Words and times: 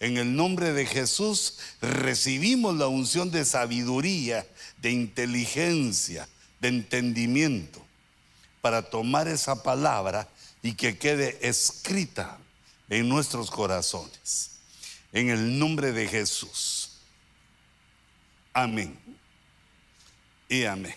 En 0.00 0.16
el 0.16 0.36
nombre 0.36 0.72
de 0.72 0.86
Jesús 0.86 1.58
recibimos 1.80 2.76
la 2.76 2.86
unción 2.86 3.30
de 3.30 3.44
sabiduría, 3.44 4.46
de 4.80 4.92
inteligencia, 4.92 6.28
de 6.60 6.68
entendimiento, 6.68 7.84
para 8.60 8.82
tomar 8.82 9.26
esa 9.26 9.62
palabra 9.62 10.28
y 10.62 10.74
que 10.74 10.98
quede 10.98 11.38
escrita 11.40 12.38
en 12.88 13.08
nuestros 13.08 13.50
corazones. 13.50 14.52
En 15.12 15.30
el 15.30 15.58
nombre 15.58 15.92
de 15.92 16.06
Jesús. 16.06 16.92
Amén. 18.52 18.96
Y 20.48 20.64
amén. 20.64 20.94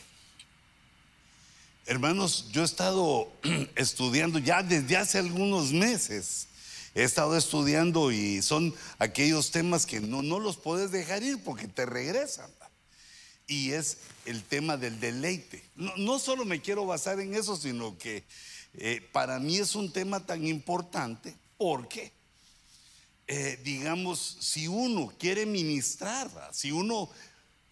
Hermanos, 1.86 2.48
yo 2.52 2.62
he 2.62 2.66
estado 2.66 3.32
estudiando 3.76 4.38
ya 4.40 4.62
desde 4.62 4.96
hace 4.96 5.18
algunos 5.18 5.72
meses 5.72 6.48
he 6.94 7.04
estado 7.04 7.38
estudiando 7.38 8.12
y 8.12 8.42
son 8.42 8.74
aquellos 9.00 9.52
temas 9.52 9.86
que 9.86 10.00
no, 10.00 10.22
no 10.22 10.40
los 10.40 10.58
puedes 10.58 10.92
dejar 10.92 11.24
ir 11.24 11.44
porque 11.44 11.68
te 11.68 11.86
regresan. 11.86 12.52
Y 13.48 13.72
es 13.72 13.98
el 14.26 14.44
tema 14.44 14.78
del 14.78 15.00
deleite. 15.00 15.64
No, 15.76 16.20
solo 16.20 16.46
me 16.46 16.62
quiero 16.62 16.86
basar 16.86 17.20
en 17.20 17.34
eso, 17.34 17.58
sino 17.58 17.98
que 17.98 18.24
eh, 18.76 19.02
para 19.12 19.40
mí 19.40 19.58
es 19.58 19.76
un 19.76 19.92
tema 19.92 20.26
tan 20.26 20.48
importante 20.48 21.36
porque, 21.58 22.14
eh, 23.28 23.60
digamos, 23.64 24.38
si 24.40 24.68
uno 24.68 25.12
quiere 25.20 25.46
ministrar, 25.46 26.30
si 26.54 26.72
uno, 26.72 27.10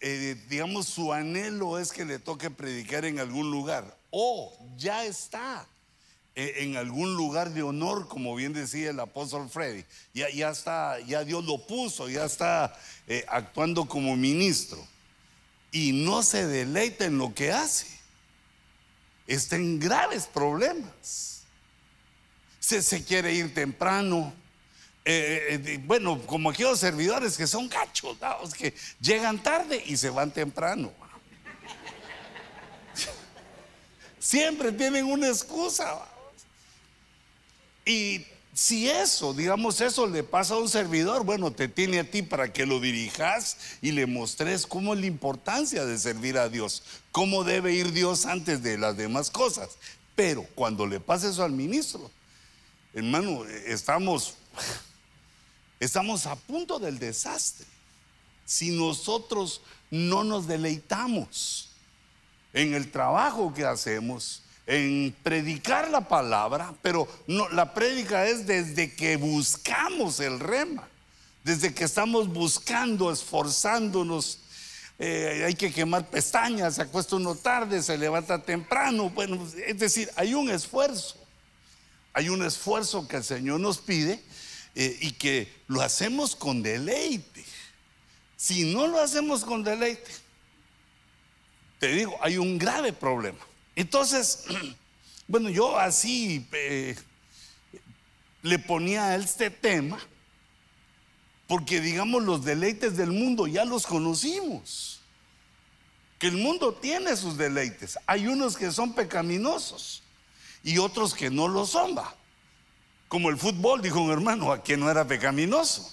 eh, 0.00 0.36
digamos, 0.48 0.86
su 0.86 1.12
anhelo 1.12 1.78
es 1.78 1.92
que 1.92 2.04
le 2.04 2.18
toque 2.18 2.50
predicar 2.50 3.04
en 3.04 3.18
algún 3.18 3.50
lugar, 3.50 3.98
o 4.10 4.54
ya 4.76 5.04
está 5.04 5.66
en 6.34 6.76
algún 6.76 7.14
lugar 7.14 7.50
de 7.50 7.62
honor, 7.62 8.08
como 8.08 8.34
bien 8.34 8.52
decía 8.52 8.90
el 8.90 9.00
apóstol 9.00 9.48
Freddy. 9.48 9.84
Ya, 10.14 10.30
ya 10.30 10.50
está, 10.50 11.00
ya 11.00 11.24
Dios 11.24 11.44
lo 11.44 11.58
puso, 11.58 12.08
ya 12.08 12.24
está 12.24 12.78
eh, 13.06 13.24
actuando 13.28 13.86
como 13.86 14.16
ministro. 14.16 14.86
Y 15.72 15.92
no 15.92 16.22
se 16.22 16.46
deleita 16.46 17.04
en 17.04 17.18
lo 17.18 17.34
que 17.34 17.52
hace. 17.52 17.86
Está 19.26 19.56
en 19.56 19.78
graves 19.78 20.26
problemas. 20.26 21.42
Se, 22.58 22.82
se 22.82 23.04
quiere 23.04 23.32
ir 23.34 23.54
temprano. 23.54 24.32
Eh, 25.04 25.60
eh, 25.64 25.80
bueno, 25.84 26.20
como 26.26 26.50
aquellos 26.50 26.78
servidores 26.78 27.36
que 27.36 27.46
son 27.46 27.68
cachos, 27.68 28.18
que 28.56 28.74
llegan 29.00 29.42
tarde 29.42 29.82
y 29.86 29.96
se 29.96 30.10
van 30.10 30.30
temprano. 30.30 30.92
Siempre 34.18 34.72
tienen 34.72 35.06
una 35.06 35.28
excusa. 35.28 36.06
Y 37.90 38.24
si 38.54 38.88
eso, 38.88 39.34
digamos, 39.34 39.80
eso 39.80 40.06
le 40.06 40.22
pasa 40.22 40.54
a 40.54 40.58
un 40.58 40.68
servidor, 40.68 41.24
bueno, 41.24 41.50
te 41.50 41.66
tiene 41.66 41.98
a 41.98 42.08
ti 42.08 42.22
para 42.22 42.52
que 42.52 42.64
lo 42.64 42.78
dirijas 42.78 43.56
y 43.82 43.90
le 43.90 44.06
mostres 44.06 44.64
cómo 44.64 44.94
es 44.94 45.00
la 45.00 45.06
importancia 45.06 45.84
de 45.84 45.98
servir 45.98 46.38
a 46.38 46.48
Dios, 46.48 46.84
cómo 47.10 47.42
debe 47.42 47.74
ir 47.74 47.90
Dios 47.90 48.26
antes 48.26 48.62
de 48.62 48.78
las 48.78 48.96
demás 48.96 49.28
cosas. 49.28 49.70
Pero 50.14 50.46
cuando 50.54 50.86
le 50.86 51.00
pasa 51.00 51.30
eso 51.30 51.42
al 51.42 51.50
ministro, 51.50 52.08
hermano, 52.94 53.44
estamos, 53.66 54.34
estamos 55.80 56.26
a 56.26 56.36
punto 56.36 56.78
del 56.78 57.00
desastre. 57.00 57.66
Si 58.44 58.70
nosotros 58.70 59.62
no 59.90 60.22
nos 60.22 60.46
deleitamos 60.46 61.70
en 62.52 62.74
el 62.74 62.88
trabajo 62.92 63.52
que 63.52 63.64
hacemos, 63.64 64.44
en 64.70 65.12
predicar 65.24 65.90
la 65.90 66.06
palabra, 66.06 66.72
pero 66.80 67.08
la 67.26 67.74
prédica 67.74 68.28
es 68.28 68.46
desde 68.46 68.94
que 68.94 69.16
buscamos 69.16 70.20
el 70.20 70.38
rema, 70.38 70.88
desde 71.42 71.74
que 71.74 71.82
estamos 71.82 72.28
buscando, 72.28 73.10
esforzándonos. 73.10 74.38
Eh, 75.00 75.42
hay 75.44 75.54
que 75.54 75.72
quemar 75.72 76.08
pestañas, 76.08 76.76
se 76.76 76.82
acuesta 76.82 77.16
uno 77.16 77.34
tarde, 77.34 77.82
se 77.82 77.98
levanta 77.98 78.40
temprano. 78.40 79.10
Bueno, 79.10 79.44
es 79.66 79.76
decir, 79.76 80.08
hay 80.14 80.34
un 80.34 80.48
esfuerzo, 80.48 81.16
hay 82.12 82.28
un 82.28 82.44
esfuerzo 82.44 83.08
que 83.08 83.16
el 83.16 83.24
Señor 83.24 83.58
nos 83.58 83.78
pide 83.78 84.22
eh, 84.76 84.96
y 85.00 85.10
que 85.10 85.52
lo 85.66 85.80
hacemos 85.80 86.36
con 86.36 86.62
deleite. 86.62 87.44
Si 88.36 88.72
no 88.72 88.86
lo 88.86 89.00
hacemos 89.00 89.44
con 89.44 89.64
deleite, 89.64 90.12
te 91.80 91.88
digo, 91.88 92.16
hay 92.22 92.38
un 92.38 92.56
grave 92.56 92.92
problema. 92.92 93.49
Entonces, 93.80 94.44
bueno, 95.26 95.48
yo 95.48 95.78
así 95.78 96.46
eh, 96.52 96.94
le 98.42 98.58
ponía 98.58 99.06
a 99.06 99.16
este 99.16 99.48
tema, 99.48 99.98
porque 101.46 101.80
digamos 101.80 102.22
los 102.22 102.44
deleites 102.44 102.98
del 102.98 103.10
mundo 103.10 103.46
ya 103.46 103.64
los 103.64 103.86
conocimos, 103.86 105.00
que 106.18 106.26
el 106.26 106.36
mundo 106.36 106.74
tiene 106.74 107.16
sus 107.16 107.38
deleites. 107.38 107.98
Hay 108.06 108.26
unos 108.26 108.54
que 108.54 108.70
son 108.70 108.92
pecaminosos 108.92 110.02
y 110.62 110.76
otros 110.76 111.14
que 111.14 111.30
no 111.30 111.48
lo 111.48 111.64
son, 111.64 111.96
va. 111.96 112.14
Como 113.08 113.30
el 113.30 113.38
fútbol, 113.38 113.80
dijo 113.80 113.98
un 113.98 114.10
hermano, 114.10 114.52
a 114.52 114.62
quien 114.62 114.80
no 114.80 114.90
era 114.90 115.08
pecaminoso. 115.08 115.90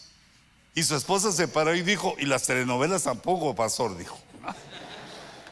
Y 0.76 0.84
su 0.84 0.94
esposa 0.94 1.32
se 1.32 1.48
paró 1.48 1.74
y 1.74 1.84
dijo, 1.84 2.16
y 2.20 2.26
las 2.26 2.44
telenovelas 2.44 3.04
tampoco, 3.04 3.56
pastor, 3.56 3.98
dijo 3.98 4.20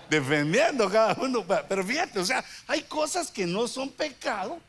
defendiendo 0.10 0.90
cada 0.90 1.14
uno. 1.22 1.46
Pero 1.68 1.86
fíjate, 1.86 2.20
o 2.20 2.26
sea, 2.26 2.44
hay 2.68 2.82
cosas 2.84 3.32
que 3.32 3.46
no 3.46 3.68
son 3.68 3.90
pecado 3.90 4.60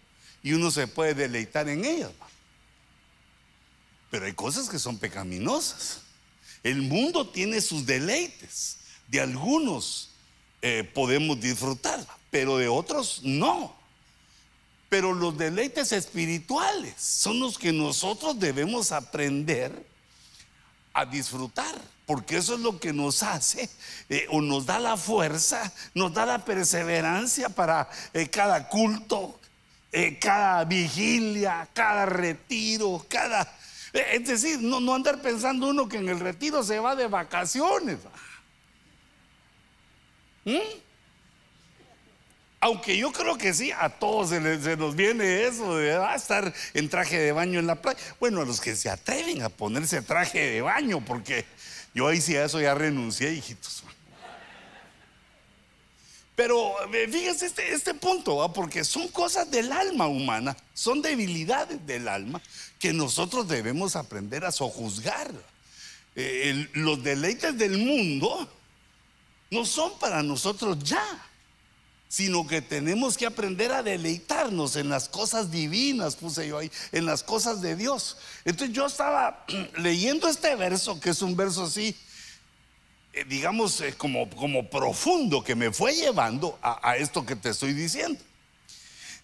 y 0.43 0.53
uno 0.53 0.71
se 0.71 0.87
puede 0.87 1.15
deleitar 1.15 1.69
en 1.69 1.85
ellas. 1.85 2.11
Pero 4.11 4.27
hay 4.27 4.33
cosas 4.33 4.69
que 4.69 4.79
son 4.79 4.99
pecaminosas. 4.99 6.01
El 6.63 6.83
mundo 6.83 7.29
tiene 7.29 7.61
sus 7.61 7.87
deleites. 7.87 8.79
De 9.09 9.21
algunos 9.21 10.11
eh, 10.63 10.83
podemos 10.95 11.41
disfrutar, 11.41 12.05
pero 12.31 12.57
de 12.57 12.69
otros 12.69 13.21
no. 13.23 13.77
Pero 14.89 15.13
los 15.13 15.37
deleites 15.37 15.93
espirituales 15.93 16.95
son 16.97 17.41
los 17.41 17.59
que 17.59 17.73
nosotros 17.73 18.39
debemos 18.39 18.93
aprender 18.93 19.87
a 20.97 21.05
disfrutar 21.05 21.75
porque 22.07 22.37
eso 22.37 22.55
es 22.55 22.61
lo 22.61 22.79
que 22.79 22.93
nos 22.93 23.23
hace 23.23 23.69
eh, 24.09 24.27
o 24.31 24.41
nos 24.41 24.65
da 24.65 24.79
la 24.79 24.97
fuerza, 24.97 25.73
nos 25.93 26.15
da 26.15 26.25
la 26.25 26.45
perseverancia 26.45 27.49
para 27.49 27.91
eh, 28.15 28.29
cada 28.29 28.69
culto, 28.69 29.41
eh, 29.91 30.19
cada 30.19 30.65
vigilia, 30.65 31.69
cada 31.75 32.07
retiro, 32.07 33.05
cada... 33.09 33.53
es 33.93 34.27
decir, 34.27 34.61
no, 34.63 34.79
no 34.79 34.95
andar 34.95 35.21
pensando 35.21 35.67
uno 35.69 35.89
que 35.89 35.97
en 35.99 36.09
el 36.09 36.21
retiro 36.21 36.63
se 36.63 36.79
va 36.79 36.95
de 36.95 37.09
vacaciones. 37.09 37.99
¿Mm? 40.45 40.86
Aunque 42.67 42.99
yo 42.99 43.13
creo 43.13 43.39
que 43.39 43.55
sí, 43.55 43.71
a 43.71 43.89
todos 43.89 44.31
se, 44.31 44.77
nos 44.77 44.97
viene 44.97 45.45
eso 45.45 45.77
de 45.77 45.95
ah, 45.95 46.17
estar 46.17 46.53
en 46.75 46.89
traje 46.89 47.17
de 47.17 47.31
baño 47.31 47.61
en 47.61 47.69
la 47.69 47.81
playa. 47.81 47.97
Bueno, 48.19 48.43
a 48.43 48.45
los 48.45 48.61
que 48.61 48.75
se 48.75 48.91
atreven 48.91 49.41
a 49.43 49.49
ponerse 49.49 50.03
traje 50.03 50.51
de 50.51 50.63
baño, 50.63 51.01
porque 51.05 51.45
yo 51.95 52.09
ahí 52.09 52.21
sí 52.21 52.35
a 52.35 52.45
eso 52.45 52.61
ya 52.61 52.75
renuncié, 52.75 53.33
hijitos. 53.35 53.85
Pero 56.35 56.75
eh, 56.93 57.07
fíjense 57.09 57.47
este, 57.47 57.73
este 57.73 57.95
punto, 57.95 58.53
porque 58.53 58.83
son 58.83 59.07
cosas 59.09 59.49
del 59.49 59.71
alma 59.71 60.09
humana, 60.09 60.57
son 60.75 61.03
debilidades 61.03 61.87
del 61.87 62.09
alma 62.09 62.43
que 62.81 62.93
nosotros 62.93 63.47
debemos 63.47 63.95
aprender 63.95 64.45
a 64.45 64.51
sojuzgar. 64.51 65.31
Eh, 66.17 66.69
los 66.73 67.01
deleites 67.05 67.57
del 67.57 67.79
mundo 67.79 68.51
no 69.53 69.65
son 69.65 69.97
para 70.01 70.21
nosotros 70.25 70.83
ya 70.83 71.23
sino 72.09 72.47
que 72.47 72.63
tenemos 72.63 73.17
que 73.17 73.27
aprender 73.27 73.73
a 73.73 73.83
deleitarnos 73.83 74.77
en 74.77 74.89
las 74.89 75.09
cosas 75.09 75.51
divinas, 75.51 76.17
puse 76.17 76.47
yo 76.47 76.59
ahí, 76.59 76.71
en 76.93 77.05
las 77.05 77.23
cosas 77.23 77.61
de 77.61 77.75
Dios. 77.75 78.17
Entonces 78.45 78.75
yo 78.75 78.87
estaba 78.87 79.45
leyendo 79.79 80.29
este 80.29 80.55
verso, 80.55 81.01
que 81.01 81.11
es 81.11 81.23
un 81.23 81.37
verso 81.37 81.65
así, 81.65 81.97
eh, 83.13 83.25
digamos, 83.29 83.81
eh, 83.81 83.95
como, 83.97 84.31
como 84.31 84.71
profundo, 84.71 85.43
que 85.43 85.55
me 85.55 85.73
fue 85.73 85.95
llevando 85.95 86.59
a, 86.63 86.97
esto 86.97 87.27
que 87.27 87.35
te 87.35 87.51
estoy 87.51 87.73
diciendo. 87.73 88.21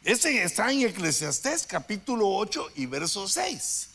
Este 0.02 0.42
está 0.42 0.72
en 0.72 0.82
Eclesiastés 0.82 1.64
capítulo 1.66 2.28
8 2.28 2.72
y 2.76 2.86
verso 2.86 3.28
6. 3.28 3.88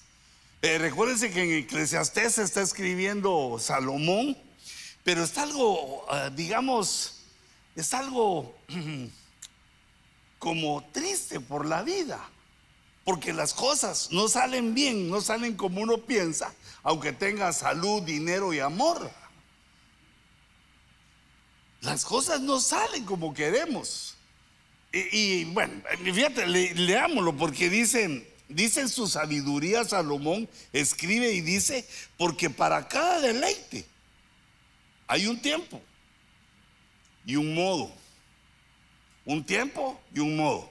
Eh, 0.61 0.77
recuérdense 0.77 1.29
que 1.31 1.43
en 1.43 1.51
Eclesiastés 1.65 2.37
está 2.37 2.61
escribiendo 2.61 3.57
Salomón, 3.59 4.37
pero 5.03 5.23
está 5.23 5.43
algo, 5.43 6.05
ah, 6.09 6.29
digamos, 6.29 7.16
es 7.77 7.93
algo 7.93 8.55
como 10.39 10.83
triste 10.91 11.39
por 11.39 11.65
la 11.65 11.83
vida, 11.83 12.19
porque 13.05 13.31
las 13.31 13.53
cosas 13.53 14.09
no 14.11 14.27
salen 14.27 14.73
bien, 14.73 15.09
no 15.09 15.21
salen 15.21 15.55
como 15.55 15.81
uno 15.81 15.99
piensa, 15.99 16.53
aunque 16.81 17.13
tenga 17.13 17.53
salud, 17.53 18.01
dinero 18.01 18.51
y 18.51 18.59
amor. 18.59 19.09
Las 21.81 22.03
cosas 22.03 22.41
no 22.41 22.59
salen 22.59 23.05
como 23.05 23.33
queremos. 23.33 24.15
Y, 24.91 25.45
bueno, 25.45 25.83
fíjate, 26.03 26.47
leámoslo 26.47 27.37
porque 27.37 27.69
dicen, 27.69 28.27
dice 28.49 28.81
en 28.81 28.89
su 28.89 29.07
sabiduría 29.07 29.83
Salomón, 29.85 30.49
escribe 30.73 31.31
y 31.31 31.41
dice, 31.41 31.87
porque 32.17 32.49
para 32.49 32.87
cada 32.87 33.19
deleite 33.19 33.85
hay 35.05 35.27
un 35.27 35.39
tiempo 35.39 35.79
y 37.27 37.35
un 37.35 37.53
modo. 37.53 37.93
Un 39.25 39.45
tiempo 39.45 40.01
y 40.15 40.19
un 40.21 40.37
modo. 40.37 40.67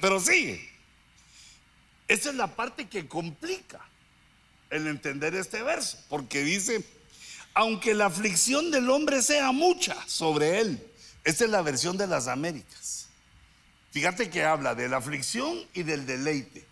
Pero 0.00 0.20
sigue. 0.20 0.68
Esa 2.08 2.30
es 2.30 2.34
la 2.34 2.54
parte 2.54 2.88
que 2.88 3.06
complica 3.06 3.80
el 4.68 4.88
entender 4.88 5.34
este 5.34 5.62
verso, 5.62 5.98
porque 6.08 6.42
dice, 6.42 6.84
aunque 7.54 7.94
la 7.94 8.06
aflicción 8.06 8.70
del 8.70 8.90
hombre 8.90 9.22
sea 9.22 9.52
mucha 9.52 9.96
sobre 10.06 10.60
él, 10.60 10.86
esta 11.22 11.44
es 11.44 11.50
la 11.50 11.62
versión 11.62 11.96
de 11.96 12.08
las 12.08 12.26
Américas. 12.26 13.08
Fíjate 13.92 14.28
que 14.28 14.44
habla 14.44 14.74
de 14.74 14.88
la 14.88 14.96
aflicción 14.96 15.64
y 15.72 15.84
del 15.84 16.04
deleite. 16.04 16.64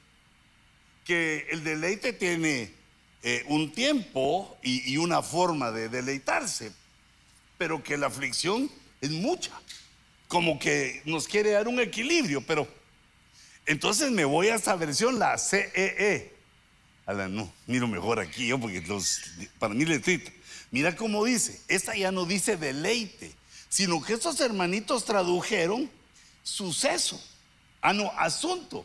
Que 1.05 1.47
el 1.51 1.63
deleite 1.63 2.13
tiene 2.13 2.73
eh, 3.23 3.45
un 3.47 3.73
tiempo 3.73 4.59
y, 4.63 4.93
y 4.93 4.97
una 4.97 5.23
forma 5.23 5.71
de 5.71 5.89
deleitarse, 5.89 6.73
pero 7.59 7.83
que 7.83 7.97
la 7.97 8.09
aflicción 8.09 8.71
es 9.01 9.11
mucha. 9.11 9.53
Como 10.27 10.59
que 10.59 11.03
nos 11.05 11.27
quiere 11.27 11.53
dar 11.53 11.69
un 11.69 11.81
equilibrio, 11.81 12.43
pero 12.47 12.69
entonces 13.67 14.11
me 14.11 14.25
voy 14.25 14.49
a 14.49 14.55
esta 14.55 14.77
versión, 14.77 15.19
la 15.19 15.37
CEE. 15.39 16.33
A 17.07 17.13
la, 17.13 17.29
no, 17.29 17.51
miro 17.67 17.87
mejor 17.87 18.21
aquí 18.21 18.49
yo 18.49 18.59
porque 18.59 18.83
los, 18.83 19.21
para 19.59 19.75
mí 19.75 19.85
le 19.85 19.97
escrito. 19.97 20.31
Mira 20.71 20.95
cómo 20.95 21.25
dice, 21.25 21.61
esta 21.69 21.97
ya 21.97 22.13
no 22.13 22.27
dice 22.27 22.57
deleite, 22.57 23.33
sino 23.69 24.03
que 24.03 24.15
estos 24.15 24.41
hermanitos 24.41 25.05
tradujeron 25.05 25.91
suceso, 26.43 27.23
ah 27.81 27.93
no, 27.93 28.11
asunto. 28.19 28.85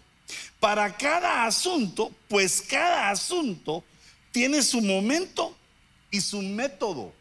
Para 0.60 0.96
cada 0.96 1.46
asunto, 1.46 2.14
pues 2.30 2.62
cada 2.62 3.10
asunto 3.10 3.84
tiene 4.32 4.62
su 4.64 4.82
momento 4.82 5.56
y 6.10 6.22
su 6.22 6.42
método. 6.42 7.14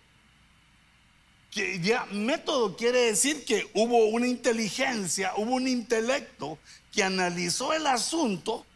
Que 1.53 1.79
ya 1.81 2.07
método 2.07 2.77
quiere 2.77 3.03
decir 3.03 3.45
que 3.45 3.71
hubo 3.75 4.07
una 4.07 4.27
inteligencia, 4.27 5.33
hubo 5.37 5.55
un 5.55 5.69
intelecto 5.69 6.59
que 6.91 7.05
analizó 7.05 7.73
el 7.73 7.87
asunto, 7.87 8.67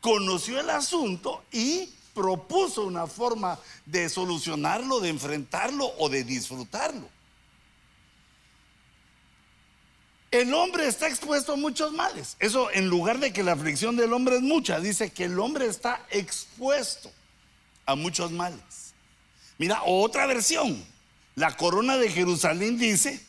conoció 0.00 0.60
el 0.60 0.68
asunto 0.68 1.44
y 1.52 1.88
propuso 2.14 2.84
una 2.84 3.06
forma 3.06 3.58
de 3.84 4.08
solucionarlo, 4.08 5.00
de 5.00 5.10
enfrentarlo 5.10 5.92
o 5.98 6.08
de 6.08 6.24
disfrutarlo. 6.24 7.08
El 10.30 10.52
hombre 10.52 10.88
está 10.88 11.08
expuesto 11.08 11.52
a 11.52 11.56
muchos 11.56 11.92
males. 11.92 12.36
Eso 12.40 12.70
en 12.72 12.88
lugar 12.88 13.20
de 13.20 13.32
que 13.32 13.42
la 13.42 13.52
aflicción 13.52 13.96
del 13.96 14.12
hombre 14.12 14.36
es 14.36 14.42
mucha, 14.42 14.80
dice 14.80 15.10
que 15.10 15.24
el 15.24 15.38
hombre 15.38 15.66
está 15.66 16.04
expuesto 16.10 17.10
a 17.86 17.94
muchos 17.94 18.32
males. 18.32 18.94
Mira, 19.58 19.82
otra 19.84 20.26
versión. 20.26 20.84
La 21.36 21.54
corona 21.54 21.98
de 21.98 22.10
Jerusalén 22.10 22.78
dice, 22.78 23.20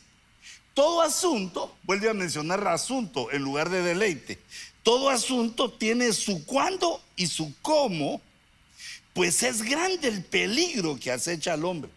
todo 0.72 1.02
asunto, 1.02 1.76
vuelve 1.82 2.08
a 2.08 2.14
mencionar 2.14 2.66
asunto 2.66 3.30
en 3.30 3.42
lugar 3.42 3.68
de 3.68 3.82
deleite, 3.82 4.38
todo 4.82 5.10
asunto 5.10 5.70
tiene 5.70 6.14
su 6.14 6.46
cuándo 6.46 7.02
y 7.16 7.26
su 7.26 7.54
cómo, 7.60 8.22
pues 9.12 9.42
es 9.42 9.60
grande 9.60 10.08
el 10.08 10.24
peligro 10.24 10.98
que 10.98 11.12
acecha 11.12 11.52
al 11.52 11.66
hombre. 11.66 11.90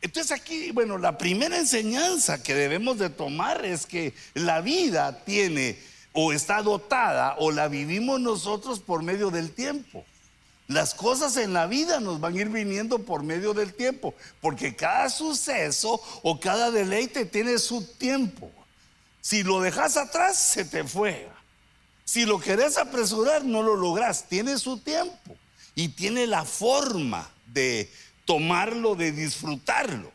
Entonces 0.00 0.30
aquí, 0.30 0.70
bueno, 0.70 0.96
la 0.96 1.18
primera 1.18 1.58
enseñanza 1.58 2.40
que 2.40 2.54
debemos 2.54 2.98
de 2.98 3.10
tomar 3.10 3.64
es 3.64 3.86
que 3.86 4.14
la 4.34 4.60
vida 4.60 5.24
tiene 5.24 5.76
o 6.12 6.32
está 6.32 6.62
dotada 6.62 7.34
o 7.38 7.50
la 7.50 7.66
vivimos 7.66 8.20
nosotros 8.20 8.78
por 8.78 9.02
medio 9.02 9.30
del 9.30 9.50
tiempo. 9.50 10.04
Las 10.70 10.94
cosas 10.94 11.36
en 11.36 11.52
la 11.52 11.66
vida 11.66 11.98
nos 11.98 12.20
van 12.20 12.36
a 12.36 12.40
ir 12.42 12.48
viniendo 12.48 13.00
por 13.00 13.24
medio 13.24 13.54
del 13.54 13.74
tiempo, 13.74 14.14
porque 14.40 14.76
cada 14.76 15.10
suceso 15.10 16.00
o 16.22 16.38
cada 16.38 16.70
deleite 16.70 17.24
tiene 17.24 17.58
su 17.58 17.84
tiempo. 17.84 18.52
Si 19.20 19.42
lo 19.42 19.60
dejas 19.60 19.96
atrás, 19.96 20.38
se 20.38 20.64
te 20.64 20.84
fue. 20.84 21.28
Si 22.04 22.24
lo 22.24 22.38
querés 22.38 22.78
apresurar, 22.78 23.44
no 23.44 23.64
lo 23.64 23.74
logras. 23.74 24.28
Tiene 24.28 24.56
su 24.58 24.78
tiempo 24.78 25.36
y 25.74 25.88
tiene 25.88 26.28
la 26.28 26.44
forma 26.44 27.28
de 27.48 27.90
tomarlo, 28.24 28.94
de 28.94 29.10
disfrutarlo. 29.10 30.12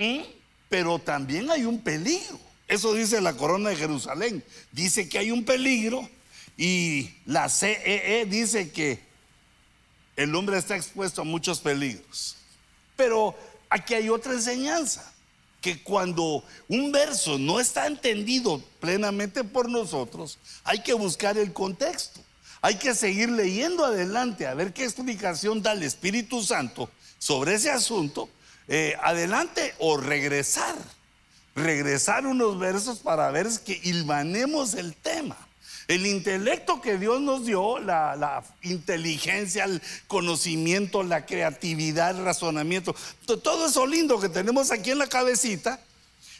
¿Mm? 0.00 0.22
Pero 0.68 0.98
también 0.98 1.48
hay 1.48 1.64
un 1.64 1.78
peligro. 1.80 2.40
Eso 2.66 2.92
dice 2.92 3.20
la 3.20 3.36
corona 3.36 3.70
de 3.70 3.76
Jerusalén. 3.76 4.42
Dice 4.72 5.08
que 5.08 5.18
hay 5.18 5.30
un 5.30 5.44
peligro 5.44 6.08
y 6.56 7.10
la 7.26 7.48
CEE 7.48 8.20
e 8.20 8.26
dice 8.26 8.70
que 8.70 9.00
el 10.16 10.34
hombre 10.34 10.58
está 10.58 10.76
expuesto 10.76 11.22
a 11.22 11.24
muchos 11.24 11.60
peligros. 11.60 12.36
Pero 12.96 13.36
aquí 13.68 13.94
hay 13.94 14.08
otra 14.08 14.32
enseñanza, 14.32 15.12
que 15.60 15.82
cuando 15.82 16.44
un 16.68 16.92
verso 16.92 17.38
no 17.38 17.58
está 17.58 17.86
entendido 17.86 18.62
plenamente 18.80 19.42
por 19.44 19.68
nosotros, 19.68 20.38
hay 20.62 20.82
que 20.82 20.92
buscar 20.92 21.38
el 21.38 21.52
contexto. 21.52 22.20
Hay 22.60 22.76
que 22.76 22.94
seguir 22.94 23.30
leyendo 23.30 23.84
adelante 23.84 24.46
a 24.46 24.54
ver 24.54 24.72
qué 24.72 24.84
explicación 24.84 25.62
da 25.62 25.72
el 25.72 25.82
Espíritu 25.82 26.42
Santo 26.42 26.90
sobre 27.18 27.54
ese 27.54 27.70
asunto. 27.70 28.28
Eh, 28.68 28.94
adelante 29.02 29.74
o 29.78 29.96
regresar. 29.96 30.74
Regresar 31.54 32.26
unos 32.26 32.58
versos 32.58 32.98
para 32.98 33.30
ver 33.30 33.48
que 33.64 33.80
hilvanemos 33.84 34.74
el 34.74 34.94
tema. 34.94 35.36
El 35.88 36.06
intelecto 36.06 36.80
que 36.80 36.98
Dios 36.98 37.20
nos 37.20 37.44
dio, 37.44 37.78
la, 37.78 38.42
inteligencia, 38.62 39.64
el 39.64 39.82
conocimiento, 40.06 41.02
la 41.02 41.26
creatividad, 41.26 42.18
el 42.18 42.24
razonamiento, 42.24 42.94
todo 43.26 43.66
eso 43.66 43.86
lindo 43.86 44.20
que 44.20 44.28
tenemos 44.28 44.70
aquí 44.70 44.90
en 44.90 44.98
la 44.98 45.06
cabecita, 45.06 45.80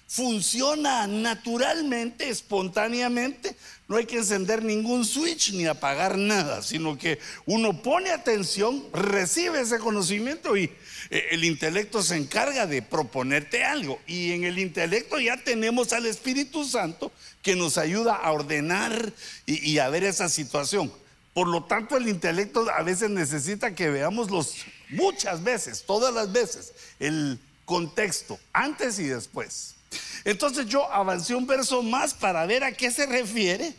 funciona 0.06 1.06
naturalmente, 1.06 2.28
espontáneamente. 2.28 3.56
No 3.86 3.96
hay 3.96 4.06
que 4.06 4.16
encender 4.16 4.62
ningún 4.62 5.04
switch 5.04 5.52
ni 5.52 5.66
apagar 5.66 6.16
nada, 6.16 6.62
sino 6.62 6.96
que 6.96 7.18
uno 7.44 7.82
pone 7.82 8.10
atención, 8.10 8.82
recibe 8.92 9.60
ese 9.60 9.78
conocimiento 9.78 10.56
y 10.56 10.70
eh, 11.10 11.28
el 11.32 11.44
intelecto 11.44 12.02
se 12.02 12.16
encarga 12.16 12.66
de 12.66 12.80
proponerte 12.80 13.64
algo. 13.64 14.00
Y 14.06 14.32
en 14.32 14.44
el 14.44 14.58
intelecto 14.58 15.18
ya 15.20 15.36
tenemos 15.36 15.92
al 15.92 16.06
Espíritu 16.06 16.64
Santo 16.64 17.12
que 17.42 17.56
nos 17.56 17.76
ayuda 17.76 18.14
a 18.14 18.32
ordenar 18.32 19.12
y, 19.46 19.78
a 19.78 19.88
ver 19.90 20.04
esa 20.04 20.28
situación. 20.28 20.92
Por 21.34 21.48
lo 21.48 21.64
tanto, 21.64 21.96
el 21.96 22.08
intelecto 22.08 22.66
a 22.70 22.82
veces 22.82 23.10
necesita 23.10 23.74
que 23.74 23.90
veamos 23.90 24.30
los, 24.30 24.56
muchas 24.88 25.42
veces, 25.42 25.84
todas 25.84 26.14
las 26.14 26.32
veces, 26.32 26.72
el 27.00 27.38
contexto, 27.64 28.38
antes 28.52 28.98
y 28.98 29.04
después. 29.04 29.74
Entonces 30.24 30.66
yo 30.66 30.90
avancé 30.92 31.34
un 31.34 31.46
verso 31.46 31.82
más 31.82 32.14
para 32.14 32.46
ver 32.46 32.64
a 32.64 32.72
qué 32.72 32.90
se 32.90 33.06
refiere 33.06 33.74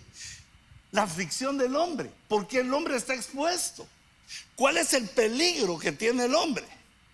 la 0.92 1.04
aflicción 1.04 1.58
del 1.58 1.76
hombre. 1.76 2.10
¿Por 2.28 2.48
qué 2.48 2.60
el 2.60 2.74
hombre 2.74 2.96
está 2.96 3.14
expuesto? 3.14 3.88
¿Cuál 4.56 4.78
es 4.78 4.94
el 4.94 5.08
peligro 5.08 5.78
que 5.78 5.92
tiene 5.92 6.26
el 6.26 6.36
hombre? 6.36 6.66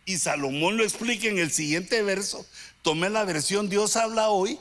Y 0.05 0.17
Salomón 0.17 0.77
lo 0.77 0.83
explica 0.83 1.27
en 1.27 1.39
el 1.39 1.51
siguiente 1.51 2.01
verso. 2.01 2.45
Tomé 2.81 3.09
la 3.09 3.23
versión 3.23 3.69
Dios 3.69 3.95
habla 3.95 4.29
hoy, 4.29 4.59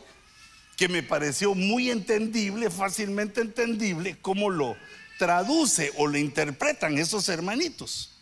que 0.77 0.89
me 0.89 1.03
pareció 1.03 1.55
muy 1.55 1.91
entendible, 1.91 2.71
fácilmente 2.71 3.41
entendible, 3.41 4.17
cómo 4.21 4.51
lo 4.51 4.77
traduce 5.19 5.93
o 5.97 6.07
lo 6.07 6.17
interpretan 6.17 6.97
esos 6.97 7.29
hermanitos. 7.29 8.13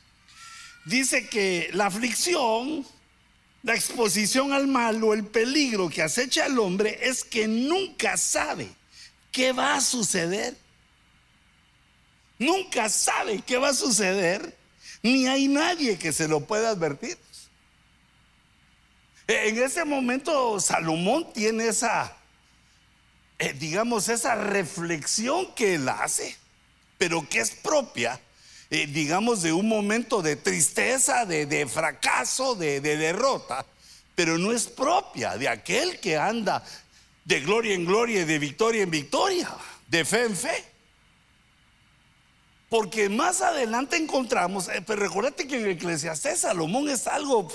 Dice 0.84 1.28
que 1.28 1.70
la 1.72 1.86
aflicción 1.86 2.84
la 3.62 3.74
exposición 3.74 4.52
al 4.52 4.66
mal 4.66 5.02
o 5.02 5.14
el 5.14 5.24
peligro 5.24 5.88
que 5.88 6.02
acecha 6.02 6.44
al 6.44 6.58
hombre 6.58 6.98
es 7.02 7.24
que 7.24 7.48
nunca 7.48 8.16
sabe 8.16 8.68
qué 9.32 9.52
va 9.52 9.74
a 9.74 9.80
suceder. 9.80 10.56
Nunca 12.38 12.88
sabe 12.88 13.42
qué 13.44 13.56
va 13.56 13.70
a 13.70 13.74
suceder, 13.74 14.56
ni 15.02 15.26
hay 15.26 15.48
nadie 15.48 15.98
que 15.98 16.12
se 16.12 16.28
lo 16.28 16.40
pueda 16.40 16.70
advertir. 16.70 17.18
En 19.26 19.60
ese 19.60 19.84
momento 19.84 20.58
Salomón 20.60 21.32
tiene 21.32 21.66
esa, 21.66 22.16
eh, 23.38 23.52
digamos, 23.54 24.08
esa 24.08 24.36
reflexión 24.36 25.52
que 25.54 25.74
él 25.74 25.88
hace, 25.88 26.36
pero 26.96 27.28
que 27.28 27.40
es 27.40 27.50
propia 27.50 28.20
eh, 28.70 28.86
digamos, 28.86 29.42
de 29.42 29.52
un 29.52 29.66
momento 29.66 30.20
de 30.20 30.36
tristeza, 30.36 31.24
de, 31.24 31.66
fracaso, 31.66 32.54
de, 32.54 32.80
de 32.80 32.96
derrota, 32.96 33.64
pero 34.14 34.36
no 34.36 34.52
es 34.52 34.66
propia 34.66 35.38
de 35.38 35.48
aquel 35.48 36.00
que 36.00 36.18
anda 36.18 36.62
de 37.24 37.40
gloria 37.40 37.74
en 37.74 37.84
gloria 37.84 38.26
de 38.26 38.38
victoria 38.38 38.82
en 38.82 38.90
victoria, 38.90 39.48
de 39.86 40.04
fe 40.04 40.24
en 40.24 40.36
fe. 40.36 40.64
Porque 42.68 43.08
más 43.08 43.40
adelante 43.40 43.96
encontramos, 43.96 44.68
eh, 44.68 44.82
pero 44.86 45.02
recuérdate 45.02 45.46
que 45.46 45.56
en 45.56 45.70
Eclesiastés 45.70 46.40
Salomón 46.40 46.90
es 46.90 47.06
algo, 47.06 47.48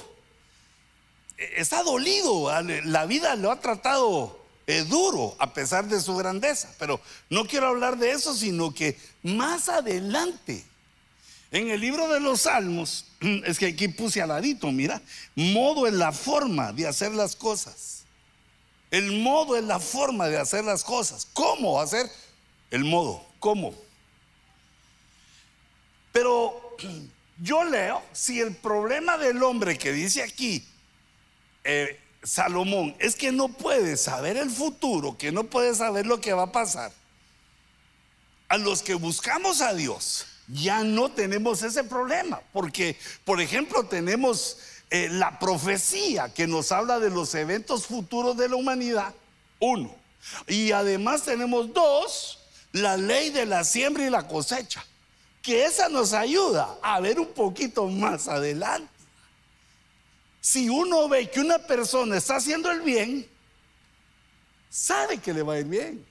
eh, 1.37 1.53
está 1.57 1.83
dolido, 1.83 2.51
la 2.85 3.05
vida 3.05 3.35
lo 3.35 3.51
ha 3.51 3.59
tratado 3.59 4.39
duro 4.87 5.35
a 5.39 5.53
pesar 5.53 5.87
de 5.87 5.99
su 5.99 6.15
grandeza. 6.15 6.73
Pero 6.79 6.99
no 7.29 7.45
quiero 7.45 7.67
hablar 7.67 7.97
de 7.97 8.11
eso, 8.11 8.33
sino 8.33 8.73
que 8.73 8.97
más 9.21 9.69
adelante, 9.69 10.63
en 11.53 11.69
el 11.69 11.79
libro 11.79 12.07
de 12.07 12.19
los 12.19 12.41
Salmos, 12.41 13.05
es 13.45 13.59
que 13.59 13.67
aquí 13.67 13.87
puse 13.87 14.21
al 14.21 14.29
ladito, 14.29 14.71
mira, 14.71 15.01
modo 15.35 15.85
es 15.87 15.93
la 15.93 16.11
forma 16.11 16.73
de 16.73 16.87
hacer 16.87 17.13
las 17.13 17.35
cosas. 17.35 18.03
El 18.89 19.11
modo 19.21 19.55
es 19.55 19.63
la 19.63 19.79
forma 19.79 20.27
de 20.27 20.37
hacer 20.37 20.65
las 20.65 20.83
cosas. 20.83 21.27
¿Cómo 21.31 21.79
hacer? 21.79 22.09
El 22.71 22.83
modo. 22.83 23.23
¿Cómo? 23.37 23.75
Pero 26.11 26.75
yo 27.37 27.63
leo, 27.63 28.01
si 28.13 28.39
el 28.39 28.55
problema 28.55 29.19
del 29.19 29.41
hombre 29.43 29.77
que 29.77 29.91
dice 29.91 30.23
aquí, 30.23 30.65
eh, 31.63 31.99
Salomón, 32.23 32.95
es 32.97 33.15
que 33.15 33.31
no 33.31 33.47
puede 33.47 33.95
saber 33.97 34.37
el 34.37 34.49
futuro, 34.49 35.19
que 35.19 35.31
no 35.31 35.43
puede 35.43 35.75
saber 35.75 36.07
lo 36.07 36.19
que 36.19 36.33
va 36.33 36.43
a 36.43 36.51
pasar. 36.51 36.91
A 38.47 38.57
los 38.57 38.81
que 38.81 38.95
buscamos 38.95 39.61
a 39.61 39.73
Dios, 39.75 40.25
ya 40.47 40.83
no 40.83 41.11
tenemos 41.11 41.63
ese 41.63 41.83
problema, 41.83 42.41
porque, 42.51 42.97
por 43.25 43.41
ejemplo, 43.41 43.83
tenemos 43.85 44.57
eh, 44.89 45.09
la 45.09 45.39
profecía 45.39 46.33
que 46.33 46.47
nos 46.47 46.71
habla 46.71 46.99
de 46.99 47.09
los 47.09 47.33
eventos 47.35 47.87
futuros 47.87 48.37
de 48.37 48.49
la 48.49 48.55
humanidad, 48.55 49.13
uno. 49.59 49.95
Y 50.47 50.71
además 50.71 51.23
tenemos 51.23 51.73
dos, 51.73 52.39
la 52.71 52.97
ley 52.97 53.29
de 53.29 53.45
la 53.45 53.63
siembra 53.63 54.05
y 54.05 54.09
la 54.09 54.27
cosecha, 54.27 54.85
que 55.41 55.65
esa 55.65 55.89
nos 55.89 56.13
ayuda 56.13 56.77
a 56.81 56.99
ver 56.99 57.19
un 57.19 57.27
poquito 57.33 57.87
más 57.87 58.27
adelante 58.27 58.93
si 60.43 60.67
uno 60.67 61.07
ve 61.07 61.29
que 61.29 61.39
una 61.39 61.57
persona 61.57 62.17
está 62.17 62.35
haciendo 62.35 62.69
el 62.69 62.81
bien, 62.81 63.25
sabe 64.69 65.17
que 65.17 65.33
le 65.33 65.41
va 65.41 65.53
a 65.53 65.59
ir 65.61 65.65
bien. 65.65 66.05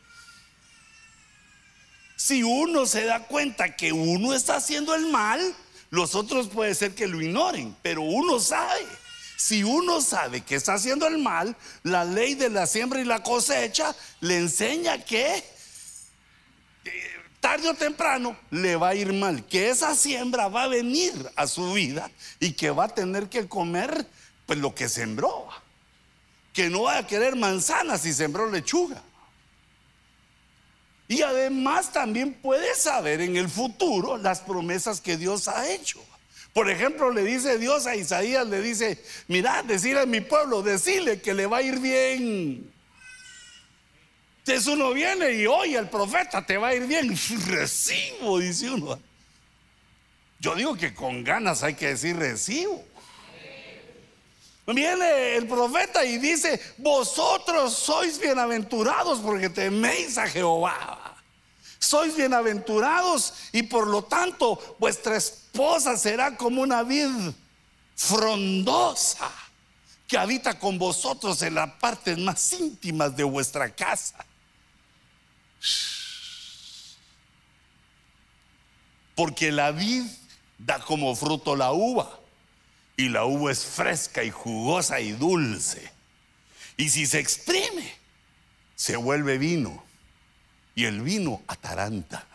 Si 2.25 2.45
uno 2.45 2.87
se 2.87 3.05
da 3.05 3.27
cuenta 3.27 3.75
que 3.75 3.93
uno 3.93 4.33
está 4.33 4.55
haciendo 4.55 4.95
el 4.95 5.11
mal, 5.11 5.57
los 5.91 6.15
otros 6.15 6.47
puede 6.47 6.73
ser 6.77 6.95
que 6.95 7.09
lo 7.09 7.21
ignoren, 7.21 7.75
pero 7.83 8.03
uno 8.03 8.39
sabe. 8.39 8.87
Si 9.37 9.65
uno 9.65 10.01
sabe 10.01 10.41
que 10.41 10.55
está 10.55 10.75
haciendo 10.75 11.09
el 11.09 11.19
mal, 11.19 11.57
la 11.83 12.05
ley 12.05 12.37
de 12.37 12.49
la 12.49 12.69
siembra 12.69 13.01
y 13.01 13.05
la 13.05 13.25
cosecha 13.25 13.93
le 14.21 14.37
enseña 14.37 15.05
que 15.05 15.35
eh, 16.85 16.93
tarde 17.41 17.69
o 17.69 17.75
temprano 17.75 18.37
le 18.53 18.77
va 18.77 18.91
a 18.91 18.95
ir 18.95 19.13
mal, 19.13 19.45
que 19.45 19.71
esa 19.71 19.97
siembra 19.97 20.47
va 20.47 20.63
a 20.63 20.69
venir 20.69 21.13
a 21.35 21.49
su 21.49 21.73
vida 21.73 22.09
y 22.39 22.53
que 22.53 22.71
va 22.71 22.85
a 22.85 22.95
tener 22.95 23.29
que 23.29 23.49
comer 23.49 24.07
pues 24.47 24.61
lo 24.61 24.77
que 24.77 24.89
sembró. 24.89 25.49
Que 26.53 26.71
no 26.71 26.83
va 26.83 26.99
a 26.99 27.07
querer 27.09 27.35
manzanas 27.35 28.03
si 28.03 28.13
sembró 28.13 28.49
lechuga. 28.49 29.03
Y 31.13 31.21
además 31.21 31.93
también 31.93 32.33
puede 32.33 32.75
saber 32.75 33.21
en 33.21 33.37
el 33.37 33.51
futuro 33.51 34.17
las 34.17 34.41
promesas 34.41 35.03
que 35.03 35.19
Dios 35.19 35.47
ha 35.47 35.71
hecho. 35.71 36.03
Por 36.55 36.71
ejemplo, 36.71 37.11
le 37.11 37.23
dice 37.23 37.59
Dios 37.59 37.87
a 37.87 37.95
Isaías, 37.95 38.47
le 38.47 38.63
dice, 38.63 38.99
mira, 39.29 39.63
decirle 39.63 40.01
a 40.01 40.07
mi 40.07 40.23
pueblo, 40.23 40.63
decirle 40.63 41.21
que 41.21 41.35
le 41.35 41.45
va 41.45 41.59
a 41.59 41.63
ir 41.63 41.81
bien. 41.81 42.73
Entonces 44.39 44.67
uno 44.69 44.95
viene 44.95 45.35
y 45.35 45.47
oye 45.47 45.77
al 45.77 45.91
profeta, 45.91 46.47
te 46.47 46.57
va 46.57 46.69
a 46.69 46.75
ir 46.75 46.87
bien. 46.87 47.15
Recibo, 47.47 48.39
dice 48.39 48.71
uno. 48.71 48.99
Yo 50.41 50.55
digo 50.55 50.75
que 50.75 50.95
con 50.95 51.23
ganas 51.25 51.63
hay 51.63 51.75
que 51.75 51.89
decir 51.89 52.17
recibo. 52.17 52.83
Viene 54.67 55.37
el 55.37 55.49
profeta 55.49 56.05
y 56.05 56.19
dice, 56.19 56.61
vosotros 56.79 57.75
sois 57.75 58.19
bienaventurados 58.19 59.19
porque 59.19 59.51
teméis 59.51 60.17
a 60.19 60.29
Jehová. 60.29 61.17
Sois 61.81 62.15
bienaventurados 62.17 63.35
y 63.51 63.65
por 63.65 63.89
lo 63.89 64.05
tanto 64.05 64.77
vuestra 64.79 65.17
esposa 65.17 65.97
será 65.97 66.37
como 66.37 66.63
una 66.63 66.85
vid 66.85 67.11
frondosa 67.97 69.33
que 70.07 70.17
habita 70.17 70.57
con 70.57 70.79
vosotros 70.79 71.43
en 71.43 71.55
las 71.55 71.73
partes 71.75 72.17
más 72.19 72.53
íntimas 72.53 73.17
de 73.17 73.25
vuestra 73.25 73.69
casa. 73.69 74.25
Porque 79.17 79.51
la 79.51 79.73
vid 79.73 80.05
da 80.57 80.79
como 80.79 81.17
fruto 81.17 81.57
la 81.57 81.73
uva 81.73 82.22
y 82.97 83.09
la 83.09 83.25
uva 83.25 83.53
es 83.53 83.65
fresca 83.65 84.23
y 84.23 84.31
jugosa 84.31 85.01
y 85.01 85.13
dulce. 85.13 85.91
Y 86.77 86.91
si 86.91 87.07
se 87.07 87.19
exprime, 87.19 87.95
se 88.75 88.97
vuelve 88.97 89.39
vino. 89.39 89.85
Y 90.75 90.85
el 90.85 91.03
vino 91.03 91.43
ataranta. 91.47 92.27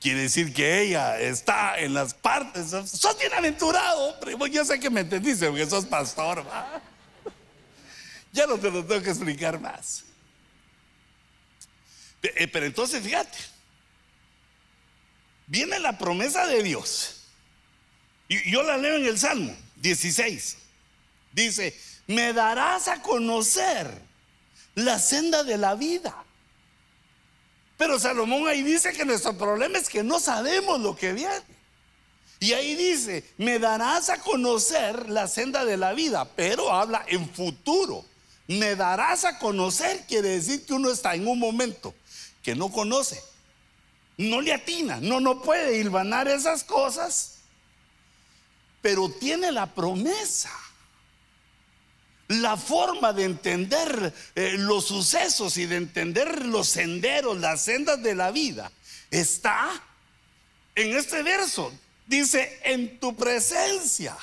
Quiere 0.00 0.22
decir 0.22 0.52
que 0.52 0.82
ella 0.82 1.18
está 1.18 1.78
en 1.78 1.94
las 1.94 2.14
partes. 2.14 2.70
Sos 2.70 3.18
bienaventurado, 3.18 4.14
hombre. 4.14 4.36
Yo 4.50 4.64
sé 4.64 4.78
que 4.78 4.90
me 4.90 5.00
entendiste 5.00 5.48
porque 5.48 5.66
sos 5.66 5.86
pastor. 5.86 6.44
Ya 8.32 8.46
no 8.46 8.58
te 8.58 8.70
lo 8.70 8.84
tengo 8.84 9.02
que 9.02 9.10
explicar 9.10 9.58
más. 9.58 10.04
Eh, 12.22 12.46
pero 12.48 12.66
entonces 12.66 13.02
fíjate. 13.02 13.38
Viene 15.46 15.78
la 15.80 15.96
promesa 15.96 16.46
de 16.46 16.62
Dios 16.62 17.17
yo 18.28 18.62
la 18.62 18.76
leo 18.76 18.96
en 18.96 19.06
el 19.06 19.18
Salmo 19.18 19.54
16. 19.76 20.56
Dice, 21.32 21.78
me 22.06 22.32
darás 22.32 22.88
a 22.88 23.02
conocer 23.02 23.90
la 24.74 24.98
senda 24.98 25.44
de 25.44 25.56
la 25.56 25.74
vida. 25.74 26.14
Pero 27.76 27.98
Salomón 27.98 28.48
ahí 28.48 28.62
dice 28.62 28.92
que 28.92 29.04
nuestro 29.04 29.36
problema 29.36 29.78
es 29.78 29.88
que 29.88 30.02
no 30.02 30.18
sabemos 30.18 30.80
lo 30.80 30.96
que 30.96 31.12
viene. 31.12 31.58
Y 32.40 32.52
ahí 32.52 32.74
dice, 32.74 33.24
me 33.36 33.58
darás 33.58 34.10
a 34.10 34.18
conocer 34.18 35.08
la 35.08 35.26
senda 35.26 35.64
de 35.64 35.76
la 35.76 35.92
vida, 35.92 36.24
pero 36.36 36.72
habla 36.72 37.04
en 37.08 37.28
futuro. 37.30 38.04
Me 38.46 38.76
darás 38.76 39.24
a 39.24 39.38
conocer 39.38 40.04
quiere 40.06 40.28
decir 40.30 40.64
que 40.64 40.72
uno 40.72 40.90
está 40.90 41.14
en 41.14 41.26
un 41.26 41.38
momento 41.38 41.94
que 42.42 42.54
no 42.54 42.72
conoce, 42.72 43.22
no 44.16 44.40
le 44.40 44.54
atina, 44.54 45.00
no, 45.02 45.20
no 45.20 45.42
puede 45.42 45.76
hilvanar 45.76 46.28
esas 46.28 46.64
cosas 46.64 47.37
pero 48.80 49.10
tiene 49.10 49.52
la 49.52 49.66
promesa. 49.74 50.50
La 52.28 52.58
forma 52.58 53.14
de 53.14 53.24
entender 53.24 54.12
eh, 54.34 54.56
los 54.58 54.86
sucesos 54.86 55.56
y 55.56 55.64
de 55.64 55.76
entender 55.76 56.44
los 56.44 56.68
senderos, 56.68 57.38
las 57.38 57.62
sendas 57.62 58.02
de 58.02 58.14
la 58.14 58.30
vida, 58.30 58.70
está 59.10 59.70
en 60.74 60.96
este 60.96 61.22
verso. 61.22 61.72
Dice, 62.06 62.60
en 62.64 63.00
tu 63.00 63.16
presencia 63.16 64.16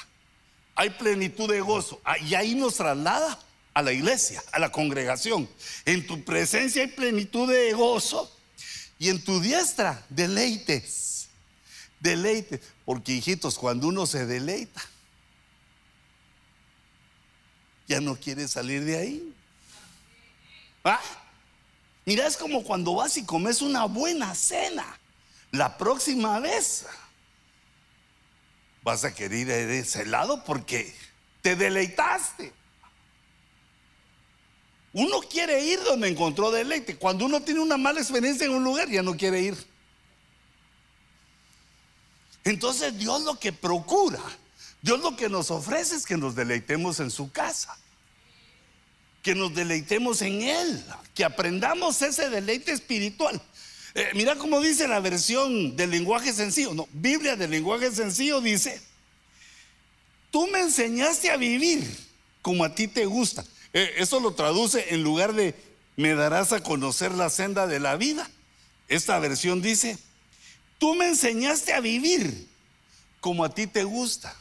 hay 0.76 0.92
plenitud 0.92 1.50
de 1.50 1.62
gozo. 1.62 2.00
Ah, 2.04 2.18
y 2.20 2.36
ahí 2.36 2.54
nos 2.54 2.76
traslada 2.76 3.40
a 3.74 3.82
la 3.82 3.92
iglesia, 3.92 4.44
a 4.52 4.60
la 4.60 4.72
congregación. 4.72 5.50
En 5.86 6.06
tu 6.06 6.24
presencia 6.24 6.84
hay 6.84 6.90
plenitud 6.90 7.50
de 7.52 7.74
gozo 7.74 8.32
y 9.00 9.10
en 9.10 9.24
tu 9.24 9.40
diestra 9.40 10.06
deleites. 10.10 11.15
Deleites. 12.06 12.62
Porque 12.86 13.14
hijitos, 13.14 13.58
cuando 13.58 13.88
uno 13.88 14.06
se 14.06 14.26
deleita, 14.26 14.82
ya 17.88 18.00
no 18.00 18.16
quiere 18.16 18.48
salir 18.48 18.84
de 18.86 18.98
ahí. 18.98 19.34
¿Ah? 20.84 21.02
Mira, 22.06 22.28
es 22.28 22.38
como 22.38 22.64
cuando 22.64 22.94
vas 22.94 23.18
y 23.18 23.26
comes 23.26 23.62
una 23.62 23.86
buena 23.86 24.36
cena. 24.36 24.86
La 25.52 25.78
próxima 25.78 26.40
vez 26.40 26.86
vas 28.84 29.04
a 29.04 29.14
querer 29.14 29.40
ir 29.40 29.52
a 29.52 29.58
ese 29.58 30.06
lado 30.06 30.44
porque 30.44 30.94
te 31.42 31.56
deleitaste. 31.56 32.54
Uno 34.94 35.20
quiere 35.22 35.66
ir 35.66 35.82
donde 35.84 36.08
encontró 36.08 36.52
deleite. 36.52 36.96
Cuando 36.96 37.26
uno 37.26 37.42
tiene 37.42 37.60
una 37.60 37.78
mala 37.78 38.00
experiencia 38.00 38.46
en 38.46 38.54
un 38.54 38.64
lugar, 38.64 38.90
ya 38.90 39.02
no 39.02 39.18
quiere 39.18 39.42
ir. 39.42 39.75
Entonces 42.46 42.98
Dios 42.98 43.24
lo 43.24 43.40
que 43.40 43.52
procura, 43.52 44.22
Dios 44.82 45.02
lo 45.02 45.18
que 45.18 45.30
nos 45.30 45.52
ofrece 45.52 45.96
es 45.96 46.06
que 46.06 46.16
nos 46.16 46.36
deleitemos 46.36 47.00
en 47.00 47.10
su 47.10 47.32
casa, 47.32 47.76
que 49.24 49.34
nos 49.34 49.54
deleitemos 49.54 50.22
en 50.22 50.44
Él, 50.44 50.86
que 51.16 51.26
aprendamos 51.26 52.02
ese 52.04 52.30
deleite 52.30 52.72
espiritual. 52.72 53.42
Eh, 53.96 54.10
mira 54.14 54.36
cómo 54.36 54.62
dice 54.62 54.88
la 54.88 55.00
versión 55.00 55.76
del 55.76 55.90
lenguaje 55.90 56.34
sencillo, 56.34 56.74
no, 56.76 56.88
Biblia 56.94 57.36
del 57.36 57.50
lenguaje 57.50 57.92
sencillo 57.92 58.40
dice, 58.42 58.80
tú 60.30 60.48
me 60.48 60.60
enseñaste 60.60 61.32
a 61.32 61.38
vivir 61.38 61.84
como 62.44 62.64
a 62.64 62.76
ti 62.76 62.88
te 62.88 63.06
gusta. 63.06 63.44
Eh, 63.74 63.96
eso 63.98 64.20
lo 64.20 64.36
traduce 64.36 64.94
en 64.94 65.02
lugar 65.02 65.34
de 65.34 65.56
me 65.96 66.14
darás 66.14 66.54
a 66.54 66.62
conocer 66.62 67.12
la 67.12 67.32
senda 67.32 67.66
de 67.66 67.80
la 67.80 67.96
vida. 67.96 68.30
Esta 68.88 69.18
versión 69.18 69.64
dice, 69.64 69.98
Tú 70.78 70.94
me 70.96 71.08
enseñaste 71.08 71.74
a 71.74 71.80
vivir 71.80 72.50
como 73.22 73.44
a 73.44 73.50
ti 73.50 73.68
te 73.68 73.84
gusta. 73.84 74.36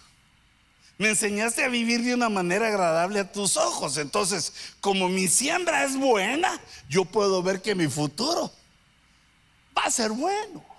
Me 0.99 1.09
enseñaste 1.09 1.65
a 1.65 1.69
vivir 1.69 2.03
de 2.03 2.15
una 2.15 2.29
manera 2.29 2.69
agradable 2.69 3.21
a 3.21 3.33
tus 3.33 3.57
ojos. 3.57 3.97
Entonces, 3.97 4.53
como 4.81 5.09
mi 5.09 5.29
siembra 5.29 5.85
es 5.85 5.97
buena, 5.97 6.61
yo 6.89 7.05
puedo 7.05 7.43
ver 7.43 7.63
que 7.63 7.75
mi 7.75 7.89
futuro 7.89 8.53
va 9.77 9.83
a 9.85 9.91
ser 9.91 10.11
bueno. 10.13 10.74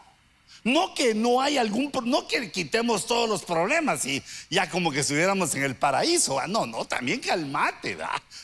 No 0.66 0.96
que 0.96 1.14
no 1.14 1.42
hay 1.42 1.60
algún, 1.60 1.92
no 2.06 2.28
que 2.28 2.52
quitemos 2.52 3.06
todos 3.06 3.30
los 3.30 3.44
problemas 3.44 4.04
y 4.04 4.24
ya 4.50 4.68
como 4.68 4.92
que 4.92 5.02
estuviéramos 5.02 5.54
en 5.54 5.62
el 5.62 5.76
paraíso. 5.76 6.42
No, 6.48 6.66
no, 6.66 6.86
también 6.86 7.20
calmate. 7.20 7.96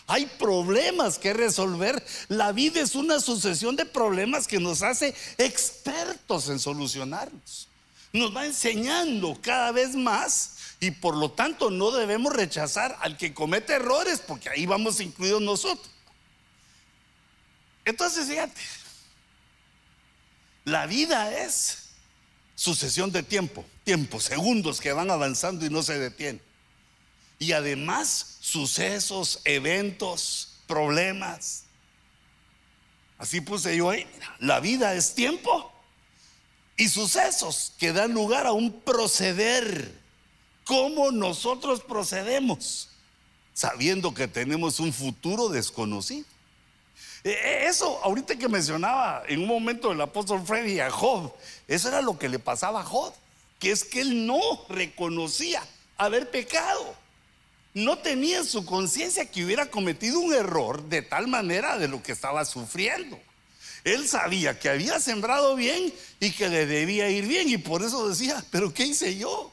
Hay 0.05 0.27
problemas 0.37 1.17
que 1.17 1.33
resolver. 1.33 2.05
La 2.27 2.51
vida 2.51 2.79
es 2.79 2.93
una 2.93 3.19
sucesión 3.19 3.75
de 3.75 3.87
problemas 3.87 4.47
que 4.47 4.59
nos 4.59 4.83
hace 4.83 5.15
expertos 5.39 6.47
en 6.49 6.59
solucionarlos. 6.59 7.67
Nos 8.13 8.35
va 8.37 8.45
enseñando 8.45 9.39
cada 9.41 9.71
vez 9.71 9.95
más 9.95 10.75
y 10.79 10.91
por 10.91 11.17
lo 11.17 11.31
tanto 11.31 11.71
no 11.71 11.89
debemos 11.89 12.33
rechazar 12.33 12.99
al 13.01 13.17
que 13.17 13.33
comete 13.33 13.73
errores 13.73 14.21
porque 14.27 14.47
ahí 14.49 14.67
vamos 14.67 14.99
incluidos 14.99 15.41
nosotros. 15.41 15.89
Entonces, 17.83 18.27
fíjate, 18.27 18.61
la 20.65 20.85
vida 20.85 21.35
es 21.43 21.80
sucesión 22.61 23.11
de 23.11 23.23
tiempo, 23.23 23.65
tiempo, 23.83 24.19
segundos 24.19 24.79
que 24.79 24.93
van 24.93 25.09
avanzando 25.09 25.65
y 25.65 25.71
no 25.71 25.81
se 25.81 25.97
detienen. 25.97 26.43
Y 27.39 27.53
además 27.53 28.37
sucesos, 28.39 29.41
eventos, 29.45 30.59
problemas. 30.67 31.63
Así 33.17 33.41
puse 33.41 33.75
yo 33.75 33.89
ahí, 33.89 34.05
la 34.37 34.59
vida 34.59 34.93
es 34.93 35.15
tiempo 35.15 35.73
y 36.77 36.87
sucesos 36.87 37.73
que 37.79 37.93
dan 37.93 38.13
lugar 38.13 38.45
a 38.45 38.51
un 38.51 38.71
proceder. 38.81 39.99
¿Cómo 40.63 41.09
nosotros 41.09 41.81
procedemos? 41.81 42.89
Sabiendo 43.55 44.13
que 44.13 44.27
tenemos 44.27 44.79
un 44.79 44.93
futuro 44.93 45.49
desconocido. 45.49 46.27
Eh, 47.23 47.29
eh, 47.31 47.65
eso, 47.67 47.99
ahorita 48.03 48.35
que 48.35 48.49
mencionaba 48.49 49.23
en 49.27 49.41
un 49.41 49.47
momento 49.47 49.91
el 49.91 50.01
apóstol 50.01 50.41
Freddy 50.45 50.79
a 50.79 50.89
Job, 50.89 51.33
eso 51.67 51.87
era 51.87 52.01
lo 52.01 52.17
que 52.17 52.29
le 52.29 52.39
pasaba 52.39 52.81
a 52.81 52.83
Job, 52.83 53.13
que 53.59 53.71
es 53.71 53.83
que 53.83 54.01
él 54.01 54.25
no 54.25 54.39
reconocía 54.69 55.63
haber 55.97 56.31
pecado. 56.31 56.95
No 57.73 57.99
tenía 57.99 58.39
en 58.39 58.45
su 58.45 58.65
conciencia 58.65 59.29
que 59.29 59.45
hubiera 59.45 59.67
cometido 59.67 60.19
un 60.19 60.33
error 60.33 60.83
de 60.83 61.03
tal 61.03 61.27
manera 61.27 61.77
de 61.77 61.87
lo 61.87 62.03
que 62.03 62.11
estaba 62.11 62.43
sufriendo. 62.43 63.19
Él 63.83 64.07
sabía 64.07 64.59
que 64.59 64.69
había 64.69 64.99
sembrado 64.99 65.55
bien 65.55 65.93
y 66.19 66.31
que 66.31 66.49
le 66.49 66.65
debía 66.65 67.09
ir 67.09 67.27
bien 67.27 67.49
y 67.49 67.57
por 67.57 67.81
eso 67.81 68.09
decía, 68.09 68.43
pero 68.51 68.73
¿qué 68.73 68.85
hice 68.85 69.15
yo? 69.15 69.51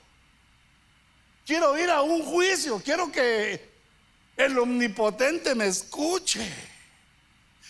Quiero 1.46 1.78
ir 1.78 1.88
a 1.90 2.02
un 2.02 2.22
juicio, 2.24 2.80
quiero 2.84 3.10
que 3.12 3.70
el 4.36 4.58
omnipotente 4.58 5.54
me 5.54 5.66
escuche. 5.66 6.40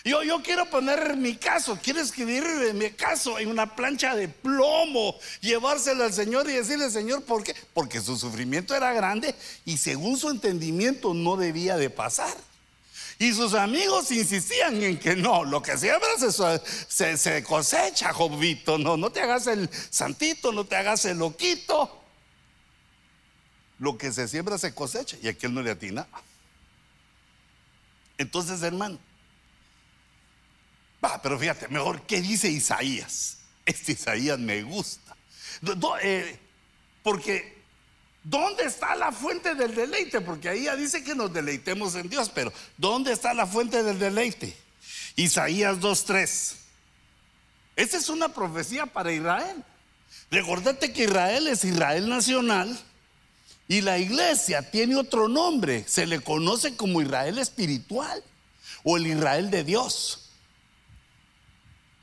Yo, 0.04 0.42
quiero 0.42 0.64
poner 0.70 1.16
mi 1.16 1.36
caso, 1.36 1.78
quiero 1.82 2.00
escribir 2.00 2.44
mi 2.74 2.90
caso 2.90 3.38
en 3.38 3.48
una 3.48 3.74
plancha 3.74 4.14
de 4.14 4.28
plomo, 4.28 5.18
llevárselo 5.40 6.04
al 6.04 6.12
Señor 6.12 6.48
y 6.48 6.54
decirle, 6.54 6.90
Señor, 6.90 7.24
¿por 7.24 7.42
qué? 7.42 7.54
Porque 7.74 8.00
su 8.00 8.16
sufrimiento 8.16 8.74
era 8.74 8.92
grande 8.92 9.34
y 9.64 9.76
según 9.76 10.16
su 10.16 10.30
entendimiento 10.30 11.14
no 11.14 11.36
debía 11.36 11.76
de 11.76 11.90
pasar. 11.90 12.34
Y 13.18 13.32
sus 13.32 13.54
amigos 13.54 14.12
insistían 14.12 14.80
en 14.80 14.98
que 14.98 15.16
no, 15.16 15.44
lo 15.44 15.60
que 15.60 15.76
siembra 15.76 16.08
se, 16.18 17.16
se, 17.16 17.42
cosecha, 17.42 18.12
Jobito. 18.12 18.78
No, 18.78 18.96
no 18.96 19.10
te 19.10 19.20
hagas 19.20 19.48
el 19.48 19.68
santito, 19.90 20.52
no 20.52 20.64
te 20.64 20.76
hagas 20.76 21.04
el 21.04 21.18
loquito. 21.18 22.00
Lo 23.80 23.98
que 23.98 24.12
se 24.12 24.28
siembra 24.28 24.56
se 24.56 24.72
cosecha 24.72 25.16
y 25.20 25.26
aquel 25.26 25.52
no 25.52 25.62
le 25.62 25.72
atina. 25.72 26.06
Entonces, 28.18 28.62
hermano, 28.62 29.00
Va, 31.04 31.20
pero 31.22 31.38
fíjate, 31.38 31.68
mejor, 31.68 32.02
¿qué 32.02 32.20
dice 32.20 32.48
Isaías? 32.48 33.38
Este 33.64 33.92
Isaías 33.92 34.38
me 34.38 34.62
gusta. 34.62 35.16
Eh, 36.02 36.38
porque, 37.02 37.62
¿dónde 38.24 38.64
está 38.64 38.96
la 38.96 39.12
fuente 39.12 39.54
del 39.54 39.74
deleite? 39.74 40.20
Porque 40.20 40.48
ahí 40.48 40.64
ya 40.64 40.76
dice 40.76 41.04
que 41.04 41.14
nos 41.14 41.32
deleitemos 41.32 41.94
en 41.94 42.08
Dios, 42.08 42.30
pero 42.34 42.52
¿dónde 42.76 43.12
está 43.12 43.32
la 43.34 43.46
fuente 43.46 43.82
del 43.82 43.98
deleite? 43.98 44.56
Isaías 45.16 45.78
2.3. 45.78 46.54
Esta 47.76 47.96
es 47.96 48.08
una 48.08 48.28
profecía 48.28 48.86
para 48.86 49.12
Israel. 49.12 49.64
Recordate 50.30 50.92
que 50.92 51.04
Israel 51.04 51.46
es 51.46 51.64
Israel 51.64 52.08
nacional 52.08 52.78
y 53.68 53.82
la 53.82 53.98
iglesia 53.98 54.68
tiene 54.70 54.96
otro 54.96 55.28
nombre. 55.28 55.84
Se 55.86 56.06
le 56.06 56.20
conoce 56.20 56.76
como 56.76 57.00
Israel 57.00 57.38
espiritual 57.38 58.22
o 58.82 58.96
el 58.96 59.06
Israel 59.06 59.50
de 59.50 59.62
Dios. 59.62 60.27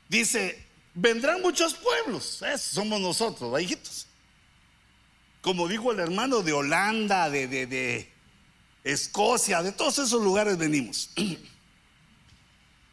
Dice, 0.08 0.64
vendrán 0.94 1.42
muchos 1.42 1.74
pueblos, 1.74 2.42
somos 2.58 3.00
nosotros, 3.00 3.60
hijitos. 3.60 4.06
Como 5.40 5.68
dijo 5.68 5.92
el 5.92 6.00
hermano 6.00 6.42
de 6.42 6.52
Holanda, 6.52 7.30
de, 7.30 7.46
de, 7.46 8.12
Escocia, 8.84 9.62
de 9.62 9.72
todos 9.72 9.98
esos 9.98 10.22
lugares 10.22 10.56
venimos. 10.56 11.10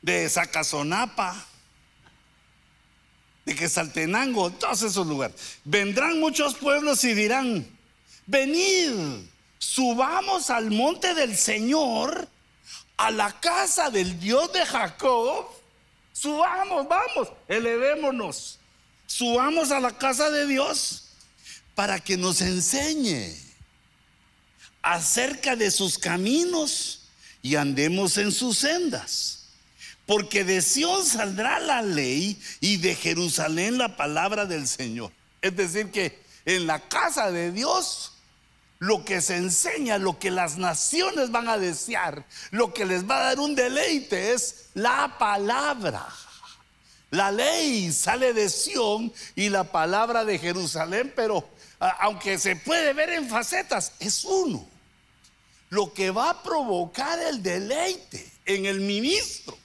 De 0.02 0.28
Zacazonapa, 0.28 1.46
de 3.46 3.56
Quesaltenango, 3.56 4.52
todos 4.52 4.82
esos 4.82 5.08
lugares. 5.08 5.60
Vendrán 5.64 6.20
muchos 6.20 6.56
pueblos 6.56 7.02
y 7.06 7.14
dirán, 7.14 7.66
venid, 8.26 8.92
subamos 9.60 10.50
al 10.50 10.72
monte 10.72 11.14
del 11.14 11.38
Señor, 11.38 12.28
a 12.98 13.12
la 13.12 13.40
casa 13.40 13.90
del 13.90 14.20
Dios 14.20 14.52
de 14.52 14.66
Jacob 14.66 15.48
Subamos, 16.14 16.88
vamos, 16.88 17.30
elevémonos. 17.48 18.60
Subamos 19.08 19.72
a 19.72 19.80
la 19.80 19.98
casa 19.98 20.30
de 20.30 20.48
Dios 20.48 21.10
para 21.76 22.00
que 22.00 22.16
nos 22.16 22.40
enseñe 22.42 23.36
acerca 24.82 25.56
de 25.56 25.72
sus 25.72 25.98
caminos 25.98 27.02
y 27.42 27.56
andemos 27.56 28.18
en 28.18 28.32
sus 28.32 28.60
sendas. 28.60 29.40
Porque 30.06 30.44
de 30.44 30.62
Sión 30.62 31.06
saldrá 31.06 31.60
la 31.60 31.82
ley 31.82 32.40
y 32.60 32.78
de 32.78 32.96
Jerusalén 32.96 33.78
la 33.78 33.96
palabra 33.96 34.46
del 34.46 34.68
Señor. 34.68 35.12
Es 35.42 35.56
decir, 35.56 35.92
que 35.92 36.22
en 36.46 36.68
la 36.68 36.80
casa 36.80 37.32
de 37.32 37.52
Dios 37.52 38.13
lo 38.84 39.06
que 39.06 39.22
se 39.22 39.38
enseña, 39.38 39.98
lo 39.98 40.20
que 40.20 40.30
las 40.30 40.58
naciones 40.58 41.32
van 41.32 41.48
a 41.48 41.58
desear, 41.58 42.26
lo 42.52 42.74
que 42.74 42.84
les 42.84 43.10
va 43.10 43.16
a 43.16 43.24
dar 43.28 43.40
un 43.40 43.56
deleite 43.56 44.34
es 44.34 44.66
la 44.74 45.18
palabra. 45.18 46.06
La 47.10 47.32
ley 47.32 47.94
sale 47.94 48.34
de 48.34 48.50
Sión 48.50 49.14
y 49.36 49.48
la 49.48 49.64
palabra 49.64 50.26
de 50.26 50.38
Jerusalén, 50.38 51.14
pero 51.16 51.48
aunque 52.00 52.38
se 52.38 52.58
puede 52.58 52.92
ver 52.92 53.12
en 53.12 53.30
facetas, 53.30 53.94
es 54.00 54.26
uno. 54.26 54.68
Lo 55.70 55.94
que 55.94 56.12
va 56.12 56.32
a 56.32 56.44
provocar 56.44 57.18
el 57.20 57.42
deleite 57.42 58.30
en 58.46 58.66
el 58.66 58.82
ministro, 58.82 59.58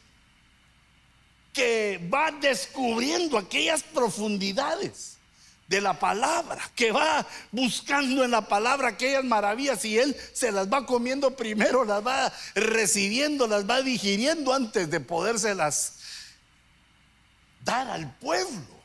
que 1.53 2.09
va 2.15 2.31
descubriendo 2.31 3.37
aquellas 3.37 3.83
profundidades 3.83 5.18
de 5.69 5.83
la 5.83 5.99
palabra, 5.99 6.59
que 6.75 6.91
va 6.91 7.27
buscando 7.53 8.25
en 8.25 8.31
la 8.31 8.49
palabra 8.49 8.89
aquellas 8.89 9.23
maravillas 9.23 9.85
y 9.85 9.99
él 9.99 10.17
se 10.33 10.51
las 10.51 10.73
va 10.73 10.87
comiendo 10.87 11.37
primero, 11.37 11.85
las 11.85 12.05
va 12.05 12.33
recibiendo, 12.55 13.47
las 13.47 13.69
va 13.69 13.83
digiriendo 13.83 14.55
antes 14.55 14.91
de 14.91 15.01
podérselas 15.01 15.99
dar 17.65 17.89
al 17.89 18.17
pueblo. 18.17 18.79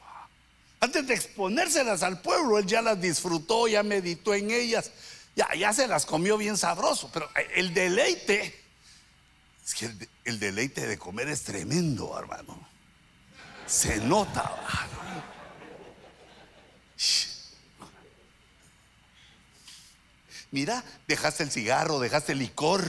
Antes 0.81 1.07
de 1.07 1.13
exponérselas 1.13 2.03
al 2.03 2.21
pueblo, 2.21 2.59
él 2.59 2.65
ya 2.65 2.81
las 2.81 2.99
disfrutó, 2.99 3.69
ya 3.69 3.81
meditó 3.83 4.33
en 4.33 4.51
ellas, 4.51 4.91
ya, 5.33 5.47
ya 5.55 5.71
se 5.71 5.87
las 5.87 6.05
comió 6.05 6.37
bien 6.37 6.57
sabroso, 6.57 7.09
pero 7.13 7.29
el 7.55 7.73
deleite, 7.73 8.61
es 9.65 9.73
que 9.73 9.89
el, 10.25 10.39
deleite 10.39 10.85
de 10.85 10.97
comer 10.97 11.29
es 11.29 11.43
tremendo, 11.43 12.19
hermano. 12.19 12.67
Se 13.65 13.95
nota. 14.01 14.59
Mira, 20.51 20.83
dejaste 21.07 21.43
el 21.43 21.51
cigarro, 21.51 21.99
dejaste 21.99 22.33
el 22.33 22.39
licor. 22.39 22.85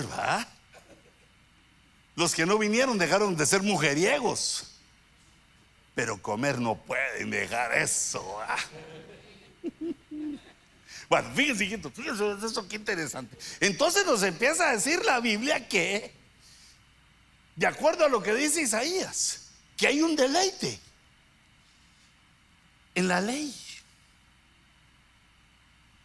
Los 2.15 2.35
que 2.35 2.45
no 2.45 2.59
vinieron 2.59 2.99
dejaron 2.99 3.37
de 3.37 3.47
ser 3.47 3.63
mujeriegos. 3.63 4.71
Pero 5.95 6.21
comer 6.21 6.59
no 6.59 6.77
pueden 6.77 7.31
dejar 7.31 7.77
eso. 7.77 8.39
Bueno, 11.07 11.31
fíjense, 11.35 11.91
fíjense, 11.91 12.47
eso 12.47 12.67
qué 12.67 12.77
interesante. 12.77 13.37
Entonces 13.61 14.07
nos 14.07 14.23
empieza 14.23 14.71
a 14.71 14.73
decir 14.73 15.05
la 15.05 15.21
Biblia 15.21 15.69
que, 15.69 16.13
de 17.57 17.67
acuerdo 17.67 18.07
a 18.07 18.09
lo 18.09 18.23
que 18.23 18.35
dice 18.35 18.63
Isaías, 18.63 19.51
que 19.77 19.87
hay 19.87 20.01
un 20.01 20.17
deleite 20.17 20.81
en 22.95 23.07
la 23.07 23.21
ley. 23.21 23.55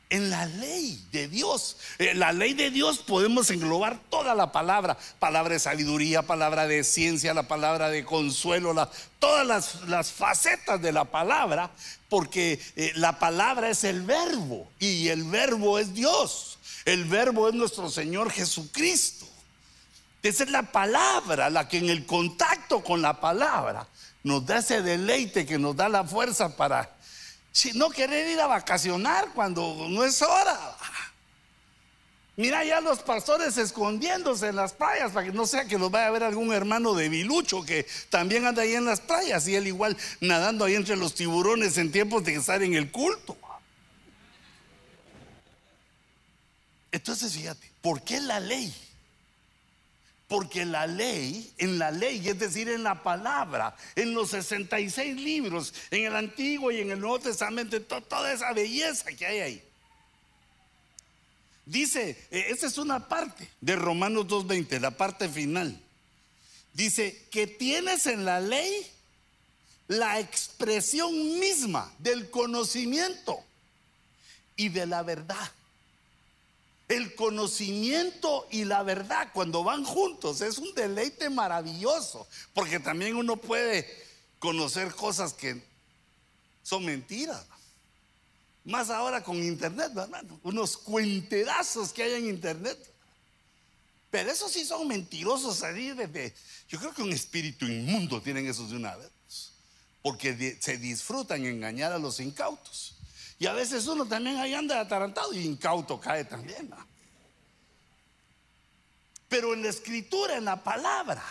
En 0.10 0.30
la 0.30 0.46
ley 0.46 1.04
de 1.12 1.28
Dios. 1.28 1.78
Eh, 2.00 2.14
la 2.16 2.32
ley 2.34 2.54
de 2.54 2.72
Dios 2.72 3.00
podemos 3.00 3.50
englobar 3.52 4.00
toda 4.10 4.34
la 4.34 4.52
palabra, 4.52 4.98
palabra 5.20 5.54
de 5.54 5.60
sabiduría, 5.60 6.24
palabra 6.24 6.68
de 6.68 6.84
ciencia, 6.84 7.34
la 7.34 7.48
palabra 7.48 7.90
de 7.90 8.04
consuelo, 8.04 8.74
todas 9.20 9.78
las, 9.88 10.12
facetas 10.12 10.82
de 10.82 10.92
la 10.92 11.06
palabra, 11.06 11.72
porque 12.10 12.60
eh, 12.76 12.92
la 12.96 13.20
palabra 13.20 13.70
es 13.70 13.84
el 13.84 14.02
verbo 14.02 14.68
y 14.80 15.10
el 15.10 15.24
verbo 15.26 15.78
es 15.78 15.94
Dios. 15.94 16.58
El 16.86 17.06
verbo 17.06 17.50
es 17.50 17.56
nuestro 17.56 17.90
Señor 17.90 18.32
Jesucristo. 18.32 19.28
Esa 20.24 20.44
es 20.44 20.50
la 20.50 20.64
palabra, 20.64 21.50
la 21.50 21.68
que 21.68 21.78
en 21.78 21.90
el 21.90 22.06
contacto 22.06 22.84
con 22.84 23.02
la 23.02 23.22
palabra 23.22 23.88
nos 24.24 24.46
da 24.46 24.58
ese 24.58 24.82
deleite 24.82 25.46
que 25.46 25.58
nos 25.58 25.76
da 25.76 25.88
la 25.88 26.04
fuerza 26.04 26.58
para 26.58 26.99
si 27.52 27.74
no 27.74 27.90
querer 27.90 28.30
ir 28.30 28.40
a 28.40 28.48
vacacionar 28.48 29.30
cuando 29.34 29.88
no 29.90 30.04
es 30.04 30.22
hora. 30.22 30.78
Mira 32.40 32.64
ya 32.64 32.80
los 32.80 33.00
pastores 33.00 33.58
escondiéndose 33.58 34.48
en 34.48 34.56
las 34.56 34.72
playas 34.72 35.12
para 35.12 35.26
que 35.26 35.34
no 35.34 35.46
sea 35.46 35.66
que 35.66 35.78
los 35.78 35.92
vaya 35.92 36.08
a 36.08 36.12
ver 36.12 36.24
algún 36.24 36.54
hermano 36.54 36.94
de 36.94 37.10
Bilucho 37.10 37.66
que 37.66 37.86
también 38.10 38.46
anda 38.46 38.62
ahí 38.62 38.76
en 38.76 38.86
las 38.86 39.02
playas 39.02 39.46
y 39.50 39.56
él 39.56 39.68
igual 39.68 39.98
nadando 40.22 40.64
ahí 40.64 40.76
entre 40.76 40.96
los 40.96 41.16
tiburones 41.16 41.78
en 41.78 41.92
tiempos 41.92 42.24
de 42.24 42.36
estar 42.36 42.64
en 42.64 42.76
el 42.76 42.92
culto. 42.92 43.38
Entonces 46.94 47.34
fíjate, 47.34 47.70
¿por 47.82 48.02
qué 48.04 48.22
la 48.22 48.40
ley? 48.40 48.74
Porque 50.30 50.64
la 50.64 50.88
ley, 50.88 51.52
en 51.58 51.78
la 51.78 51.92
ley, 51.92 52.26
es 52.26 52.40
decir, 52.40 52.70
en 52.70 52.84
la 52.84 53.04
palabra, 53.04 53.76
en 53.96 54.14
los 54.14 54.30
66 54.30 55.18
libros, 55.18 55.74
en 55.92 56.06
el 56.06 56.16
Antiguo 56.16 56.72
y 56.72 56.80
en 56.80 56.92
el 56.92 57.00
Nuevo 57.02 57.20
Testamento, 57.20 57.82
toda 57.82 58.32
esa 58.32 58.54
belleza 58.54 59.12
que 59.12 59.26
hay 59.26 59.40
ahí. 59.40 59.64
Dice, 61.66 62.18
eh, 62.32 62.46
esa 62.50 62.68
es 62.68 62.78
una 62.78 63.10
parte 63.10 63.50
de 63.60 63.76
Romanos 63.76 64.28
2.20, 64.28 64.80
la 64.80 64.92
parte 64.92 65.28
final. 65.28 65.78
Dice 66.74 67.28
que 67.30 67.46
tienes 67.46 68.06
en 68.06 68.24
la 68.24 68.40
ley 68.40 68.88
la 69.88 70.20
expresión 70.20 71.12
misma 71.40 71.92
del 71.98 72.30
conocimiento 72.30 73.44
y 74.56 74.70
de 74.70 74.86
la 74.86 75.02
verdad. 75.02 75.52
El 76.90 77.16
conocimiento 77.16 78.48
y 78.52 78.66
la 78.66 78.84
verdad 78.84 79.30
cuando 79.32 79.64
van 79.64 79.86
juntos 79.86 80.42
es 80.42 80.58
un 80.58 80.74
deleite 80.74 81.30
maravilloso, 81.30 82.28
porque 82.54 82.80
también 82.80 83.16
uno 83.16 83.38
puede 83.38 83.88
conocer 84.40 84.94
cosas 84.96 85.34
que 85.34 85.62
son 86.64 86.84
mentiras. 86.84 87.46
Más 88.66 88.90
ahora 88.90 89.24
con 89.24 89.38
internet, 89.38 89.92
hermano, 89.96 90.40
unos 90.44 90.78
cuentedazos 90.78 91.94
que 91.94 92.04
hay 92.04 92.14
en 92.14 92.28
internet. 92.28 92.78
Pero 94.12 94.32
esos 94.32 94.52
sí 94.52 94.66
son 94.66 94.88
mentirosos 94.88 95.64
ahí 95.64 95.92
desde. 95.92 96.34
Yo 96.68 96.80
creo 96.80 96.94
que 96.94 97.04
un 97.04 97.14
espíritu 97.14 97.66
inmundo 97.66 98.22
tienen 98.22 98.48
esos 98.48 98.72
de 98.72 98.78
una 98.78 98.96
vez. 98.96 99.10
Porque 100.02 100.58
se 100.60 100.78
disfrutan 100.78 101.46
engañar 101.46 101.92
a 101.92 102.00
los 102.00 102.20
incautos. 102.20 102.96
Y 103.40 103.46
a 103.48 103.54
veces 103.54 103.88
uno 103.88 104.06
también 104.06 104.36
ahí 104.36 104.54
anda 104.54 104.82
atarantado 104.82 105.34
y 105.34 105.46
incauto 105.46 106.00
cae 106.00 106.26
también. 106.26 106.70
Pero 109.30 109.54
en 109.54 109.64
la 109.64 109.70
escritura, 109.70 110.36
en 110.36 110.44
la 110.44 110.62
palabra, 110.62 111.24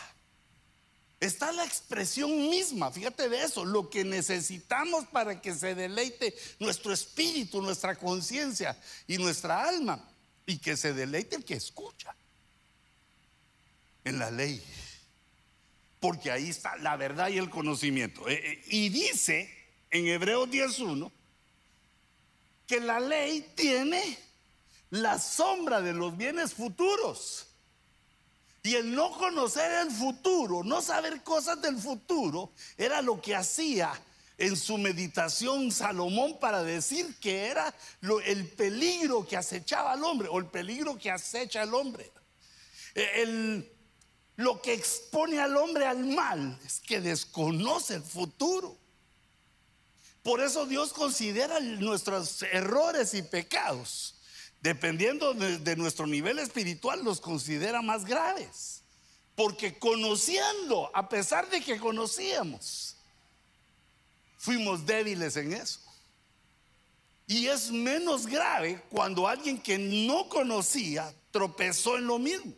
está 1.21 1.53
la 1.53 1.66
expresión 1.66 2.31
misma. 2.49 2.90
Fíjate 2.90 3.29
de 3.29 3.42
eso, 3.42 3.66
lo 3.66 3.90
que 3.90 4.05
necesitamos 4.05 5.07
para 5.09 5.42
que 5.42 5.55
se 5.55 5.75
deleite 5.75 6.35
nuestro 6.59 6.94
espíritu, 6.94 7.61
nuestra 7.61 7.94
conciencia 7.97 8.81
y 9.07 9.18
nuestra 9.18 9.68
alma. 9.68 10.03
Y 10.47 10.57
que 10.59 10.79
se 10.79 10.94
deleite 10.94 11.37
el 11.37 11.44
que 11.44 11.55
escucha 11.55 12.16
en 14.05 14.18
la 14.18 14.31
ley. 14.31 14.64
Porque 16.01 16.31
ahí 16.31 16.49
está 16.49 16.79
la 16.79 16.97
verdad 16.97 17.29
y 17.29 17.37
el 17.37 17.51
conocimiento. 17.51 18.27
Eh, 18.29 18.40
eh, 18.42 18.64
y 18.68 18.88
dice 18.88 19.53
en 19.90 20.07
Hebreos 20.07 20.49
10.1 20.49 21.12
que 22.69 22.81
la 22.81 23.01
ley 23.01 23.53
tiene 23.57 24.19
la 24.91 25.19
sombra 25.19 25.81
de 25.81 25.95
los 25.95 26.17
bienes 26.17 26.53
futuros. 26.53 27.47
Y 28.63 28.75
el 28.75 28.95
no 28.95 29.17
conocer 29.17 29.73
el 29.87 29.91
futuro, 29.91 30.63
no 30.63 30.83
saber 30.83 31.23
cosas 31.23 31.61
del 31.63 31.79
futuro, 31.79 32.53
era 32.77 33.01
lo 33.01 33.21
que 33.23 33.35
hacía 33.35 33.91
en 34.37 34.55
su 34.57 34.77
meditación 34.77 35.73
Salomón 35.73 36.39
para 36.39 36.63
decir 36.63 37.17
que 37.19 37.47
era 37.47 37.75
el 38.27 38.47
peligro 38.49 39.27
que 39.27 39.39
acechaba 39.39 39.93
al 39.93 40.05
hombre 40.05 40.29
o 40.29 40.39
el 40.39 40.47
peligro 40.47 40.99
que 40.99 41.11
acecha 41.11 41.63
al 41.63 41.75
hombre. 41.75 42.13
E, 42.95 43.65
lo 44.37 44.61
que 44.61 44.75
expone 44.75 45.41
al 45.41 45.57
hombre 45.57 45.87
al 45.87 46.05
mal 46.05 46.59
es 46.67 46.81
que 46.81 47.01
desconoce 47.01 47.95
el 47.95 48.03
futuro. 48.03 48.77
Por 50.23 50.41
eso 50.41 50.67
Dios 50.67 50.93
considera 50.93 51.61
nuestros 51.61 52.43
errores 52.43 53.15
y 53.15 53.23
pecados, 53.23 54.17
dependiendo 54.61 55.35
de, 55.35 55.77
nuestro 55.77 56.07
nivel 56.07 56.39
espiritual, 56.39 57.05
los 57.05 57.21
considera 57.21 57.83
más 57.83 58.05
graves. 58.05 58.83
Porque 59.35 59.79
conociendo, 59.79 60.91
a 60.95 61.09
pesar 61.09 61.49
de 61.49 61.61
que 61.61 61.79
conocíamos, 61.79 62.97
fuimos 64.37 64.85
débiles 64.85 65.37
en 65.37 65.53
eso. 65.53 65.81
Y 67.27 67.47
es 67.47 67.71
menos 67.71 68.27
grave 68.27 68.83
cuando 68.91 69.29
alguien 69.29 69.61
que 69.61 69.79
no 69.79 70.29
conocía 70.29 71.15
tropezó 71.31 71.97
en 71.97 72.07
lo 72.07 72.19
mismo. 72.19 72.53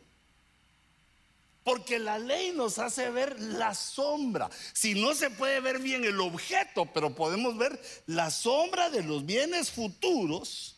Porque 1.63 1.99
la 1.99 2.19
ley 2.19 2.53
nos 2.53 2.79
hace 2.79 3.11
ver 3.11 3.39
la 3.39 3.75
sombra. 3.75 4.49
Si 4.73 4.95
no 4.95 5.15
se 5.15 5.31
puede 5.31 5.61
ver 5.61 5.79
bien 5.79 6.05
el 6.05 6.21
objeto, 6.21 6.87
pero 6.93 7.15
podemos 7.15 7.57
ver 7.59 7.81
la 8.07 8.31
sombra 8.31 8.89
de 8.91 9.03
los 9.03 9.27
bienes 9.27 9.71
futuros 9.71 10.77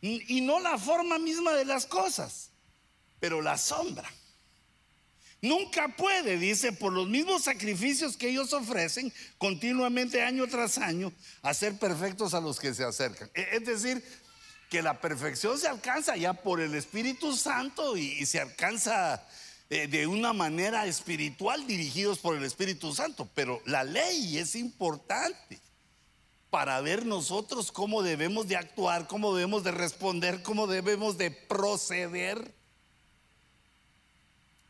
y 0.00 0.40
no 0.40 0.60
la 0.60 0.78
forma 0.78 1.18
misma 1.18 1.52
de 1.52 1.64
las 1.64 1.86
cosas, 1.86 2.50
pero 3.18 3.42
la 3.42 3.58
sombra. 3.58 4.08
Nunca 5.42 5.94
puede, 5.96 6.38
dice, 6.38 6.72
por 6.72 6.92
los 6.92 7.08
mismos 7.08 7.44
sacrificios 7.44 8.16
que 8.16 8.30
ellos 8.30 8.52
ofrecen 8.52 9.12
continuamente 9.38 10.22
año 10.22 10.46
tras 10.46 10.78
año, 10.78 11.12
hacer 11.42 11.78
perfectos 11.78 12.34
a 12.34 12.40
los 12.40 12.58
que 12.58 12.72
se 12.72 12.84
acercan. 12.84 13.30
E, 13.34 13.48
es 13.52 13.64
decir, 13.64 14.02
que 14.70 14.82
la 14.82 15.00
perfección 15.00 15.58
se 15.58 15.68
alcanza 15.68 16.16
ya 16.16 16.32
por 16.32 16.60
el 16.60 16.74
Espíritu 16.74 17.36
Santo 17.36 17.96
y 17.96 18.24
se 18.26 18.40
alcanza 18.40 19.24
eh, 19.68 19.88
de 19.88 20.06
una 20.06 20.32
manera 20.32 20.86
espiritual 20.86 21.66
dirigidos 21.66 22.20
por 22.20 22.36
el 22.36 22.44
Espíritu 22.44 22.94
Santo, 22.94 23.28
pero 23.34 23.60
la 23.64 23.82
ley 23.82 24.38
es 24.38 24.54
importante 24.54 25.60
para 26.50 26.80
ver 26.80 27.04
nosotros 27.04 27.72
cómo 27.72 28.02
debemos 28.02 28.46
de 28.46 28.56
actuar, 28.56 29.08
cómo 29.08 29.34
debemos 29.34 29.64
de 29.64 29.72
responder, 29.72 30.40
cómo 30.42 30.68
debemos 30.68 31.18
de 31.18 31.32
proceder. 31.32 32.54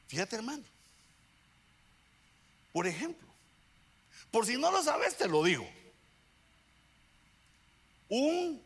Fíjate 0.09 0.37
hermano, 0.37 0.65
por 2.73 2.87
ejemplo, 2.87 3.29
por 4.31 4.47
si 4.47 4.57
no 4.57 4.71
lo 4.71 4.83
sabes 4.83 5.15
te 5.19 5.29
lo 5.29 5.45
digo, 5.45 5.69
un 8.09 8.63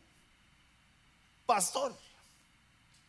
pastor 1.44 1.98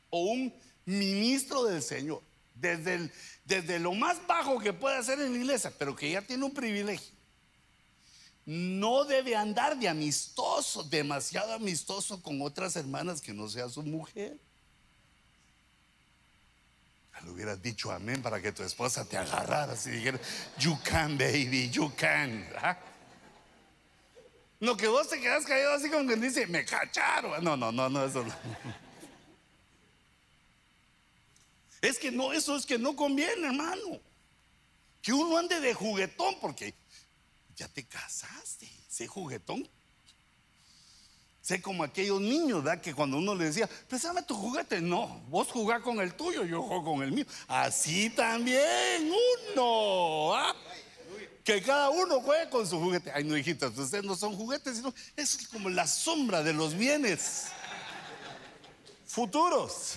o 0.10 0.24
un 0.24 0.52
ministro 0.86 1.66
del 1.66 1.84
Señor 1.84 2.31
desde, 2.56 3.12
desde 3.46 3.80
lo 3.80 3.94
más 3.94 4.26
bajo 4.28 4.60
que 4.60 4.74
puede 4.74 4.98
hacer 4.98 5.20
en 5.20 5.34
la 5.34 5.38
iglesia, 5.40 5.74
pero 5.78 5.96
que 5.96 6.12
ya 6.12 6.22
tiene 6.22 6.44
un 6.44 6.54
privilegio, 6.54 7.14
no 8.46 9.06
debe 9.06 9.36
andar 9.36 9.78
de 9.78 9.88
amistoso, 9.88 10.84
demasiado 10.84 11.54
amistoso 11.54 12.22
con 12.22 12.42
otras 12.42 12.76
hermanas 12.76 13.22
que 13.22 13.34
no 13.34 13.48
sea 13.48 13.70
su 13.70 13.84
mujer. 13.84 14.38
Le 17.24 17.30
hubieras 17.30 17.62
dicho 17.62 17.92
amén 17.92 18.22
para 18.22 18.42
que 18.42 18.52
tu 18.52 18.64
esposa 18.64 19.06
te 19.06 19.16
agarrara 19.16 19.76
y 19.86 19.90
dijera, 19.90 20.20
you 20.58 20.76
can, 20.84 21.18
baby, 21.20 21.70
you 21.70 21.92
can. 21.96 22.48
No, 24.60 24.76
que 24.76 24.88
vos 24.88 25.08
te 25.08 25.20
quedas 25.20 25.46
callado 25.46 25.76
así 25.76 25.90
como 25.90 26.08
que 26.08 26.16
dice, 26.16 26.48
me 26.48 26.66
cacharon. 26.66 27.44
No, 27.44 27.56
no, 27.56 27.72
no, 27.72 27.90
no, 27.90 28.06
eso 28.06 28.24
no. 28.24 28.34
Es 31.82 31.98
que 31.98 32.12
no, 32.12 32.32
eso 32.32 32.56
es 32.56 32.66
que 32.66 32.78
no 32.78 32.96
conviene, 32.96 33.48
hermano. 33.48 34.00
Que 35.02 35.14
uno 35.14 35.38
ande 35.38 35.60
de 35.60 35.74
juguetón, 35.74 36.36
porque 36.40 36.76
ya 37.56 37.68
te 37.68 37.86
casaste, 37.86 38.70
sé 38.88 39.08
juguetón. 39.08 39.68
Sé 41.42 41.60
como 41.60 41.84
aquellos 41.84 42.22
niños, 42.22 42.64
¿verdad? 42.64 42.82
Que 42.82 42.94
cuando 42.94 43.18
uno 43.18 43.34
le 43.34 43.46
decía, 43.46 43.68
préstame 43.88 44.22
tu 44.22 44.36
juguete, 44.36 44.80
no, 44.80 45.22
vos 45.28 45.48
jugás 45.48 45.82
con 45.82 46.00
el 46.00 46.14
tuyo, 46.14 46.44
yo 46.44 46.62
juego 46.62 46.94
con 46.94 47.02
el 47.02 47.12
mío. 47.12 47.26
Así 47.48 48.12
también 48.12 49.12
uno, 49.52 50.36
¿ah? 50.36 50.56
Que 51.44 51.60
cada 51.64 51.90
uno 51.90 52.22
juegue 52.22 52.48
con 52.52 52.68
su 52.68 52.80
juguete. 52.80 53.12
Ay, 53.12 53.24
no, 53.24 53.36
hijitas, 53.36 53.76
ustedes 53.76 54.04
no 54.04 54.16
son 54.16 54.36
juguetes, 54.36 54.78
sino 54.78 54.94
es 55.16 55.48
como 55.48 55.68
la 55.70 55.88
sombra 55.88 56.44
de 56.44 56.54
los 56.54 56.76
bienes 56.76 57.48
futuros. 59.08 59.96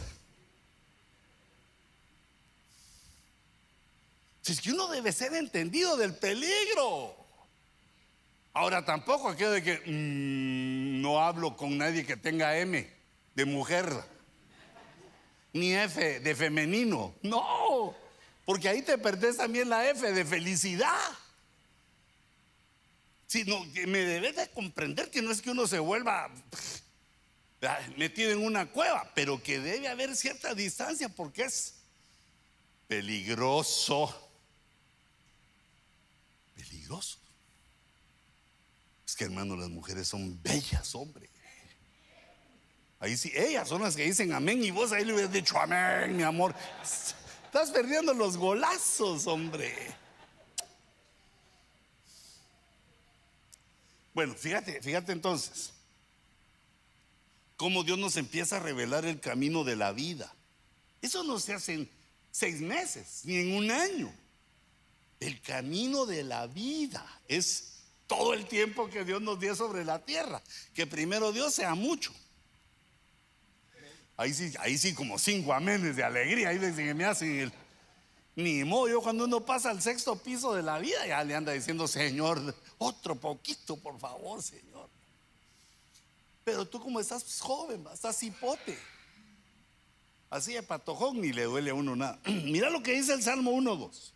Si 4.44 4.52
es 4.52 4.61
que 4.61 4.72
uno 4.72 4.88
debe 4.88 5.11
ser 5.11 5.33
entendido 5.33 5.96
del 5.96 6.14
peligro. 6.14 7.16
Ahora 8.52 8.85
tampoco 8.85 9.30
aquello 9.30 9.52
de 9.52 9.62
que 9.62 9.78
mm, 9.87 11.00
no 11.00 11.18
hablo 11.18 11.57
con 11.57 11.78
nadie 11.78 12.04
que 12.04 12.18
tenga 12.18 12.59
M 12.59 12.87
de 13.35 13.44
mujer, 13.46 13.90
ni 15.54 15.72
F 15.72 16.20
de 16.20 16.35
femenino. 16.35 17.14
No, 17.22 17.96
porque 18.44 18.68
ahí 18.68 18.83
te 18.83 18.98
perdés 18.98 19.38
también 19.38 19.70
la 19.70 19.88
F 19.88 20.12
de 20.12 20.24
felicidad. 20.26 21.00
Si 23.26 23.44
no, 23.44 23.64
me 23.87 24.00
debes 24.00 24.37
de 24.37 24.50
comprender 24.50 25.11
que 25.11 25.22
no 25.22 25.33
es 25.33 25.40
que 25.40 25.52
uno 25.52 25.66
se 25.66 25.78
vuelva 25.78 26.30
metido 27.96 28.30
en 28.30 28.44
una 28.44 28.66
cueva, 28.66 29.11
pero 29.14 29.42
que 29.42 29.59
debe 29.59 29.88
haber 29.88 30.14
cierta 30.14 30.54
distancia 30.54 31.09
porque 31.09 31.44
es 31.44 31.76
peligroso. 32.87 34.20
Es 39.07 39.16
que 39.16 39.24
hermano, 39.24 39.57
las 39.57 39.68
mujeres 39.68 40.09
son 40.09 40.40
bellas, 40.42 40.94
hombre. 40.94 41.28
Ahí 43.00 43.16
sí, 43.16 43.30
ellas 43.35 43.68
son 43.68 43.83
las 43.83 43.96
que 43.96 44.04
dicen 44.04 44.33
amén 44.33 44.64
y 44.64 44.70
vos 44.70 44.92
ahí 44.92 45.04
le 45.04 45.12
hubieras 45.12 45.33
dicho 45.33 45.59
amén, 45.59 46.16
mi 46.16 46.22
amor. 46.22 46.54
Estás 46.83 47.70
perdiendo 47.70 48.14
los 48.14 48.37
golazos, 48.37 49.26
hombre. 49.26 49.74
Bueno, 54.14 54.35
fíjate, 54.35 54.80
fíjate 54.80 55.12
entonces, 55.12 55.72
cómo 57.57 57.83
Dios 57.83 57.98
nos 57.98 58.16
empieza 58.16 58.57
a 58.57 58.61
revelar 58.61 59.04
el 59.04 59.20
camino 59.20 59.64
de 59.64 59.76
la 59.76 59.92
vida. 59.92 60.33
Eso 61.02 61.24
no 61.24 61.38
se 61.38 61.52
hace 61.52 61.74
en 61.74 61.90
seis 62.30 62.61
meses, 62.61 63.20
ni 63.24 63.37
en 63.37 63.54
un 63.54 63.70
año. 63.70 64.14
El 65.20 65.40
camino 65.40 66.07
de 66.07 66.24
la 66.24 66.46
vida 66.46 67.05
es 67.29 67.74
todo 68.07 68.35
el 68.35 68.46
tiempo 68.46 68.88
que 68.88 69.05
Dios 69.05 69.22
nos 69.22 69.40
dio 69.40 69.55
sobre 69.55 69.85
la 69.85 70.05
tierra. 70.05 70.42
Que 70.74 70.87
primero 70.87 71.33
Dios 71.33 71.55
sea 71.55 71.74
mucho. 71.74 72.12
Ahí 74.16 74.33
sí, 74.33 74.53
ahí 74.61 74.79
sí, 74.79 74.94
como 74.94 75.18
cinco 75.18 75.53
amenes 75.53 75.96
de 75.96 76.05
alegría. 76.05 76.50
Ahí 76.50 76.59
que 76.59 76.94
me 76.94 77.05
hacen 77.05 77.40
el. 77.40 77.53
Ni 78.37 78.64
modo, 78.64 78.88
yo 78.88 79.00
cuando 79.00 79.24
uno 79.24 79.44
pasa 79.44 79.70
al 79.70 79.81
sexto 79.81 80.16
piso 80.16 80.55
de 80.55 80.62
la 80.62 80.79
vida 80.79 81.07
ya 81.07 81.22
le 81.22 81.37
anda 81.37 81.53
diciendo, 81.53 81.87
Señor, 81.87 82.55
otro 82.79 83.14
poquito, 83.14 83.77
por 83.77 83.98
favor, 83.98 84.42
Señor. 84.42 84.88
Pero 86.42 86.66
tú 86.66 86.81
como 86.81 86.98
estás 86.98 87.40
joven, 87.40 87.85
estás 87.92 88.22
hipote. 88.22 88.77
Así 90.31 90.53
de 90.55 90.64
patojón 90.64 91.20
ni 91.20 91.33
le 91.33 91.44
duele 91.44 91.70
a 91.70 91.74
uno 91.74 91.94
nada. 91.94 92.18
Mira 92.27 92.70
lo 92.70 92.83
que 92.83 92.92
dice 92.92 93.14
el 93.14 93.22
Salmo 93.22 93.53
1.2. 93.53 94.13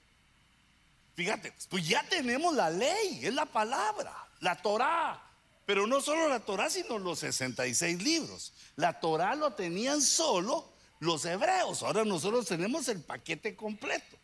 Fíjate, 1.19 1.53
pues 1.69 1.89
ya 1.89 2.09
tenemos 2.09 2.55
la 2.55 2.71
ley, 2.71 3.19
es 3.25 3.35
la 3.35 3.45
palabra, 3.45 4.15
la 4.39 4.55
Torah. 4.55 5.21
Pero 5.67 5.85
no 5.85 6.01
solo 6.01 6.29
la 6.29 6.39
Torah, 6.39 6.71
sino 6.71 6.97
los 6.97 7.19
66 7.19 8.01
libros. 8.05 8.53
La 8.77 9.01
Torah 9.01 9.35
lo 9.35 9.53
tenían 9.55 10.01
solo 10.01 10.73
los 11.01 11.25
hebreos. 11.25 11.83
Ahora 11.83 12.05
nosotros 12.05 12.47
tenemos 12.47 12.87
el 12.87 13.01
paquete 13.01 13.57
completo. 13.57 14.17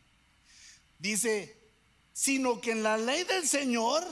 Dice, 1.01 1.59
sino 2.13 2.61
que 2.61 2.71
en 2.71 2.85
la 2.85 2.97
ley 2.97 3.25
del 3.25 3.49
Señor 3.49 4.05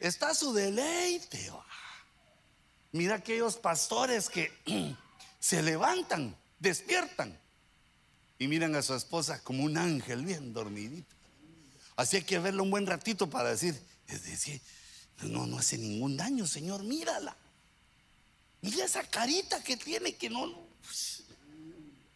está 0.00 0.32
su 0.32 0.54
deleite. 0.54 1.52
Mira 2.92 3.16
aquellos 3.16 3.56
pastores 3.58 4.30
que 4.30 4.50
se 5.38 5.62
levantan, 5.62 6.34
despiertan 6.58 7.38
y 8.38 8.48
miran 8.48 8.74
a 8.76 8.80
su 8.80 8.94
esposa 8.94 9.44
como 9.44 9.62
un 9.62 9.76
ángel 9.76 10.24
bien 10.24 10.54
dormidito. 10.54 11.15
Así 11.96 12.18
hay 12.18 12.22
que 12.22 12.38
verlo 12.38 12.62
un 12.62 12.70
buen 12.70 12.86
ratito 12.86 13.28
para 13.28 13.50
decir, 13.50 13.80
es 14.08 14.24
decir, 14.24 14.60
no, 15.22 15.46
no 15.46 15.58
hace 15.58 15.78
ningún 15.78 16.16
daño, 16.16 16.46
Señor, 16.46 16.82
mírala. 16.84 17.36
Mira 18.60 18.84
esa 18.84 19.02
carita 19.04 19.62
que 19.62 19.76
tiene 19.76 20.14
que 20.14 20.28
no, 20.28 20.66
pues, 20.82 21.24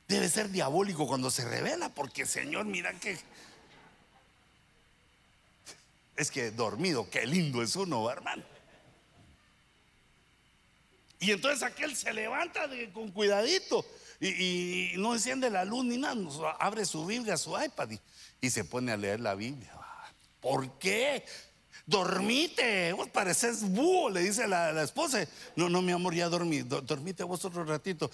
debe 0.07 0.29
ser 0.29 0.51
diabólico 0.51 1.07
cuando 1.07 1.31
se 1.31 1.45
revela, 1.45 1.89
porque 1.95 2.27
Señor, 2.27 2.67
mira 2.67 2.93
que 3.01 3.19
es 6.17 6.31
que 6.31 6.51
dormido, 6.51 7.09
qué 7.09 7.27
lindo 7.27 7.63
es 7.63 7.77
uno, 7.77 8.11
hermano. 8.11 8.43
Y 11.21 11.33
entonces 11.33 11.63
aquel 11.63 11.95
se 11.95 12.13
levanta 12.15 12.67
con 12.95 13.11
cuidadito 13.11 13.85
y, 14.21 14.93
no 14.97 15.13
enciende 15.13 15.51
la 15.51 15.67
luz 15.67 15.85
ni 15.85 15.99
nada, 15.99 16.17
abre 16.59 16.87
su 16.87 17.05
Biblia, 17.05 17.37
su 17.37 17.61
iPad 17.63 17.91
y, 18.41 18.51
se 18.51 18.65
pone 18.65 18.91
a 18.91 18.97
leer 18.97 19.21
la 19.21 19.35
Biblia. 19.35 19.71
¿Por 20.41 20.79
qué? 20.79 21.25
Dormite, 21.85 22.95
vos 22.95 23.09
pareces 23.09 23.63
búho, 23.63 24.09
le 24.09 24.21
dice 24.21 24.49
la, 24.49 24.83
esposa. 24.83 25.27
No, 25.57 25.69
no, 25.69 25.83
mi 25.83 25.93
amor, 25.93 26.15
ya 26.15 26.29
dormí. 26.31 26.61
dormite 26.61 27.23
vos 27.23 27.45
otro 27.45 27.65
ratito. 27.65 28.11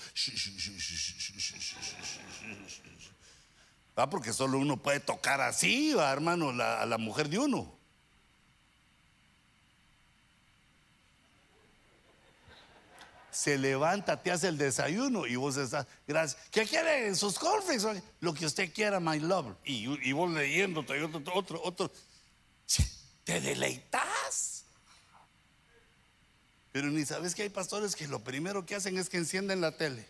Ah, 3.94 4.10
porque 4.10 4.32
solo 4.32 4.58
uno 4.58 4.76
puede 4.76 4.98
tocar 4.98 5.40
así, 5.40 5.92
hermano, 5.96 6.50
a 6.50 6.84
la 6.84 6.98
mujer 6.98 7.28
de 7.28 7.38
uno. 7.38 7.75
Se 13.36 13.58
levanta, 13.58 14.22
te 14.22 14.30
hace 14.30 14.48
el 14.48 14.56
desayuno 14.56 15.26
y 15.26 15.36
vos 15.36 15.58
estás, 15.58 15.86
gracias. 16.06 16.42
¿Qué 16.50 16.64
quiere? 16.64 17.14
Sus 17.14 17.38
cornflakes. 17.38 18.02
Lo 18.20 18.32
que 18.32 18.46
usted 18.46 18.72
quiera, 18.72 18.98
my 18.98 19.20
love. 19.20 19.54
Y, 19.62 20.12
vos 20.12 20.30
leyendo 20.30 20.80
otro, 21.34 21.60
otro. 21.62 21.92
Te 23.24 23.40
deleitas. 23.42 24.64
Pero 26.72 26.88
ni 26.88 27.04
sabes 27.04 27.34
que 27.34 27.42
hay 27.42 27.50
pastores 27.50 27.94
que 27.94 28.08
lo 28.08 28.24
primero 28.24 28.64
que 28.64 28.74
hacen 28.74 28.96
es 28.96 29.10
que 29.10 29.18
encienden 29.18 29.60
la 29.60 29.76
tele. 29.76 30.08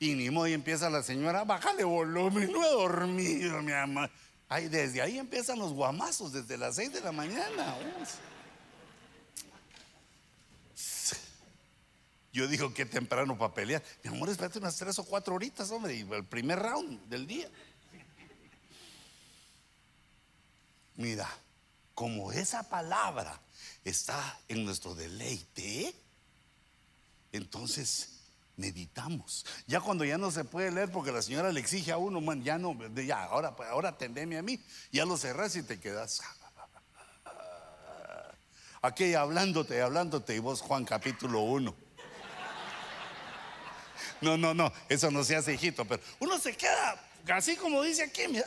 Y 0.00 0.14
ni 0.14 0.30
modo, 0.30 0.48
y 0.48 0.54
empieza 0.54 0.90
la 0.90 1.04
señora, 1.04 1.44
bájale 1.44 1.84
volumen, 1.84 2.50
no 2.50 2.66
he 2.66 2.70
dormido, 2.70 3.62
mi 3.62 3.72
amor. 3.72 4.10
Ay, 4.48 4.66
desde 4.66 5.02
ahí 5.02 5.18
empiezan 5.18 5.60
los 5.60 5.72
guamazos, 5.72 6.32
desde 6.32 6.58
las 6.58 6.74
seis 6.74 6.92
de 6.92 7.00
la 7.00 7.12
mañana. 7.12 7.76
Yo 12.32 12.46
digo 12.46 12.74
que 12.74 12.84
temprano 12.84 13.38
para 13.38 13.54
pelear. 13.54 13.82
Mi 14.02 14.10
amor, 14.10 14.28
espérate 14.28 14.58
unas 14.58 14.76
tres 14.76 14.98
o 14.98 15.04
cuatro 15.04 15.34
horitas, 15.34 15.70
hombre, 15.70 15.94
y 15.94 16.00
el 16.00 16.24
primer 16.24 16.58
round 16.58 17.08
del 17.08 17.26
día. 17.26 17.48
Mira, 20.96 21.28
como 21.94 22.32
esa 22.32 22.68
palabra 22.68 23.40
está 23.84 24.38
en 24.48 24.64
nuestro 24.64 24.94
deleite, 24.94 25.94
entonces 27.32 28.20
meditamos. 28.56 29.46
Ya 29.66 29.80
cuando 29.80 30.04
ya 30.04 30.18
no 30.18 30.30
se 30.30 30.44
puede 30.44 30.70
leer 30.70 30.90
porque 30.90 31.12
la 31.12 31.22
señora 31.22 31.52
le 31.52 31.60
exige 31.60 31.92
a 31.92 31.98
uno, 31.98 32.20
man, 32.20 32.42
ya 32.42 32.58
no, 32.58 32.76
ya, 32.94 33.24
ahora, 33.24 33.54
ahora 33.70 33.90
atendeme 33.90 34.36
a 34.36 34.42
mí, 34.42 34.60
ya 34.92 35.04
lo 35.04 35.16
cerras 35.16 35.56
y 35.56 35.62
te 35.62 35.80
quedas. 35.80 36.20
Aquí 38.82 39.14
hablándote, 39.14 39.80
hablándote, 39.80 40.36
y 40.36 40.38
vos, 40.40 40.60
Juan 40.60 40.84
capítulo 40.84 41.40
1. 41.40 41.87
No, 44.20 44.36
no, 44.36 44.54
no, 44.54 44.72
eso 44.88 45.10
no 45.10 45.22
se 45.24 45.36
hace, 45.36 45.54
hijito, 45.54 45.84
pero 45.84 46.02
uno 46.20 46.38
se 46.38 46.56
queda, 46.56 47.00
así 47.28 47.56
como 47.56 47.82
dice 47.82 48.02
aquí, 48.02 48.22
mira, 48.28 48.46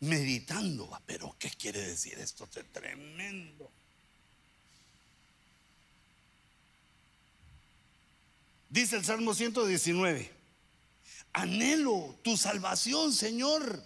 meditando. 0.00 0.90
Pero, 1.06 1.34
¿qué 1.38 1.50
quiere 1.50 1.80
decir 1.80 2.18
esto? 2.18 2.48
Es 2.54 2.72
tremendo. 2.72 3.70
Dice 8.68 8.96
el 8.96 9.04
Salmo 9.04 9.34
119, 9.34 10.30
anhelo 11.32 12.16
tu 12.22 12.36
salvación, 12.36 13.12
Señor, 13.12 13.84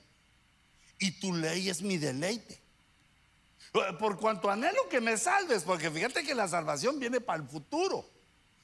y 0.98 1.12
tu 1.12 1.34
ley 1.34 1.70
es 1.70 1.80
mi 1.80 1.96
deleite. 1.96 2.60
Por 3.98 4.18
cuanto 4.18 4.50
anhelo 4.50 4.88
que 4.88 5.00
me 5.00 5.16
salves, 5.16 5.64
porque 5.64 5.90
fíjate 5.90 6.22
que 6.22 6.34
la 6.34 6.46
salvación 6.46 7.00
viene 7.00 7.20
para 7.20 7.42
el 7.42 7.48
futuro. 7.48 8.08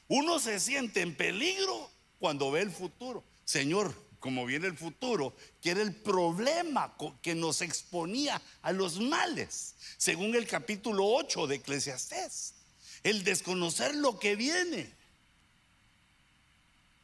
Uno 0.09 0.39
se 0.39 0.61
siente 0.61 1.01
en 1.01 1.17
peligro 1.17 1.91
cuando 2.21 2.51
ve 2.53 2.61
el 2.61 2.71
futuro. 2.71 3.25
Señor, 3.45 3.93
como 4.21 4.47
viene 4.47 4.69
el 4.69 4.77
futuro, 4.77 5.35
que 5.61 5.71
era 5.71 5.83
el 5.83 5.95
problema 5.95 6.95
que 7.23 7.35
nos 7.35 7.63
exponía 7.63 8.41
a 8.63 8.71
los 8.71 9.01
males, 9.01 9.75
según 9.97 10.37
el 10.37 10.47
capítulo 10.47 11.07
8 11.07 11.49
de 11.49 11.57
Eclesiastés. 11.57 12.55
El 13.03 13.25
desconocer 13.25 13.95
lo 13.97 14.19
que 14.19 14.37
viene 14.37 14.93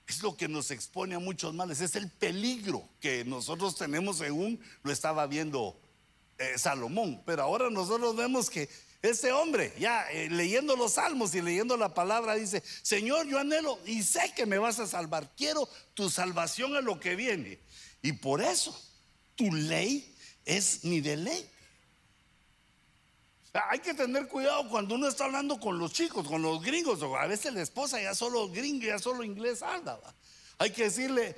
es 0.06 0.22
lo 0.22 0.36
que 0.36 0.46
nos 0.46 0.70
expone 0.70 1.14
a 1.14 1.18
muchos 1.18 1.54
males, 1.54 1.80
es 1.80 1.96
el 1.96 2.10
peligro 2.10 2.88
que 3.00 3.24
nosotros 3.24 3.76
tenemos 3.76 4.18
según 4.18 4.60
lo 4.82 4.92
estaba 4.92 5.26
viendo 5.26 5.80
eh, 6.38 6.58
Salomón. 6.58 7.22
Pero 7.24 7.42
ahora 7.42 7.70
nosotros 7.70 8.14
vemos 8.14 8.50
que 8.50 8.68
Este 9.02 9.30
hombre, 9.32 9.72
ya 9.78 10.10
eh, 10.10 10.28
leyendo 10.30 10.74
los 10.74 10.94
salmos 10.94 11.34
y 11.34 11.42
leyendo 11.42 11.76
la 11.76 11.94
palabra, 11.94 12.34
dice, 12.34 12.62
Señor, 12.82 13.26
yo 13.26 13.38
anhelo 13.38 13.78
y 13.84 14.02
sé 14.02 14.32
que 14.34 14.46
me 14.46 14.58
vas 14.58 14.78
a 14.80 14.86
salvar. 14.86 15.30
Quiero 15.36 15.68
tu 15.94 16.10
salvación 16.10 16.76
a 16.76 16.80
lo 16.80 16.98
que 16.98 17.14
viene. 17.14 17.60
Y 18.02 18.12
por 18.12 18.42
eso 18.42 18.78
tu 19.34 19.52
ley 19.52 20.14
es 20.44 20.84
mi 20.84 21.00
deleite. 21.00 21.50
Hay 23.70 23.78
que 23.78 23.94
tener 23.94 24.28
cuidado 24.28 24.68
cuando 24.68 24.94
uno 24.94 25.08
está 25.08 25.24
hablando 25.24 25.58
con 25.58 25.78
los 25.78 25.92
chicos, 25.92 26.26
con 26.26 26.42
los 26.42 26.62
gringos, 26.62 27.00
o 27.02 27.16
a 27.16 27.26
veces 27.26 27.54
la 27.54 27.62
esposa 27.62 28.00
ya 28.00 28.14
solo 28.14 28.50
gringo, 28.50 28.86
ya 28.86 28.98
solo 28.98 29.24
inglés 29.24 29.62
anda. 29.62 29.98
Hay 30.58 30.70
que 30.70 30.84
decirle, 30.84 31.36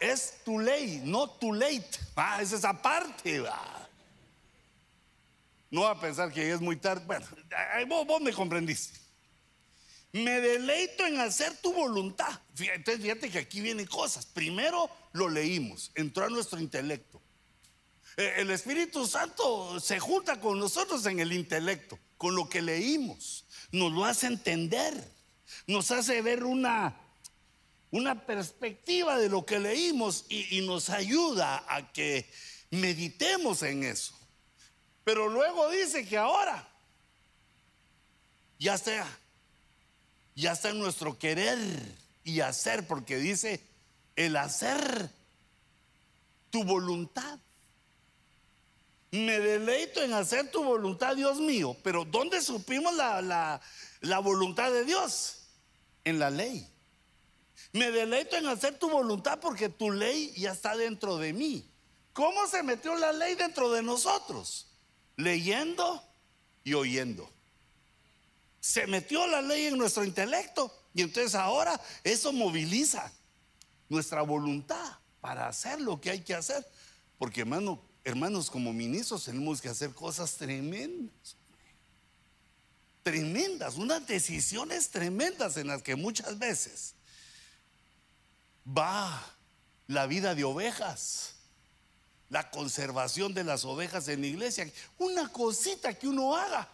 es 0.00 0.34
tu 0.44 0.58
ley, 0.58 1.02
no 1.04 1.30
tu 1.30 1.52
late. 1.52 1.88
Es 2.40 2.52
esa 2.52 2.80
parte. 2.80 3.40
¿va? 3.40 3.81
No 5.72 5.80
va 5.80 5.92
a 5.92 6.00
pensar 6.00 6.30
que 6.30 6.52
es 6.52 6.60
muy 6.60 6.76
tarde. 6.76 7.02
Bueno, 7.06 7.26
vos, 8.04 8.20
me 8.20 8.30
comprendiste. 8.34 9.00
Me 10.12 10.38
deleito 10.38 11.06
en 11.06 11.18
hacer 11.18 11.56
tu 11.62 11.72
voluntad. 11.72 12.40
Entonces, 12.58 13.02
fíjate 13.02 13.30
que 13.30 13.38
aquí 13.38 13.62
vienen 13.62 13.86
cosas. 13.86 14.26
Primero 14.26 14.90
lo 15.14 15.30
leímos, 15.30 15.90
entró 15.94 16.26
a 16.26 16.28
nuestro 16.28 16.60
intelecto. 16.60 17.22
Eh, 18.18 18.34
el 18.36 18.50
Espíritu 18.50 19.06
Santo 19.06 19.80
se 19.80 19.98
junta 19.98 20.38
con 20.38 20.58
nosotros 20.58 21.06
en 21.06 21.20
el 21.20 21.32
intelecto, 21.32 21.98
con 22.18 22.34
lo 22.34 22.50
que 22.50 22.60
leímos. 22.60 23.46
Nos 23.70 23.92
lo 23.92 24.04
hace 24.04 24.26
entender, 24.26 24.92
nos 25.66 25.90
hace 25.90 26.20
ver 26.20 26.44
una, 26.44 26.94
una 27.90 28.26
perspectiva 28.26 29.18
de 29.18 29.30
lo 29.30 29.46
que 29.46 29.58
leímos 29.58 30.26
y 30.28 30.60
nos 30.60 30.90
ayuda 30.90 31.64
a 31.66 31.90
que 31.94 32.30
meditemos 32.68 33.62
en 33.62 33.84
eso. 33.84 34.21
Pero 35.04 35.28
luego 35.28 35.68
dice 35.70 36.06
que 36.06 36.16
ahora 36.16 36.68
ya 38.58 38.74
está, 38.74 39.06
ya 40.34 40.52
está 40.52 40.70
en 40.70 40.78
nuestro 40.78 41.18
querer 41.18 41.58
y 42.24 42.40
hacer, 42.40 42.86
porque 42.86 43.16
dice 43.16 43.60
el 44.16 44.36
hacer 44.36 45.10
tu 46.50 46.62
voluntad. 46.64 47.38
Me 49.10 49.40
deleito 49.40 50.02
en 50.02 50.12
hacer 50.12 50.50
tu 50.50 50.62
voluntad, 50.62 51.16
Dios 51.16 51.38
mío. 51.38 51.76
Pero 51.82 52.04
¿dónde 52.04 52.40
supimos 52.40 52.94
la, 52.94 53.60
la, 54.00 54.18
voluntad 54.20 54.70
de 54.72 54.84
Dios? 54.84 55.38
En 56.04 56.18
la 56.18 56.30
ley. 56.30 56.66
Me 57.72 57.90
deleito 57.90 58.36
en 58.36 58.46
hacer 58.46 58.78
tu 58.78 58.88
voluntad 58.88 59.38
porque 59.40 59.68
tu 59.68 59.90
ley 59.90 60.32
ya 60.36 60.52
está 60.52 60.76
dentro 60.76 61.18
de 61.18 61.32
mí. 61.32 61.68
¿Cómo 62.12 62.46
se 62.46 62.62
metió 62.62 62.94
la 62.94 63.12
ley 63.12 63.34
dentro 63.34 63.70
de 63.70 63.82
nosotros? 63.82 64.71
Leyendo 65.16 66.02
y 66.64 66.74
oyendo. 66.74 67.28
Se 68.60 68.86
metió 68.86 69.26
la 69.26 69.42
ley 69.42 69.66
en 69.66 69.78
nuestro 69.78 70.04
intelecto 70.04 70.72
y 70.94 71.02
entonces 71.02 71.34
ahora 71.34 71.80
eso 72.04 72.32
moviliza 72.32 73.12
nuestra 73.88 74.22
voluntad 74.22 74.98
para 75.20 75.48
hacer 75.48 75.80
lo 75.80 76.00
que 76.00 76.10
hay 76.10 76.20
que 76.20 76.34
hacer. 76.34 76.66
Porque 77.18 77.40
hermano, 77.40 77.80
hermanos, 78.04 78.50
como 78.50 78.72
ministros 78.72 79.24
tenemos 79.24 79.60
que 79.60 79.68
hacer 79.68 79.90
cosas 79.90 80.36
tremendas. 80.36 81.36
Tremendas, 83.02 83.76
unas 83.76 84.06
decisiones 84.06 84.90
tremendas 84.90 85.56
en 85.56 85.66
las 85.66 85.82
que 85.82 85.96
muchas 85.96 86.38
veces 86.38 86.94
va 88.66 89.24
la 89.86 90.06
vida 90.06 90.34
de 90.34 90.44
ovejas, 90.44 91.31
la 92.32 92.50
conservación 92.50 93.34
de 93.34 93.44
las 93.44 93.64
ovejas 93.64 94.08
en 94.08 94.22
la 94.22 94.26
iglesia. 94.26 94.68
Una 94.98 95.28
cosita 95.28 95.92
que 95.94 96.08
uno 96.08 96.34
haga. 96.34 96.66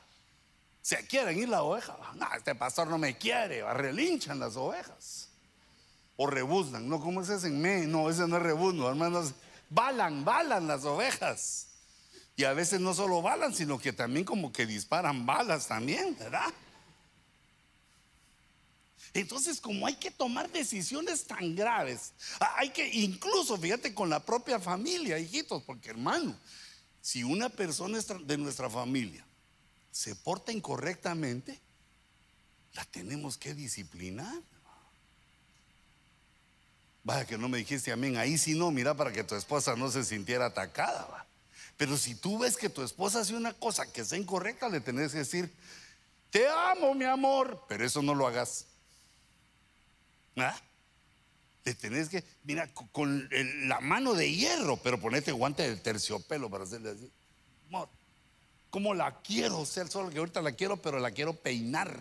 Se 0.80 1.04
quieren 1.06 1.36
ir 1.36 1.48
la 1.48 1.64
oveja. 1.64 1.98
No, 2.14 2.26
este 2.34 2.54
pastor 2.54 2.86
no 2.86 2.96
me 2.96 3.18
quiere. 3.18 3.62
Relinchan 3.74 4.38
las 4.38 4.56
ovejas. 4.56 5.28
O 6.16 6.26
rebuznan. 6.26 6.88
No, 6.88 7.00
¿cómo 7.00 7.22
es 7.22 7.28
ese 7.28 7.48
en 7.48 7.60
me? 7.60 7.86
No, 7.86 8.08
ese 8.08 8.26
no 8.26 8.36
es 8.36 8.42
rebuzno, 8.42 8.88
hermanos 8.88 9.34
balan, 9.70 10.24
balan 10.24 10.66
las 10.66 10.84
ovejas. 10.84 11.66
Y 12.36 12.44
a 12.44 12.52
veces 12.52 12.80
no 12.80 12.94
solo 12.94 13.20
balan, 13.20 13.52
sino 13.52 13.78
que 13.78 13.92
también 13.92 14.24
como 14.24 14.52
que 14.52 14.64
disparan 14.64 15.26
balas 15.26 15.66
también, 15.66 16.16
¿verdad? 16.18 16.52
Entonces, 19.14 19.60
como 19.60 19.86
hay 19.86 19.96
que 19.96 20.10
tomar 20.10 20.50
decisiones 20.50 21.24
tan 21.24 21.54
graves, 21.54 22.12
hay 22.56 22.70
que, 22.70 22.88
incluso, 22.88 23.56
fíjate, 23.56 23.94
con 23.94 24.10
la 24.10 24.24
propia 24.24 24.60
familia, 24.60 25.18
hijitos, 25.18 25.62
porque 25.62 25.90
hermano, 25.90 26.36
si 27.00 27.24
una 27.24 27.48
persona 27.48 27.98
de 28.00 28.38
nuestra 28.38 28.68
familia 28.68 29.24
se 29.90 30.14
porta 30.14 30.52
incorrectamente, 30.52 31.58
la 32.74 32.84
tenemos 32.84 33.36
que 33.36 33.54
disciplinar. 33.54 34.42
Vaya 37.02 37.24
que 37.24 37.38
no 37.38 37.48
me 37.48 37.58
dijiste 37.58 37.90
amén. 37.90 38.18
Ahí 38.18 38.36
sí 38.36 38.54
no, 38.54 38.70
mira, 38.70 38.94
para 38.94 39.10
que 39.10 39.24
tu 39.24 39.34
esposa 39.34 39.74
no 39.74 39.90
se 39.90 40.04
sintiera 40.04 40.46
atacada. 40.46 41.06
¿va? 41.06 41.26
Pero 41.78 41.96
si 41.96 42.14
tú 42.14 42.38
ves 42.38 42.56
que 42.56 42.68
tu 42.68 42.82
esposa 42.82 43.20
hace 43.20 43.34
una 43.34 43.54
cosa 43.54 43.90
que 43.90 44.04
sea 44.04 44.18
incorrecta, 44.18 44.68
le 44.68 44.80
tenés 44.80 45.12
que 45.12 45.18
decir, 45.18 45.50
te 46.30 46.46
amo, 46.48 46.94
mi 46.94 47.04
amor, 47.04 47.64
pero 47.68 47.86
eso 47.86 48.02
no 48.02 48.14
lo 48.14 48.26
hagas. 48.26 48.66
¿Ah? 50.40 50.60
Le 51.64 51.74
tenés 51.74 52.08
que, 52.08 52.24
mira, 52.44 52.68
con 52.92 53.28
la 53.68 53.80
mano 53.80 54.14
de 54.14 54.32
hierro, 54.32 54.76
pero 54.78 54.98
ponete 54.98 55.32
guante 55.32 55.68
de 55.68 55.76
terciopelo 55.76 56.48
para 56.48 56.64
hacerle 56.64 56.90
así. 56.90 57.10
¿cómo 58.70 58.94
la 58.94 59.20
quiero? 59.20 59.60
O 59.60 59.66
sea, 59.66 59.86
solo 59.86 60.10
que 60.10 60.18
ahorita 60.18 60.40
la 60.42 60.52
quiero, 60.52 60.76
pero 60.76 60.98
la 60.98 61.10
quiero 61.10 61.34
peinar. 61.34 61.98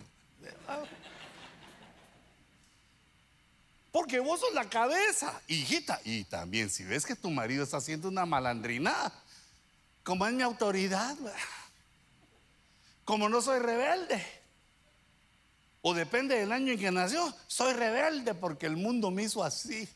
Porque 3.90 4.20
vos 4.20 4.40
sos 4.40 4.54
la 4.54 4.68
cabeza, 4.68 5.40
hijita. 5.48 6.00
Y 6.04 6.24
también 6.24 6.70
si 6.70 6.84
ves 6.84 7.04
que 7.04 7.16
tu 7.16 7.30
marido 7.30 7.64
está 7.64 7.78
haciendo 7.78 8.08
una 8.08 8.26
malandrina, 8.26 9.12
como 10.02 10.26
es 10.26 10.32
mi 10.32 10.42
autoridad, 10.42 11.16
como 13.04 13.28
no 13.28 13.42
soy 13.42 13.58
rebelde, 13.58 14.24
o 15.88 15.94
depende 15.94 16.36
del 16.36 16.52
año 16.52 16.72
en 16.72 16.78
que 16.78 16.90
nació, 16.90 17.34
soy 17.46 17.72
rebelde 17.72 18.34
porque 18.34 18.66
el 18.66 18.76
mundo 18.76 19.10
me 19.10 19.22
hizo 19.22 19.42
así. 19.42 19.88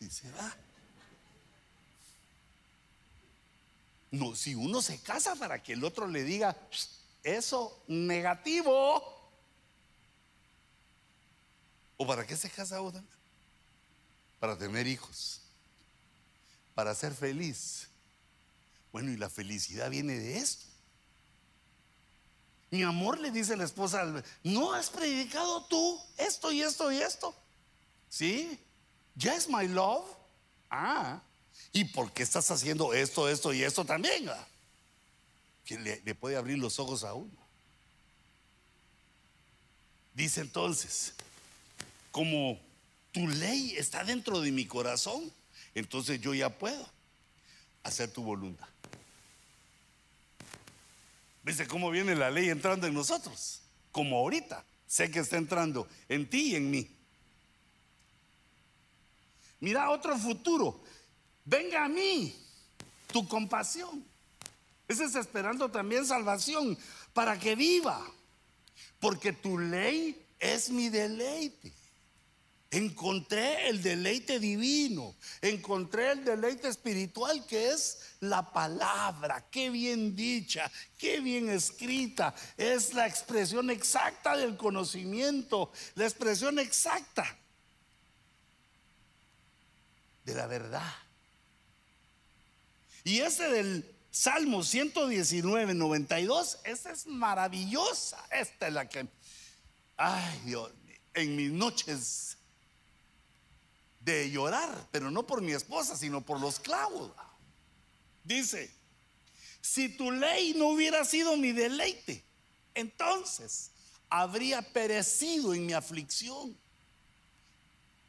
No, 4.10 4.34
si 4.34 4.54
uno 4.54 4.82
se 4.82 4.98
casa 5.00 5.34
para 5.36 5.62
que 5.62 5.72
el 5.72 5.84
otro 5.84 6.06
le 6.06 6.22
diga 6.22 6.56
eso 7.22 7.82
negativo, 7.88 9.02
¿o 11.96 12.06
para 12.06 12.26
qué 12.26 12.36
se 12.36 12.50
casa 12.50 12.80
uno? 12.80 13.02
para 14.42 14.58
tener 14.58 14.88
hijos, 14.88 15.40
para 16.74 16.96
ser 16.96 17.14
feliz. 17.14 17.86
Bueno, 18.90 19.12
y 19.12 19.16
la 19.16 19.30
felicidad 19.30 19.88
viene 19.88 20.18
de 20.18 20.36
esto. 20.36 20.66
Mi 22.72 22.82
amor 22.84 23.20
le 23.20 23.30
dice 23.30 23.54
la 23.54 23.64
esposa, 23.64 24.02
¿no 24.42 24.72
has 24.72 24.88
predicado 24.88 25.62
tú 25.66 26.00
esto 26.16 26.50
y 26.50 26.62
esto 26.62 26.90
y 26.90 26.96
esto? 26.96 27.34
¿Sí? 28.08 28.58
Yes, 29.14 29.46
my 29.46 29.68
love. 29.68 30.06
Ah, 30.70 31.20
¿y 31.70 31.84
por 31.84 32.10
qué 32.12 32.22
estás 32.22 32.50
haciendo 32.50 32.94
esto, 32.94 33.28
esto 33.28 33.52
y 33.52 33.62
esto 33.62 33.84
también? 33.84 34.26
Ah? 34.30 34.48
Que 35.66 35.78
le, 35.78 36.00
le 36.02 36.14
puede 36.14 36.36
abrir 36.36 36.56
los 36.56 36.78
ojos 36.78 37.04
a 37.04 37.12
uno. 37.12 37.36
Dice 40.14 40.40
entonces, 40.40 41.12
como 42.10 42.58
tu 43.12 43.28
ley 43.28 43.74
está 43.76 44.02
dentro 44.02 44.40
de 44.40 44.50
mi 44.50 44.64
corazón, 44.64 45.30
entonces 45.74 46.22
yo 46.22 46.32
ya 46.32 46.48
puedo 46.48 46.88
hacer 47.82 48.10
tu 48.10 48.22
voluntad. 48.22 48.71
¿Viste 51.42 51.66
cómo 51.66 51.90
viene 51.90 52.14
la 52.14 52.30
ley 52.30 52.50
entrando 52.50 52.86
en 52.86 52.94
nosotros? 52.94 53.62
Como 53.90 54.16
ahorita. 54.18 54.64
Sé 54.86 55.10
que 55.10 55.20
está 55.20 55.36
entrando 55.36 55.88
en 56.08 56.28
ti 56.28 56.52
y 56.52 56.56
en 56.56 56.70
mí. 56.70 56.88
Mira 59.60 59.90
otro 59.90 60.16
futuro. 60.18 60.82
Venga 61.44 61.84
a 61.84 61.88
mí 61.88 62.34
tu 63.08 63.26
compasión. 63.26 64.04
Ese 64.86 65.04
es 65.04 65.14
esperando 65.14 65.70
también 65.70 66.04
salvación 66.04 66.76
para 67.12 67.38
que 67.38 67.56
viva. 67.56 68.00
Porque 69.00 69.32
tu 69.32 69.58
ley 69.58 70.26
es 70.38 70.70
mi 70.70 70.88
deleite. 70.88 71.72
Encontré 72.72 73.68
el 73.68 73.82
deleite 73.82 74.40
divino, 74.40 75.14
encontré 75.42 76.12
el 76.12 76.24
deleite 76.24 76.68
espiritual 76.68 77.44
que 77.44 77.68
es 77.68 77.98
la 78.20 78.50
palabra, 78.50 79.44
qué 79.50 79.68
bien 79.68 80.16
dicha, 80.16 80.72
qué 80.96 81.20
bien 81.20 81.50
escrita, 81.50 82.34
es 82.56 82.94
la 82.94 83.06
expresión 83.06 83.68
exacta 83.68 84.38
del 84.38 84.56
conocimiento, 84.56 85.70
la 85.96 86.04
expresión 86.04 86.58
exacta 86.58 87.38
de 90.24 90.34
la 90.34 90.46
verdad. 90.46 90.94
Y 93.04 93.20
ese 93.20 93.50
del 93.50 93.94
Salmo 94.10 94.62
119, 94.62 95.74
92, 95.74 96.60
esta 96.64 96.90
es 96.90 97.06
maravillosa. 97.06 98.24
Esta 98.30 98.68
es 98.68 98.72
la 98.72 98.88
que, 98.88 99.06
ay 99.98 100.40
Dios, 100.46 100.72
en 101.12 101.36
mis 101.36 101.50
noches 101.50 102.38
de 104.04 104.30
llorar, 104.30 104.88
pero 104.90 105.10
no 105.10 105.26
por 105.26 105.42
mi 105.42 105.52
esposa, 105.52 105.96
sino 105.96 106.20
por 106.20 106.40
los 106.40 106.58
clavos. 106.58 107.12
Dice, 108.24 108.70
si 109.60 109.88
tu 109.90 110.10
ley 110.10 110.54
no 110.56 110.68
hubiera 110.68 111.04
sido 111.04 111.36
mi 111.36 111.52
deleite, 111.52 112.24
entonces 112.74 113.70
habría 114.08 114.62
perecido 114.62 115.54
en 115.54 115.66
mi 115.66 115.72
aflicción. 115.72 116.56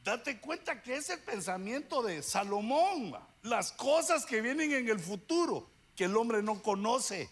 Date 0.04 0.40
cuenta 0.42 0.82
que 0.82 0.98
es 0.98 1.10
el 1.10 1.20
pensamiento 1.20 2.04
de 2.04 2.22
Salomón, 2.24 3.16
las 3.44 3.72
cosas 3.72 4.26
que 4.26 4.42
vienen 4.42 4.74
en 4.74 4.90
el 4.90 5.00
futuro 5.00 5.70
que 5.96 6.06
el 6.06 6.18
hombre 6.18 6.42
no 6.42 6.62
conoce, 6.62 7.30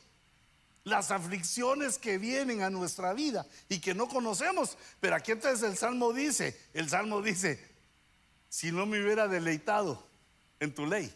las 0.83 1.11
aflicciones 1.11 1.97
que 1.97 2.17
vienen 2.17 2.61
a 2.61 2.69
nuestra 2.69 3.13
vida 3.13 3.45
y 3.69 3.79
que 3.79 3.93
no 3.93 4.07
conocemos. 4.07 4.77
Pero 4.99 5.15
aquí 5.15 5.31
entonces 5.31 5.67
el 5.67 5.77
Salmo 5.77 6.13
dice, 6.13 6.59
el 6.73 6.89
Salmo 6.89 7.21
dice, 7.21 7.70
si 8.51 8.69
no 8.69 8.85
me 8.85 9.01
hubiera 9.01 9.29
deleitado 9.29 10.03
en 10.59 10.75
tu 10.75 10.85
ley, 10.85 11.09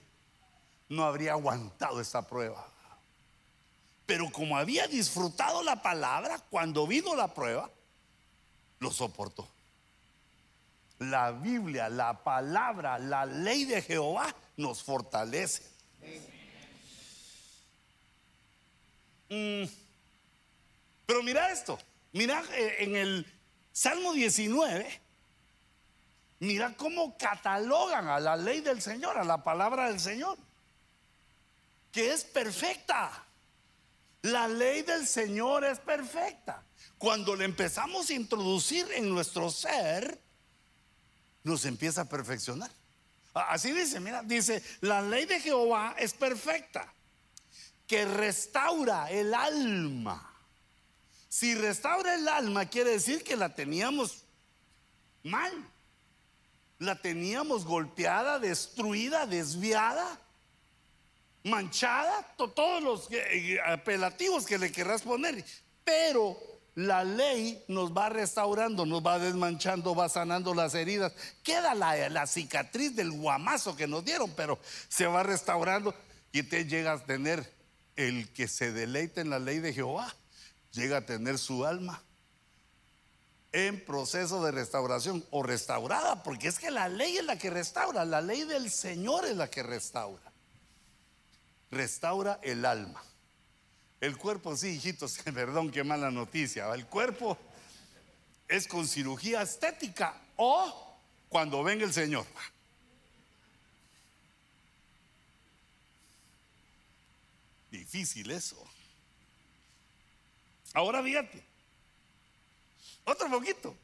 no 0.88 1.04
habría 1.04 1.34
aguantado 1.34 2.00
esta 2.00 2.26
prueba. 2.26 2.66
Pero 4.06 4.32
como 4.32 4.58
había 4.58 4.88
disfrutado 4.88 5.62
la 5.62 5.82
palabra, 5.82 6.40
cuando 6.50 6.88
vino 6.88 7.14
la 7.14 7.34
prueba, 7.34 7.70
lo 8.80 8.90
soportó. 8.90 9.46
La 11.00 11.34
Biblia, 11.34 11.90
la 11.90 12.24
palabra, 12.24 12.98
la 13.00 13.26
ley 13.26 13.66
de 13.66 13.82
Jehová 13.82 14.34
nos 14.56 14.82
fortalece. 14.82 15.64
Mm. 19.30 19.66
Pero 21.06 21.22
mira 21.22 21.52
esto, 21.52 21.78
mira 22.14 22.42
eh, 22.54 22.78
en 22.80 22.96
el 22.96 23.26
Salmo 23.74 24.14
19, 24.14 25.02
mira 26.46 26.74
cómo 26.78 27.18
catalogan 27.18 28.08
a 28.08 28.20
la 28.20 28.36
ley 28.36 28.62
del 28.62 28.82
Señor, 28.82 29.18
a 29.18 29.24
la 29.24 29.43
palabra 29.43 29.88
del 29.88 30.00
Señor, 30.00 30.38
que 31.91 32.14
es 32.14 32.24
perfecta. 32.24 33.24
La 34.22 34.48
ley 34.48 34.82
del 34.82 35.06
Señor 35.08 35.66
es 35.66 35.80
perfecta. 35.80 36.64
Cuando 36.98 37.36
le 37.36 37.46
empezamos 37.46 38.10
a 38.10 38.14
introducir 38.14 38.88
en 38.93 39.10
nuestro 39.10 39.50
ser, 39.50 40.20
nos 41.43 41.66
empieza 41.66 42.02
a 42.02 42.06
perfeccionar. 42.06 42.72
Así 43.34 43.72
dice, 43.72 44.00
mira, 44.00 44.24
dice, 44.24 44.64
la 44.82 45.02
ley 45.02 45.26
de 45.26 45.39
Jehová 45.41 45.96
es 46.00 46.14
perfecta, 46.14 46.91
que 47.86 48.06
restaura 48.06 49.12
el 49.12 49.34
alma. 49.34 50.32
Si 51.28 51.54
restaura 51.54 52.16
el 52.16 52.28
alma, 52.28 52.66
quiere 52.68 52.91
decir 52.91 53.24
que 53.24 53.36
la 53.36 53.54
teníamos 53.54 54.24
mal. 55.24 55.52
La 56.80 57.01
teníamos 57.01 57.65
golpeada, 57.65 58.39
destruida, 58.39 59.26
desviada, 59.26 60.19
manchada, 61.43 62.36
todos 62.38 62.84
los 62.84 63.07
eh, 63.11 63.57
apelativos 63.65 64.45
que 64.45 64.57
le 64.57 64.71
querrás 64.71 65.03
poner. 65.03 65.43
Pero 65.84 66.38
la 66.76 67.05
ley 67.05 67.63
nos 67.69 67.93
va 67.93 68.09
restaurando, 68.09 68.86
nos 68.86 69.01
va 69.01 69.17
desmanchando, 69.17 69.95
va 69.95 70.09
sanando 70.09 70.53
las 70.53 70.76
heridas. 70.76 71.13
Queda 71.41 71.73
la, 71.73 72.28
cicatriz 72.28 72.95
del 72.95 73.11
guamazo 73.11 73.76
que 73.76 73.88
nos 73.88 74.03
dieron, 74.03 74.32
pero 74.36 74.59
se 74.89 75.07
va 75.07 75.23
restaurando 75.23 75.95
y 76.34 76.43
te 76.43 76.65
llega 76.65 76.93
a 76.93 76.99
tener 76.99 77.49
el 77.95 78.28
que 78.34 78.49
se 78.49 78.73
deleite 78.73 79.21
en 79.21 79.30
la 79.30 79.39
ley 79.39 79.59
de 79.59 79.73
Jehová, 79.73 80.13
llega 80.73 80.97
a 80.97 81.05
tener 81.05 81.38
su 81.38 81.65
alma 81.65 82.03
en 83.56 83.80
proceso 83.86 84.43
de 84.43 84.51
restauración 84.51 85.26
o 85.32 85.41
restaurada, 85.41 86.24
porque 86.24 86.49
es 86.49 86.60
que 86.60 86.70
la 86.70 86.89
ley 86.89 87.16
es 87.16 87.24
la 87.24 87.38
que 87.38 87.49
restaura, 87.49 88.03
la 88.03 88.20
ley 88.20 88.43
del 88.43 88.70
Señor 88.70 89.24
es 89.24 89.38
la 89.38 89.49
que 89.49 89.64
restaura. 89.64 90.30
Restaura 91.72 92.38
el 92.43 92.66
alma. 92.66 93.01
El 94.01 94.18
cuerpo, 94.18 94.58
sí, 94.58 94.72
hijitos, 94.72 95.18
perdón, 95.34 95.72
qué 95.72 95.86
mala 95.86 96.12
noticia. 96.12 96.74
El 96.74 96.86
cuerpo 96.86 97.38
es 98.49 98.68
con 98.68 98.86
cirugía 98.89 99.41
estética 99.41 100.22
o 100.36 100.99
cuando 101.30 101.64
venga 101.64 101.86
el 101.86 101.93
Señor. 101.93 102.26
Difícil 107.72 108.32
eso. 108.32 108.62
Ahora 110.74 111.01
fíjate, 111.01 111.45
otro 113.06 113.30
poquito. 113.30 113.76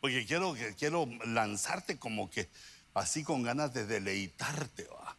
Porque 0.00 0.24
quiero, 0.24 0.54
quiero 0.78 1.06
lanzarte 1.26 1.98
como 1.98 2.30
que 2.30 2.48
así 2.94 3.22
con 3.22 3.42
ganas 3.42 3.74
de 3.74 3.86
deleitarte. 3.86 4.84
¿va? 4.84 5.16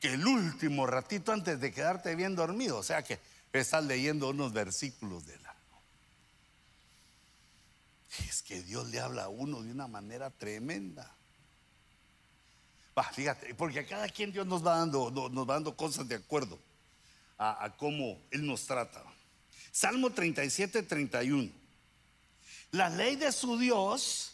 que 0.00 0.14
el 0.14 0.26
último 0.26 0.86
ratito 0.86 1.32
antes 1.32 1.60
de 1.60 1.72
quedarte 1.72 2.14
bien 2.14 2.36
dormido, 2.36 2.78
o 2.78 2.82
sea 2.82 3.02
que 3.02 3.18
estás 3.52 3.84
leyendo 3.84 4.28
unos 4.28 4.52
versículos 4.52 5.26
de 5.26 5.38
la... 5.38 5.54
Es 8.28 8.42
que 8.42 8.62
Dios 8.62 8.88
le 8.88 9.00
habla 9.00 9.24
a 9.24 9.28
uno 9.28 9.62
de 9.62 9.70
una 9.70 9.86
manera 9.86 10.30
tremenda. 10.30 11.14
Va, 12.96 13.04
fíjate, 13.04 13.54
porque 13.54 13.80
a 13.80 13.86
cada 13.86 14.08
quien 14.08 14.32
Dios 14.32 14.46
nos 14.46 14.66
va 14.66 14.78
dando, 14.78 15.10
nos 15.10 15.48
va 15.48 15.54
dando 15.54 15.76
cosas 15.76 16.08
de 16.08 16.14
acuerdo 16.14 16.58
a, 17.36 17.64
a 17.64 17.76
cómo 17.76 18.18
Él 18.30 18.46
nos 18.46 18.66
trata. 18.66 19.02
Salmo 19.76 20.08
37, 20.08 20.84
31. 20.84 21.50
La 22.70 22.88
ley 22.88 23.14
de 23.16 23.30
su 23.30 23.58
Dios 23.58 24.32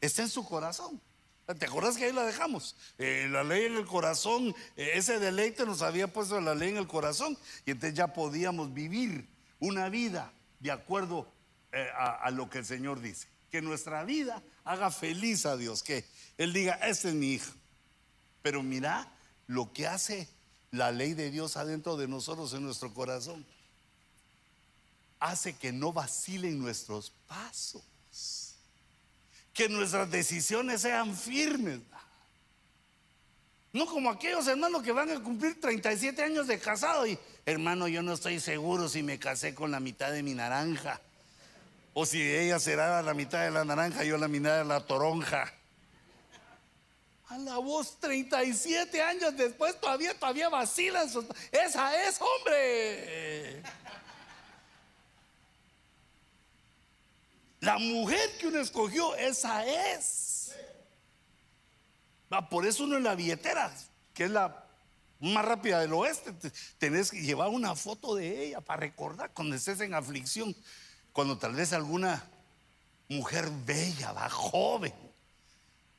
está 0.00 0.22
en 0.22 0.28
su 0.28 0.44
corazón. 0.44 1.00
¿Te 1.46 1.66
acuerdas 1.66 1.96
que 1.96 2.06
ahí 2.06 2.12
la 2.12 2.24
dejamos? 2.24 2.74
Eh, 2.98 3.28
la 3.30 3.44
ley 3.44 3.66
en 3.66 3.76
el 3.76 3.86
corazón, 3.86 4.52
eh, 4.76 4.90
ese 4.94 5.20
deleite 5.20 5.64
nos 5.64 5.80
había 5.82 6.12
puesto 6.12 6.40
la 6.40 6.56
ley 6.56 6.70
en 6.70 6.78
el 6.78 6.88
corazón 6.88 7.38
y 7.64 7.70
entonces 7.70 7.96
ya 7.96 8.12
podíamos 8.12 8.74
vivir 8.74 9.28
una 9.60 9.88
vida 9.90 10.32
de 10.58 10.72
acuerdo 10.72 11.32
eh, 11.70 11.86
a, 11.96 12.28
lo 12.32 12.50
que 12.50 12.58
el 12.58 12.66
Señor 12.66 13.00
dice. 13.00 13.28
Que 13.52 13.62
nuestra 13.62 14.02
vida 14.02 14.42
haga 14.64 14.90
feliz 14.90 15.46
a 15.46 15.56
Dios, 15.56 15.84
que 15.84 16.04
Él 16.36 16.52
diga, 16.52 16.80
este 16.82 17.10
es 17.10 17.14
mi 17.14 17.34
hijo. 17.34 17.52
Pero 18.42 18.60
mira 18.64 19.08
lo 19.46 19.72
que 19.72 19.86
hace 19.86 20.28
la 20.72 20.90
ley 20.90 21.14
de 21.14 21.30
Dios 21.30 21.56
adentro 21.56 21.96
de 21.96 22.08
nosotros 22.08 22.52
en 22.54 22.64
nuestro 22.64 22.92
corazón. 22.92 23.46
Hace 25.24 25.54
que 25.54 25.72
no 25.72 25.90
vacilen 25.90 26.58
nuestros 26.58 27.10
pasos 27.26 27.82
que 29.54 29.68
nuestras 29.70 30.10
decisiones 30.10 30.82
sean 30.82 31.16
firmes. 31.16 31.80
No 33.72 33.86
como 33.86 34.10
aquellos 34.10 34.46
hermanos 34.46 34.82
que 34.82 34.92
van 34.92 35.10
a 35.10 35.20
cumplir 35.20 35.58
37 35.60 36.22
años 36.22 36.46
de 36.46 36.58
casado 36.58 37.06
y, 37.06 37.18
hermano, 37.46 37.88
yo 37.88 38.02
no 38.02 38.12
estoy 38.12 38.38
seguro 38.38 38.88
si 38.88 39.02
me 39.02 39.18
casé 39.18 39.54
con 39.54 39.70
la 39.70 39.80
mitad 39.80 40.12
de 40.12 40.22
mi 40.22 40.34
naranja. 40.34 41.00
O 41.94 42.04
si 42.04 42.20
ella 42.20 42.58
será 42.58 43.00
la 43.02 43.14
mitad 43.14 43.44
de 43.44 43.50
la 43.50 43.64
naranja 43.64 44.04
y 44.04 44.08
yo 44.08 44.18
la 44.18 44.28
mitad 44.28 44.58
de 44.58 44.64
la 44.64 44.80
toronja. 44.80 45.52
A 47.28 47.38
la 47.38 47.56
voz 47.58 47.98
37 48.00 49.00
años 49.00 49.36
después 49.36 49.80
todavía, 49.80 50.18
todavía 50.18 50.48
vacilan. 50.48 51.08
Esa 51.50 52.08
es, 52.08 52.20
hombre. 52.20 53.62
La 57.64 57.78
mujer 57.78 58.30
que 58.38 58.48
uno 58.48 58.60
escogió, 58.60 59.14
esa 59.16 59.64
es. 59.66 60.52
por 62.50 62.66
eso 62.66 62.84
uno 62.84 62.98
en 62.98 63.04
la 63.04 63.14
billetera, 63.14 63.74
que 64.12 64.24
es 64.24 64.30
la 64.30 64.66
más 65.20 65.44
rápida 65.46 65.80
del 65.80 65.94
oeste, 65.94 66.34
tenés 66.76 67.10
que 67.10 67.22
llevar 67.22 67.48
una 67.48 67.74
foto 67.74 68.16
de 68.16 68.44
ella 68.44 68.60
para 68.60 68.80
recordar 68.80 69.32
cuando 69.32 69.56
estés 69.56 69.80
en 69.80 69.94
aflicción, 69.94 70.54
cuando 71.12 71.38
tal 71.38 71.54
vez 71.54 71.72
alguna 71.72 72.22
mujer 73.08 73.48
bella, 73.64 74.12
va 74.12 74.28
joven, 74.28 74.92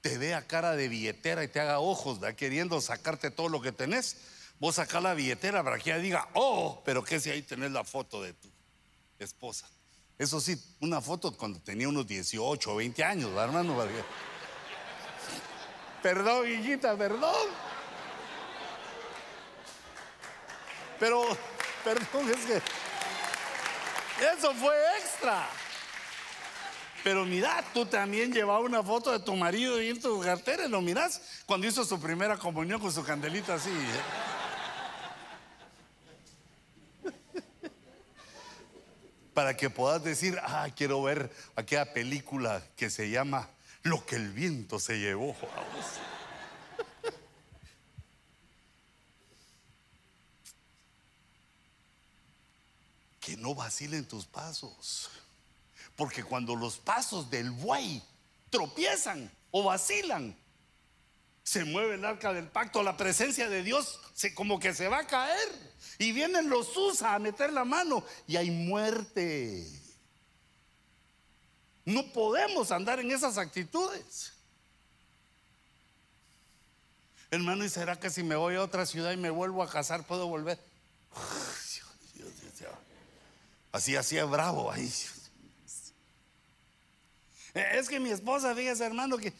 te 0.01 0.19
vea 0.19 0.45
cara 0.45 0.75
de 0.75 0.87
billetera 0.87 1.43
y 1.43 1.47
te 1.47 1.59
haga 1.59 1.79
ojos, 1.79 2.23
¿va? 2.23 2.33
queriendo 2.33 2.79
sacarte 2.79 3.31
todo 3.31 3.49
lo 3.49 3.59
que 3.59 3.71
tenés. 3.71 4.17
Vos 4.59 4.75
sacás 4.75 5.01
la 5.01 5.15
billetera 5.15 5.63
para 5.63 5.79
que 5.79 5.89
ella 5.89 5.99
diga, 5.99 6.29
oh, 6.33 6.83
pero 6.85 7.03
que 7.03 7.19
si 7.19 7.31
ahí 7.31 7.41
tenés 7.41 7.71
la 7.71 7.83
foto 7.83 8.21
de 8.21 8.33
tu 8.33 8.49
esposa. 9.17 9.67
Eso 10.17 10.39
sí, 10.39 10.57
una 10.79 11.01
foto 11.01 11.35
cuando 11.35 11.59
tenía 11.59 11.89
unos 11.89 12.07
18 12.07 12.71
o 12.71 12.75
20 12.77 13.03
años, 13.03 13.29
¿verdad, 13.29 13.45
hermano? 13.45 13.77
Perdón, 16.01 16.47
hijita, 16.49 16.95
perdón. 16.97 17.49
Pero, 20.99 21.25
perdón, 21.83 22.31
es 22.31 22.45
que 22.45 22.61
eso 24.33 24.53
fue 24.53 24.73
extra. 24.99 25.47
Pero 27.03 27.25
mira, 27.25 27.63
tú 27.73 27.85
también 27.85 28.33
llevabas 28.33 28.63
una 28.63 28.81
foto 28.81 29.11
de 29.11 29.19
tu 29.19 29.35
marido 29.35 29.81
y 29.81 29.89
en 29.89 30.01
tu 30.01 30.21
cartera, 30.21 30.67
¿lo 30.67 30.81
miras? 30.81 31.21
Cuando 31.45 31.67
hizo 31.67 31.83
su 31.83 31.99
primera 31.99 32.37
comunión 32.37 32.79
con 32.79 32.91
su 32.91 33.03
candelita 33.03 33.55
así. 33.55 33.69
¿eh? 33.69 34.34
Para 39.35 39.55
que 39.55 39.69
puedas 39.69 40.03
decir, 40.03 40.39
ah, 40.41 40.67
quiero 40.75 41.03
ver 41.03 41.31
aquella 41.57 41.93
película 41.93 42.63
que 42.77 42.89
se 42.89 43.09
llama 43.09 43.49
Lo 43.83 44.05
que 44.05 44.15
el 44.15 44.31
viento 44.31 44.79
se 44.79 44.97
llevó. 44.97 45.35
que 53.19 53.35
no 53.35 53.53
vacilen 53.53 54.05
tus 54.05 54.25
pasos. 54.25 55.09
Porque 55.97 56.23
cuando 56.23 56.55
los 56.55 56.77
pasos 56.77 57.29
del 57.29 57.51
buey 57.51 58.01
tropiezan 58.49 59.29
o 59.51 59.65
vacilan, 59.65 60.33
se 61.45 61.63
mueve 61.63 61.93
el 61.93 62.03
arca 62.03 62.33
del 62.33 62.47
pacto, 62.47 62.81
la 62.81 62.97
presencia 62.97 63.47
de 63.47 63.61
Dios 63.61 63.99
como 64.33 64.59
que 64.59 64.73
se 64.73 64.87
va 64.87 64.99
a 64.99 65.07
caer. 65.07 65.75
Y 65.99 66.11
vienen 66.11 66.49
los 66.49 66.75
usa 66.75 67.13
a 67.13 67.19
meter 67.19 67.53
la 67.53 67.63
mano 67.63 68.03
y 68.27 68.35
hay 68.35 68.49
muerte. 68.49 69.63
No 71.85 72.03
podemos 72.11 72.71
andar 72.71 72.99
en 72.99 73.11
esas 73.11 73.37
actitudes. 73.37 74.33
Hermano, 77.29 77.63
¿y 77.63 77.69
será 77.69 77.99
que 77.99 78.09
si 78.09 78.23
me 78.23 78.35
voy 78.35 78.55
a 78.55 78.63
otra 78.63 78.87
ciudad 78.87 79.11
y 79.11 79.17
me 79.17 79.29
vuelvo 79.29 79.61
a 79.61 79.69
casar 79.69 80.03
puedo 80.03 80.27
volver? 80.27 80.59
Así, 83.71 83.95
así 83.95 84.17
es 84.17 84.27
bravo. 84.27 84.73
Es 87.53 87.87
que 87.87 87.99
mi 87.99 88.09
esposa, 88.09 88.55
fíjese 88.55 88.83
hermano, 88.83 89.17
que... 89.17 89.31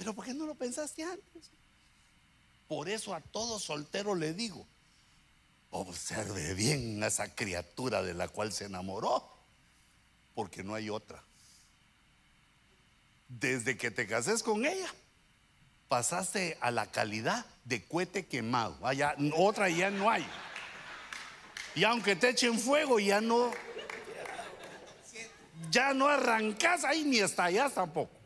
Pero 0.00 0.14
¿por 0.14 0.24
qué 0.24 0.32
no 0.32 0.46
lo 0.46 0.54
pensaste 0.54 1.04
antes? 1.04 1.50
Por 2.66 2.88
eso 2.88 3.14
a 3.14 3.20
todo 3.20 3.58
soltero 3.58 4.14
le 4.14 4.32
digo, 4.32 4.66
observe 5.70 6.54
bien 6.54 7.02
a 7.02 7.08
esa 7.08 7.34
criatura 7.34 8.02
de 8.02 8.14
la 8.14 8.26
cual 8.26 8.50
se 8.50 8.64
enamoró, 8.64 9.30
porque 10.34 10.64
no 10.64 10.74
hay 10.74 10.88
otra. 10.88 11.22
Desde 13.28 13.76
que 13.76 13.90
te 13.90 14.06
cases 14.06 14.42
con 14.42 14.64
ella, 14.64 14.90
pasaste 15.88 16.56
a 16.62 16.70
la 16.70 16.90
calidad 16.90 17.44
de 17.66 17.84
cohete 17.84 18.24
quemado. 18.24 18.78
Allá, 18.86 19.14
otra 19.36 19.68
ya 19.68 19.90
no 19.90 20.08
hay. 20.08 20.26
Y 21.74 21.84
aunque 21.84 22.16
te 22.16 22.30
echen 22.30 22.58
fuego, 22.58 22.98
ya 22.98 23.20
no 23.20 23.52
ya 25.70 25.92
no 25.92 26.08
arrancas 26.08 26.84
ahí 26.84 27.04
ni 27.04 27.18
estallas 27.18 27.74
tampoco. 27.74 28.19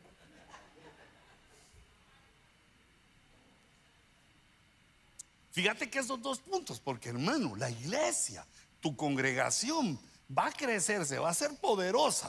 Fíjate 5.55 5.89
que 5.89 6.01
esos 6.01 6.21
dos 6.21 6.41
puntos, 6.41 6.81
porque 6.81 7.11
hermano, 7.11 7.55
la 7.55 7.71
iglesia, 7.71 8.45
tu 8.81 8.97
congregación 8.97 9.97
va 10.37 10.49
a 10.49 10.53
crecerse, 10.53 11.17
va 11.21 11.31
a 11.31 11.35
ser 11.35 11.55
poderosa. 11.59 12.29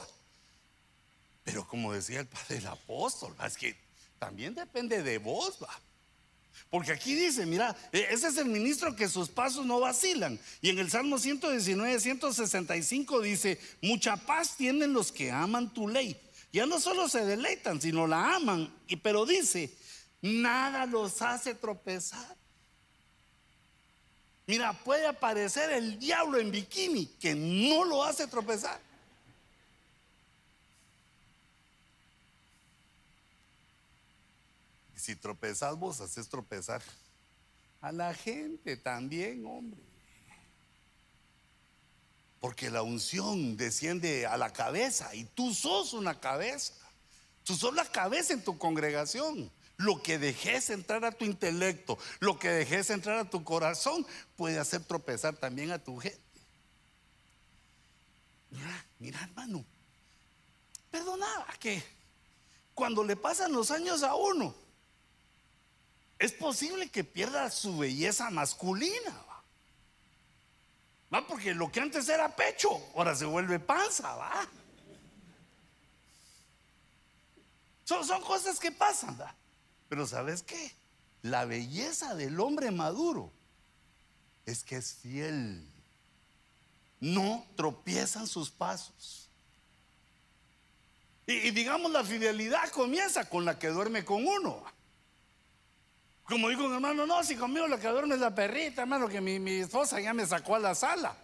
Pero 1.42 1.66
como 1.66 1.92
decía 1.92 2.20
el 2.20 2.28
padre 2.28 2.58
el 2.58 2.66
apóstol, 2.68 3.34
es 3.44 3.56
que 3.56 3.76
también 4.20 4.54
depende 4.54 5.02
de 5.02 5.18
vos, 5.18 5.58
va. 5.60 5.76
Porque 6.70 6.92
aquí 6.92 7.16
dice, 7.16 7.46
mira, 7.46 7.76
e, 7.90 8.06
ese 8.10 8.28
es 8.28 8.36
el 8.36 8.46
ministro 8.46 8.94
que 8.94 9.08
sus 9.08 9.28
pasos 9.28 9.66
no 9.66 9.80
vacilan. 9.80 10.38
Y 10.60 10.70
en 10.70 10.78
el 10.78 10.88
Salmo 10.88 11.18
119, 11.18 11.98
165 11.98 13.20
dice, 13.22 13.58
mucha 13.82 14.16
paz 14.16 14.56
tienen 14.56 14.92
los 14.92 15.10
que 15.10 15.32
aman 15.32 15.74
tu 15.74 15.88
ley. 15.88 16.16
Ya 16.52 16.64
no 16.64 16.78
solo 16.78 17.08
se 17.08 17.24
deleitan, 17.24 17.80
sino 17.80 18.06
la 18.06 18.36
aman. 18.36 18.72
Y, 18.86 18.94
pero 18.94 19.26
dice, 19.26 19.76
nada 20.22 20.86
los 20.86 21.20
hace 21.22 21.56
tropezar. 21.56 22.45
Mira, 24.46 24.72
puede 24.72 25.06
aparecer 25.06 25.70
el 25.70 25.98
diablo 25.98 26.38
en 26.38 26.50
bikini 26.50 27.06
que 27.06 27.34
no 27.34 27.84
lo 27.84 28.04
hace 28.04 28.26
tropezar. 28.26 28.80
si 35.06 35.14
tropezas 35.14 35.78
vos, 35.78 36.00
haces 36.00 36.28
tropezar 36.28 36.82
a 37.80 37.92
la 37.92 38.12
gente 38.12 38.76
también, 38.76 39.46
hombre. 39.46 39.80
Porque 42.40 42.70
la 42.70 42.82
unción 42.82 43.56
desciende 43.56 44.26
a 44.26 44.36
la 44.36 44.52
cabeza 44.52 45.14
y 45.14 45.24
tú 45.24 45.54
sos 45.54 45.92
una 45.92 46.18
cabeza. 46.18 46.74
Tú 47.44 47.54
sos 47.54 47.72
la 47.72 47.84
cabeza 47.84 48.32
en 48.32 48.42
tu 48.42 48.58
congregación. 48.58 49.48
Lo 49.78 50.02
que 50.02 50.18
dejes 50.18 50.70
entrar 50.70 51.04
a 51.04 51.12
tu 51.12 51.24
intelecto, 51.24 51.98
lo 52.20 52.38
que 52.38 52.48
dejes 52.48 52.88
entrar 52.90 53.18
a 53.18 53.30
tu 53.30 53.44
corazón, 53.44 54.06
puede 54.36 54.58
hacer 54.58 54.82
tropezar 54.84 55.36
también 55.36 55.70
a 55.70 55.78
tu 55.78 55.98
gente. 55.98 56.18
Mira, 58.98 59.20
hermano, 59.22 59.64
perdonaba 60.90 61.46
que 61.60 61.82
cuando 62.74 63.04
le 63.04 63.16
pasan 63.16 63.52
los 63.52 63.70
años 63.70 64.02
a 64.02 64.14
uno, 64.14 64.54
es 66.18 66.32
posible 66.32 66.88
que 66.88 67.04
pierda 67.04 67.50
su 67.50 67.76
belleza 67.76 68.30
masculina. 68.30 69.24
¿va? 71.12 71.26
Porque 71.26 71.54
lo 71.54 71.70
que 71.70 71.80
antes 71.80 72.08
era 72.08 72.34
pecho, 72.34 72.70
ahora 72.94 73.14
se 73.14 73.26
vuelve 73.26 73.58
panza, 73.58 74.14
¿va? 74.14 74.48
Son, 77.84 78.04
son 78.06 78.22
cosas 78.22 78.58
que 78.58 78.72
pasan, 78.72 79.20
¿va? 79.20 79.34
Pero 79.88 80.06
¿sabes 80.06 80.42
qué? 80.42 80.72
La 81.22 81.44
belleza 81.44 82.14
del 82.14 82.38
hombre 82.40 82.70
maduro 82.70 83.32
es 84.44 84.62
que 84.62 84.76
es 84.76 84.94
fiel. 84.94 85.66
No 87.00 87.44
tropiezan 87.56 88.26
sus 88.26 88.50
pasos. 88.50 89.28
Y, 91.26 91.50
digamos, 91.50 91.90
la 91.90 92.04
fidelidad 92.04 92.68
comienza 92.70 93.28
con 93.28 93.44
la 93.44 93.58
que 93.58 93.68
duerme 93.68 94.04
con 94.04 94.26
uno. 94.26 94.64
Como 96.24 96.48
dijo 96.48 96.64
un 96.64 96.74
hermano, 96.74 97.06
no, 97.06 97.22
si 97.24 97.36
conmigo 97.36 97.66
lo 97.66 97.78
que 97.78 97.88
duerme 97.88 98.14
es 98.14 98.20
la 98.20 98.34
perrita, 98.34 98.82
hermano, 98.82 99.08
que 99.08 99.20
mi, 99.20 99.60
esposa 99.60 100.00
ya 100.00 100.14
me 100.14 100.26
sacó 100.26 100.54
a 100.54 100.60
la 100.60 100.74
sala. 100.74 101.16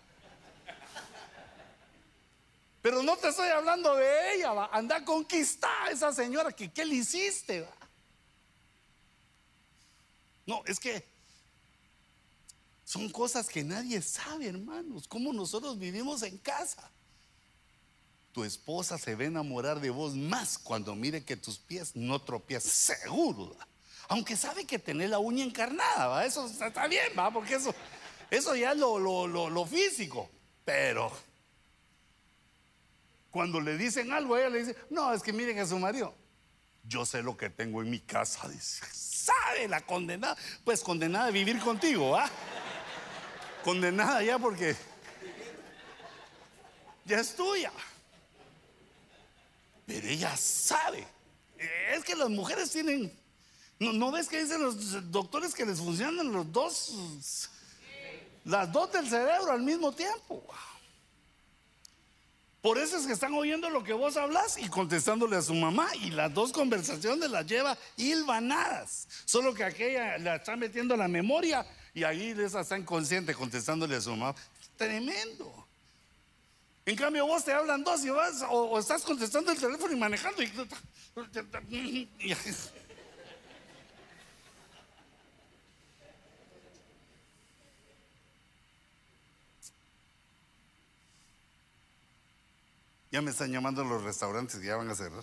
Pero 2.80 3.02
no 3.04 3.16
te 3.16 3.28
estoy 3.28 3.48
hablando 3.48 3.94
de 3.94 4.34
ella, 4.34 4.52
va. 4.52 4.70
Anda 4.72 4.96
a 4.96 5.04
conquistar 5.04 5.88
a 5.88 5.90
esa 5.92 6.12
señora 6.12 6.50
que 6.50 6.72
qué 6.72 6.84
le 6.84 6.96
hiciste, 6.96 7.60
va. 7.60 7.81
No, 10.47 10.62
es 10.66 10.80
que 10.80 11.05
son 12.84 13.09
cosas 13.09 13.49
que 13.49 13.64
nadie 13.64 14.03
sabe, 14.03 14.49
hermanos. 14.49 15.09
Cómo 15.09 15.32
nosotros 15.32 15.78
vivimos 15.78 16.22
en 16.22 16.36
casa. 16.38 16.90
Tu 18.32 18.45
esposa 18.45 18.99
se 18.99 19.14
va 19.14 19.22
a 19.22 19.26
enamorar 19.26 19.80
de 19.80 19.90
vos 19.90 20.14
más 20.14 20.59
cuando 20.59 20.95
mire 20.95 21.24
que 21.24 21.36
tus 21.36 21.59
pies 21.59 21.97
no 21.97 22.20
tropiezan, 22.20 22.70
seguro. 22.70 23.57
Aunque 24.09 24.36
sabe 24.36 24.66
que 24.66 24.78
tener 24.78 25.11
la 25.11 25.18
uña 25.18 25.45
encarnada, 25.45 26.09
¿va? 26.09 26.26
eso 26.26 26.47
está 26.47 26.86
bien, 26.86 27.12
¿va? 27.18 27.30
porque 27.30 27.55
eso, 27.55 27.74
eso 28.30 28.55
ya 28.55 28.72
es 28.72 28.78
lo, 28.78 28.99
lo, 29.26 29.66
físico. 29.66 30.28
Pero 30.64 31.12
cuando 33.30 33.59
le 33.61 33.78
dicen 33.78 34.12
algo, 34.12 34.36
ella 34.36 34.51
le 34.51 34.59
dice, 34.59 34.76
no, 34.90 35.14
es 35.14 35.22
que 35.22 35.32
miren 35.32 35.59
a 35.59 35.66
su 35.66 35.78
marido. 35.78 36.14
Yo 36.84 37.06
sé 37.06 37.22
lo 37.22 37.36
que 37.36 37.50
tengo 37.50 37.82
en 37.82 37.90
mi 37.90 38.00
casa, 38.00 38.48
dice. 38.48 38.84
¿Sabe 38.92 39.68
la 39.68 39.80
condenada? 39.80 40.36
Pues 40.64 40.82
condenada 40.82 41.26
a 41.26 41.30
vivir 41.30 41.58
contigo, 41.60 42.10
¿va? 42.10 42.28
Condenada 43.62 44.22
ya 44.22 44.38
porque 44.38 44.74
ya 47.04 47.20
es 47.20 47.34
tuya. 47.34 47.72
Pero 49.86 50.08
ella 50.08 50.36
sabe. 50.36 51.06
Es 51.92 52.02
que 52.04 52.16
las 52.16 52.28
mujeres 52.28 52.70
tienen 52.70 53.12
¿No, 53.90 54.12
ves 54.12 54.28
que 54.28 54.40
dicen 54.40 54.62
los 54.62 55.10
doctores 55.10 55.54
que 55.54 55.66
les 55.66 55.78
funcionan 55.78 56.32
los 56.32 56.52
dos, 56.52 56.92
las 58.44 58.70
dos 58.70 58.92
del 58.92 59.08
cerebro 59.08 59.50
al 59.50 59.62
mismo 59.62 59.90
tiempo? 59.90 60.44
Por 62.62 62.78
eso 62.78 62.96
es 62.96 63.06
que 63.06 63.12
están 63.12 63.34
oyendo 63.34 63.68
lo 63.70 63.82
que 63.82 63.92
vos 63.92 64.16
hablas 64.16 64.56
y 64.56 64.68
contestándole 64.68 65.36
a 65.36 65.42
su 65.42 65.52
mamá. 65.52 65.88
Y 65.96 66.10
las 66.10 66.32
dos 66.32 66.52
conversaciones 66.52 67.28
las 67.28 67.44
lleva 67.44 67.76
hilvanadas. 67.96 69.08
Solo 69.24 69.52
que 69.52 69.64
aquella 69.64 70.16
la 70.18 70.36
está 70.36 70.54
metiendo 70.56 70.94
a 70.94 70.96
la 70.96 71.08
memoria 71.08 71.66
y 71.92 72.04
ahí 72.04 72.30
esa 72.38 72.60
está 72.60 72.78
inconsciente 72.78 73.34
contestándole 73.34 73.96
a 73.96 74.00
su 74.00 74.10
mamá. 74.10 74.36
Tremendo. 74.76 75.52
En 76.86 76.94
cambio, 76.94 77.26
vos 77.26 77.44
te 77.44 77.52
hablan 77.52 77.82
dos 77.82 78.04
y 78.04 78.10
vas 78.10 78.44
o, 78.48 78.78
estás 78.78 79.02
contestando 79.02 79.50
el 79.50 79.58
teléfono 79.58 79.92
y 79.92 79.96
manejando. 79.96 80.40
Y, 80.40 80.52
Ya 93.12 93.20
me 93.20 93.30
están 93.30 93.52
llamando 93.52 93.84
los 93.84 94.02
restaurantes 94.02 94.58
que 94.58 94.66
ya 94.66 94.76
van 94.76 94.88
a 94.88 94.94
cerrar. 94.94 95.22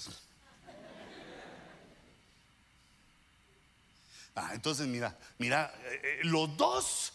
Ah, 4.36 4.52
entonces 4.54 4.88
mira, 4.88 5.18
mira, 5.40 5.74
eh, 5.84 6.02
eh, 6.04 6.20
los 6.24 6.56
dos 6.56 7.14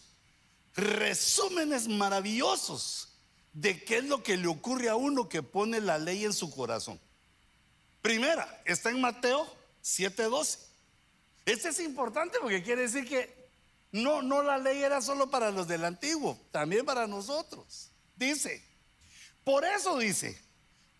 resúmenes 0.75 1.87
maravillosos 1.87 3.09
de 3.53 3.83
qué 3.85 3.99
es 3.99 4.05
lo 4.05 4.23
que 4.23 4.37
le 4.37 4.49
ocurre 4.49 4.89
a 4.89 4.97
uno 4.97 5.29
que 5.29 5.43
pone 5.43 5.81
la 5.81 5.97
ley 5.97 6.25
en 6.25 6.33
su 6.33 6.51
corazón. 6.51 7.01
Primera, 8.03 8.61
está 8.65 8.91
en 8.91 9.01
Mateo 9.01 9.47
7:12. 9.81 10.59
Este 11.47 11.69
es 11.69 11.79
importante 11.79 12.39
porque 12.41 12.65
quiere 12.65 12.83
decir 12.83 13.09
que 13.09 13.33
no, 13.93 14.23
no 14.23 14.43
la 14.43 14.59
ley 14.59 14.83
era 14.83 15.01
solo 15.01 15.31
para 15.31 15.53
los 15.53 15.69
del 15.69 15.85
antiguo, 15.85 16.37
también 16.51 16.85
para 16.85 17.07
nosotros. 17.07 17.91
Dice, 18.17 18.63
por 19.45 19.65
eso 19.65 19.99
dice, 19.99 20.43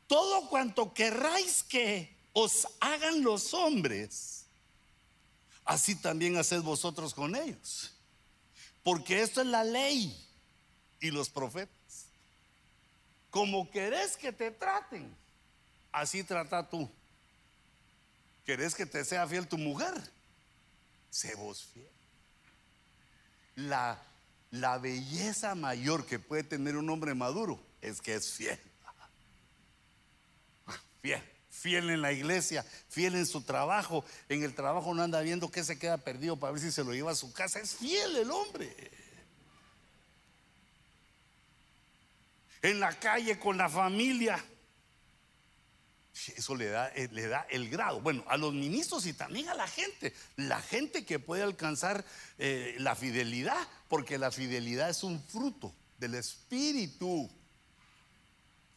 todo 0.07 0.49
cuanto 0.49 0.93
querráis 0.93 1.63
que 1.63 2.15
os 2.33 2.67
hagan 2.81 3.23
los 3.23 3.55
hombres, 3.55 4.45
así 5.65 5.95
también 5.95 6.37
haced 6.37 6.61
vosotros 6.61 7.15
con 7.15 7.35
ellos. 7.37 7.93
Porque 8.83 9.23
esto 9.23 9.41
es 9.41 9.47
la 9.47 9.65
ley 9.65 10.15
y 11.01 11.11
los 11.11 11.31
profetas. 11.31 12.07
Como 13.31 13.71
querés 13.71 14.17
que 14.17 14.33
te 14.33 14.51
traten, 14.51 15.13
así 15.91 16.23
trata 16.23 16.69
tú. 16.69 16.89
¿Querés 18.45 18.75
que 18.75 18.85
te 18.85 19.05
sea 19.05 19.27
fiel 19.27 19.49
tu 19.49 19.57
mujer? 19.57 19.95
Sé 21.11 21.35
vos 21.35 21.65
fiel. 21.73 21.89
La, 23.57 24.03
la 24.51 24.79
belleza 24.79 25.55
mayor 25.55 26.05
que 26.05 26.19
puede 26.19 26.45
tener 26.45 26.77
un 26.77 26.91
hombre 26.91 27.15
maduro 27.15 27.59
es 27.81 28.01
que 28.01 28.15
es 28.15 28.33
fiel. 28.33 28.61
Fiel, 31.05 31.23
fiel 31.51 31.91
en 31.91 32.01
la 32.01 32.13
iglesia, 32.13 32.65
fiel 32.89 33.15
en 33.17 33.27
su 33.27 33.43
trabajo. 33.43 34.07
En 34.31 34.43
el 34.43 34.55
trabajo 34.55 34.95
no 34.95 35.03
anda 35.03 35.21
viendo 35.21 35.51
que 35.51 35.63
se 35.63 35.79
queda 35.79 35.99
perdido 35.99 36.39
para 36.39 36.53
ver 36.55 36.63
si 36.63 36.73
se 36.73 36.83
lo 36.83 36.95
lleva 36.95 37.11
a 37.11 37.15
su 37.15 37.31
casa. 37.35 37.61
Es 37.61 37.75
fiel 37.75 38.17
el 38.17 38.31
hombre. 38.31 38.75
En 42.63 42.81
la 42.81 42.99
calle 42.99 43.39
con 43.39 43.59
la 43.59 43.69
familia. 43.69 44.43
Eso 46.35 46.55
le 46.55 46.69
da, 46.69 46.89
eh, 46.89 47.11
le 47.13 47.29
da 47.29 47.47
el 47.51 47.69
grado. 47.69 48.01
Bueno, 48.01 48.25
a 48.27 48.39
los 48.39 48.55
ministros 48.55 49.05
y 49.05 49.13
también 49.13 49.51
a 49.51 49.55
la 49.55 49.69
gente. 49.69 50.15
La 50.37 50.63
gente 50.63 51.05
que 51.05 51.19
puede 51.19 51.43
alcanzar 51.43 52.03
eh, 52.39 52.77
la 52.79 52.97
fidelidad, 52.97 53.69
porque 53.89 54.17
la 54.17 54.31
fidelidad 54.31 54.89
es 54.89 55.03
un 55.03 55.23
fruto 55.23 55.75
del 55.99 56.15
Espíritu. 56.15 57.31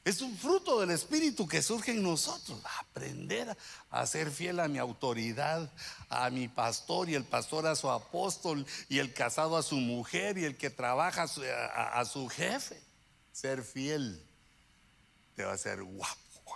Es 0.07 0.21
un 0.21 0.37
fruto 0.37 0.79
del 0.79 0.91
Espíritu 0.91 1.45
que 1.45 1.61
surge 1.61 1.91
en 1.91 2.01
nosotros. 2.01 2.61
Aprender 2.79 3.57
a 3.89 4.05
ser 4.05 4.31
fiel 4.31 4.61
a 4.61 4.69
mi 4.69 4.77
autoridad, 4.77 5.69
a 6.07 6.29
mi 6.29 6.47
pastor 6.47 7.09
y 7.09 7.15
el 7.15 7.25
pastor 7.25 7.67
a 7.67 7.75
su 7.75 7.91
apóstol 7.91 8.65
y 8.87 8.99
el 8.99 9.13
casado 9.13 9.57
a 9.57 9.63
su 9.63 9.75
mujer 9.75 10.37
y 10.37 10.45
el 10.45 10.55
que 10.55 10.69
trabaja 10.69 11.23
a 11.23 12.05
su, 12.05 12.29
jefe. 12.29 12.81
Ser 13.33 13.63
fiel 13.63 14.25
te 15.35 15.43
va 15.43 15.51
a 15.51 15.55
hacer 15.55 15.83
guapo. 15.83 16.55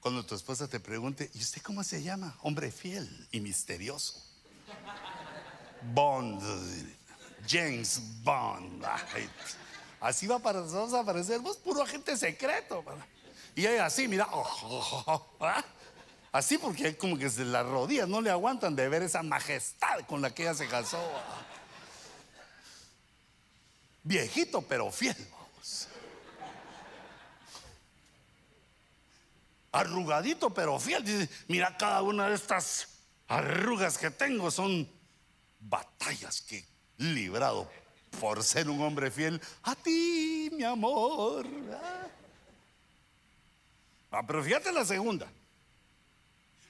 Cuando 0.00 0.26
tu 0.26 0.34
esposa 0.34 0.68
te 0.68 0.80
pregunte, 0.80 1.30
¿y 1.32 1.38
usted 1.38 1.62
cómo 1.62 1.82
se 1.82 2.02
llama? 2.02 2.36
Hombre 2.42 2.70
fiel 2.70 3.26
y 3.32 3.40
misterioso. 3.40 4.22
Bond, 5.94 6.42
James 7.48 8.02
Bond. 8.22 8.84
Así 10.00 10.26
va 10.26 10.38
para 10.38 10.60
nosotros 10.60 10.94
a 10.94 11.00
aparecer 11.00 11.40
vos, 11.40 11.58
puro 11.58 11.82
agente 11.82 12.16
secreto. 12.16 12.82
Y 13.54 13.66
ella 13.66 13.86
así, 13.86 14.08
mira, 14.08 14.26
así 16.32 16.56
porque 16.56 16.96
como 16.96 17.18
que 17.18 17.28
las 17.28 17.66
rodillas 17.66 18.08
no 18.08 18.22
le 18.22 18.30
aguantan 18.30 18.74
de 18.74 18.88
ver 18.88 19.02
esa 19.02 19.22
majestad 19.22 20.00
con 20.06 20.22
la 20.22 20.34
que 20.34 20.42
ella 20.42 20.54
se 20.54 20.66
casó. 20.68 20.98
Viejito 24.02 24.62
pero 24.62 24.90
fiel, 24.90 25.16
vamos. 25.30 25.88
Arrugadito 29.72 30.54
pero 30.54 30.78
fiel. 30.78 31.04
Dice, 31.04 31.28
mira 31.48 31.76
cada 31.76 32.02
una 32.02 32.28
de 32.28 32.34
estas 32.34 32.88
arrugas 33.28 33.98
que 33.98 34.10
tengo 34.10 34.50
son 34.50 34.90
batallas 35.60 36.40
que 36.40 36.58
he 36.98 37.02
librado 37.02 37.70
por 38.18 38.42
ser 38.42 38.68
un 38.68 38.80
hombre 38.80 39.10
fiel 39.10 39.40
a 39.62 39.74
ti, 39.74 40.50
mi 40.52 40.64
amor. 40.64 41.46
Ah, 44.10 44.22
pero 44.26 44.42
fíjate 44.42 44.72
la 44.72 44.84
segunda. 44.84 45.30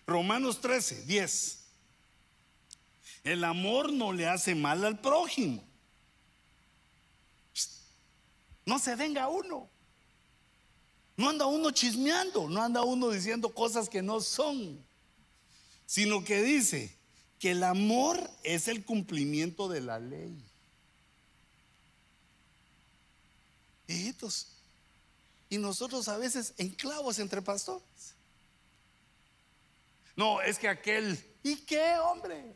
Romanos 0.07 0.61
13, 0.61 1.03
10. 1.07 1.59
El 3.25 3.45
amor 3.45 3.93
no 3.93 4.13
le 4.13 4.27
hace 4.27 4.55
mal 4.55 4.85
al 4.85 5.01
prójimo. 5.01 5.63
No 8.67 8.79
se 8.79 8.95
venga 8.97 9.29
uno. 9.29 9.69
No 11.17 11.29
anda 11.29 11.47
uno 11.47 11.71
chismeando, 11.71 12.49
no 12.49 12.63
anda 12.63 12.83
uno 12.83 13.11
diciendo 13.11 13.53
cosas 13.53 13.91
que 13.91 14.01
no 14.01 14.21
son, 14.21 14.83
sino 15.85 16.25
que 16.25 16.43
dice 16.43 16.97
que 17.39 17.51
el 17.51 17.63
amor 17.63 18.19
es 18.43 18.69
el 18.69 18.85
cumplimiento 18.85 19.69
de 19.69 19.83
la 19.83 19.99
ley. 19.99 20.43
Hijitos, 23.91 24.47
y 25.49 25.59
nosotros 25.59 26.07
a 26.07 26.17
veces 26.17 26.55
enclavos 26.59 27.19
entre 27.19 27.43
pastores. 27.43 28.15
No, 30.15 30.41
es 30.41 30.59
que 30.59 30.69
aquel, 30.69 31.19
¿y 31.43 31.57
qué 31.57 31.99
hombre? 31.99 32.55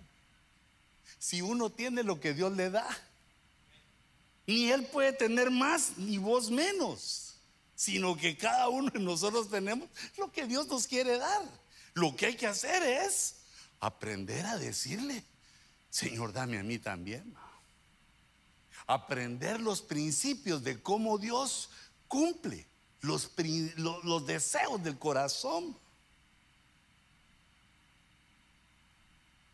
Si 1.19 1.43
uno 1.43 1.71
tiene 1.71 2.05
lo 2.05 2.21
que 2.21 2.35
Dios 2.35 2.53
le 2.57 2.71
da, 2.71 2.87
ni 4.47 4.71
él 4.71 4.87
puede 4.87 5.13
tener 5.13 5.51
más, 5.51 5.97
ni 5.97 6.19
vos 6.19 6.51
menos, 6.51 7.35
sino 7.75 8.17
que 8.17 8.37
cada 8.37 8.69
uno 8.69 8.91
de 8.91 9.01
nosotros 9.01 9.51
tenemos 9.51 9.89
lo 10.17 10.31
que 10.31 10.47
Dios 10.47 10.69
nos 10.69 10.87
quiere 10.87 11.19
dar. 11.19 11.43
Lo 11.95 12.15
que 12.15 12.27
hay 12.27 12.37
que 12.37 12.47
hacer 12.47 12.83
es 12.83 13.37
aprender 13.81 14.47
a 14.47 14.57
decirle, 14.57 15.25
Señor, 15.91 16.33
dame 16.33 16.59
a 16.59 16.63
mí 16.63 16.79
también 16.79 17.35
aprender 18.87 19.61
los 19.61 19.83
principios 19.83 20.63
de 20.63 20.81
cómo 20.83 21.19
Dios 21.19 21.71
cumple 22.09 22.67
los, 23.01 24.27
deseos 24.27 24.83
del 24.83 24.99
corazón. 24.99 25.77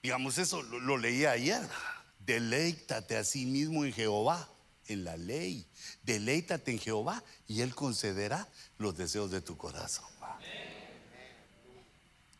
Digamos, 0.02 0.38
eso 0.38 0.62
lo, 0.62 0.78
lo 0.80 0.96
leí 0.96 1.24
ayer. 1.24 1.68
Deleítate 2.20 3.16
a 3.16 3.24
sí 3.24 3.46
mismo 3.46 3.84
en 3.84 3.92
Jehová, 3.92 4.48
en 4.86 5.04
la 5.04 5.16
ley. 5.16 5.66
Deleítate 6.02 6.72
en 6.72 6.78
Jehová 6.78 7.22
y 7.46 7.60
Él 7.60 7.74
concederá 7.74 8.48
los 8.78 8.96
deseos 8.96 9.30
de 9.30 9.40
tu 9.40 9.56
corazón. 9.56 10.19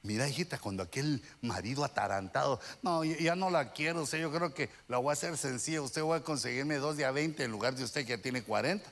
Mira, 0.02 0.26
hijita, 0.26 0.58
cuando 0.58 0.82
aquel 0.82 1.22
marido 1.42 1.84
atarantado, 1.84 2.58
no, 2.82 3.04
ya 3.04 3.36
no 3.36 3.50
la 3.50 3.72
quiero, 3.72 4.02
usted, 4.02 4.18
yo 4.18 4.32
creo 4.32 4.54
que 4.54 4.70
la 4.88 4.96
voy 4.96 5.10
a 5.10 5.12
hacer 5.12 5.36
sencilla. 5.36 5.82
Usted 5.82 6.02
va 6.02 6.16
a 6.16 6.24
conseguirme 6.24 6.76
dos 6.76 6.96
de 6.96 7.04
a 7.04 7.10
20 7.10 7.44
en 7.44 7.50
lugar 7.50 7.74
de 7.74 7.84
usted 7.84 8.06
que 8.06 8.16
ya 8.16 8.22
tiene 8.22 8.42
40. 8.42 8.90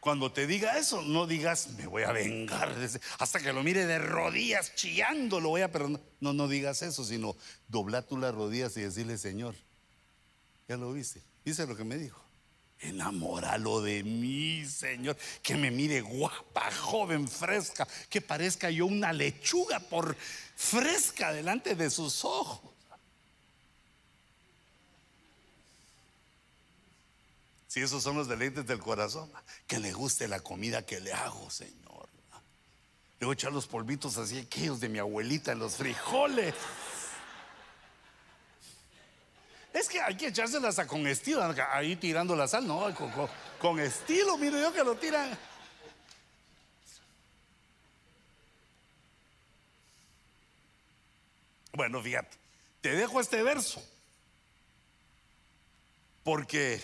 Cuando 0.00 0.32
te 0.32 0.46
diga 0.46 0.78
eso, 0.78 1.02
no 1.02 1.26
digas, 1.26 1.70
me 1.76 1.86
voy 1.86 2.04
a 2.04 2.12
vengar, 2.12 2.74
hasta 3.18 3.40
que 3.40 3.52
lo 3.52 3.62
mire 3.62 3.84
de 3.84 3.98
rodillas, 3.98 4.74
chillando, 4.74 5.40
lo 5.40 5.50
voy 5.50 5.62
a 5.62 5.72
perdonar. 5.72 6.00
No, 6.20 6.32
no 6.32 6.48
digas 6.48 6.82
eso, 6.82 7.04
sino 7.04 7.36
dobla 7.66 8.02
tú 8.02 8.16
las 8.16 8.34
rodillas 8.34 8.76
y 8.76 8.82
decirle, 8.82 9.18
Señor, 9.18 9.56
ya 10.68 10.76
lo 10.76 10.92
viste, 10.92 11.20
dice 11.44 11.66
lo 11.66 11.76
que 11.76 11.84
me 11.84 11.98
dijo. 11.98 12.27
Enamóralo 12.80 13.80
de 13.80 14.02
mí, 14.04 14.64
Señor. 14.64 15.16
Que 15.42 15.56
me 15.56 15.70
mire 15.70 16.00
guapa, 16.00 16.70
joven, 16.70 17.26
fresca. 17.26 17.86
Que 18.08 18.20
parezca 18.20 18.70
yo 18.70 18.86
una 18.86 19.12
lechuga 19.12 19.80
por 19.80 20.16
fresca 20.56 21.32
delante 21.32 21.74
de 21.74 21.90
sus 21.90 22.24
ojos. 22.24 22.60
Si 27.66 27.80
esos 27.80 28.02
son 28.02 28.16
los 28.16 28.28
deleites 28.28 28.66
del 28.66 28.78
corazón, 28.78 29.30
que 29.66 29.78
le 29.78 29.92
guste 29.92 30.26
la 30.26 30.40
comida 30.40 30.86
que 30.86 31.00
le 31.00 31.12
hago, 31.12 31.50
Señor. 31.50 32.08
Le 33.20 33.26
voy 33.26 33.32
a 33.32 33.34
echar 33.34 33.52
los 33.52 33.66
polvitos 33.66 34.16
así, 34.16 34.38
aquellos 34.38 34.80
de 34.80 34.88
mi 34.88 34.98
abuelita 34.98 35.52
en 35.52 35.58
los 35.58 35.74
frijoles. 35.74 36.54
Es 39.72 39.88
que 39.88 40.00
hay 40.00 40.16
que 40.16 40.28
echárselas 40.28 40.80
con 40.86 41.06
estilo, 41.06 41.42
ahí 41.70 41.96
tirando 41.96 42.34
la 42.34 42.48
sal, 42.48 42.66
no, 42.66 42.86
con, 43.60 43.78
estilo, 43.80 44.38
mire 44.38 44.60
yo 44.60 44.72
que 44.72 44.82
lo 44.82 44.94
tiran. 44.96 45.36
Bueno, 51.72 52.02
fíjate, 52.02 52.36
te 52.80 52.90
dejo 52.96 53.20
este 53.20 53.42
verso, 53.42 53.80
porque 56.24 56.82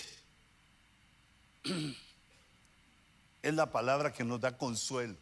es 3.42 3.54
la 3.54 3.72
palabra 3.72 4.12
que 4.12 4.24
nos 4.24 4.40
da 4.40 4.56
consuelo, 4.56 5.16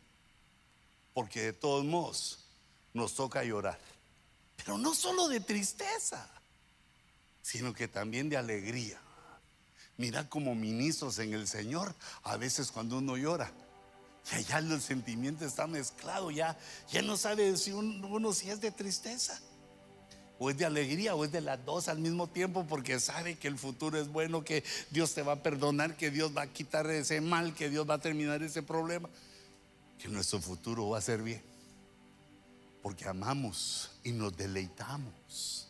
porque 1.15 1.41
de 1.43 1.53
todos 1.53 1.85
modos 1.85 2.45
nos 2.93 3.15
toca 3.15 3.45
llorar, 3.45 3.79
pero 4.57 4.77
no 4.77 4.95
solo 4.95 5.29
de 5.29 5.41
tristeza 5.41 6.42
sino 7.43 7.75
que 7.75 7.89
también 7.89 8.29
de 8.29 8.37
alegría. 8.37 9.01
Mira 9.99 10.29
como 10.29 10.55
ministros 10.55 11.19
en 11.19 11.35
el 11.35 11.47
Señor, 11.47 11.95
a 12.23 12.37
veces 12.37 12.71
cuando 12.71 12.99
uno 12.99 13.17
llora, 13.17 13.53
ya, 14.31 14.41
ya 14.41 14.59
el 14.59 14.81
sentimiento 14.81 15.45
está 15.45 15.67
mezclado, 15.67 16.31
ya, 16.31 16.57
ya 16.91 17.03
no 17.03 17.17
sabe 17.17 17.57
si 17.57 17.73
uno 17.73 18.33
si 18.33 18.51
es 18.51 18.61
de 18.61 18.71
tristeza 18.71 19.41
o 20.39 20.51
es 20.51 20.57
de 20.57 20.65
alegría 20.65 21.15
o 21.15 21.25
es 21.25 21.33
de 21.33 21.41
las 21.41 21.65
dos 21.65 21.89
al 21.89 21.99
mismo 21.99 22.29
tiempo 22.29 22.65
porque 22.67 22.99
sabe 23.01 23.37
que 23.37 23.49
el 23.49 23.59
futuro 23.59 23.99
es 23.99 24.09
bueno, 24.09 24.45
que 24.45 24.65
Dios 24.91 25.13
te 25.15 25.23
va 25.23 25.35
a 25.35 25.43
perdonar, 25.43 25.97
que 25.97 26.11
Dios 26.11 26.37
va 26.37 26.43
a 26.43 26.53
quitar 26.53 26.89
ese 26.91 27.21
mal, 27.21 27.55
que 27.55 27.69
Dios 27.69 27.89
va 27.89 27.95
a 27.95 28.01
terminar 28.01 28.43
ese 28.43 28.63
problema, 28.63 29.09
que 29.99 30.09
nuestro 30.09 30.41
futuro 30.41 30.89
va 30.89 30.99
a 30.99 31.03
ser 31.03 31.23
bien. 31.23 31.43
Porque 32.83 33.07
amamos 33.07 33.91
y 34.03 34.11
nos 34.11 34.37
deleitamos 34.37 35.69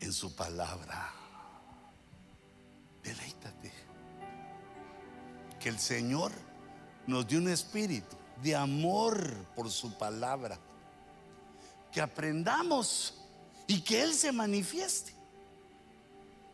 en 0.00 0.12
su 0.12 0.34
palabra. 0.34 1.12
Deleítate. 3.02 3.72
Que 5.60 5.68
el 5.68 5.78
Señor 5.78 6.32
nos 7.06 7.26
dio 7.26 7.38
un 7.38 7.48
espíritu 7.48 8.16
de 8.42 8.54
amor 8.54 9.34
por 9.54 9.70
su 9.70 9.96
palabra. 9.96 10.58
Que 11.92 12.00
aprendamos 12.00 13.14
y 13.66 13.80
que 13.80 14.02
Él 14.02 14.12
se 14.12 14.32
manifieste 14.32 15.14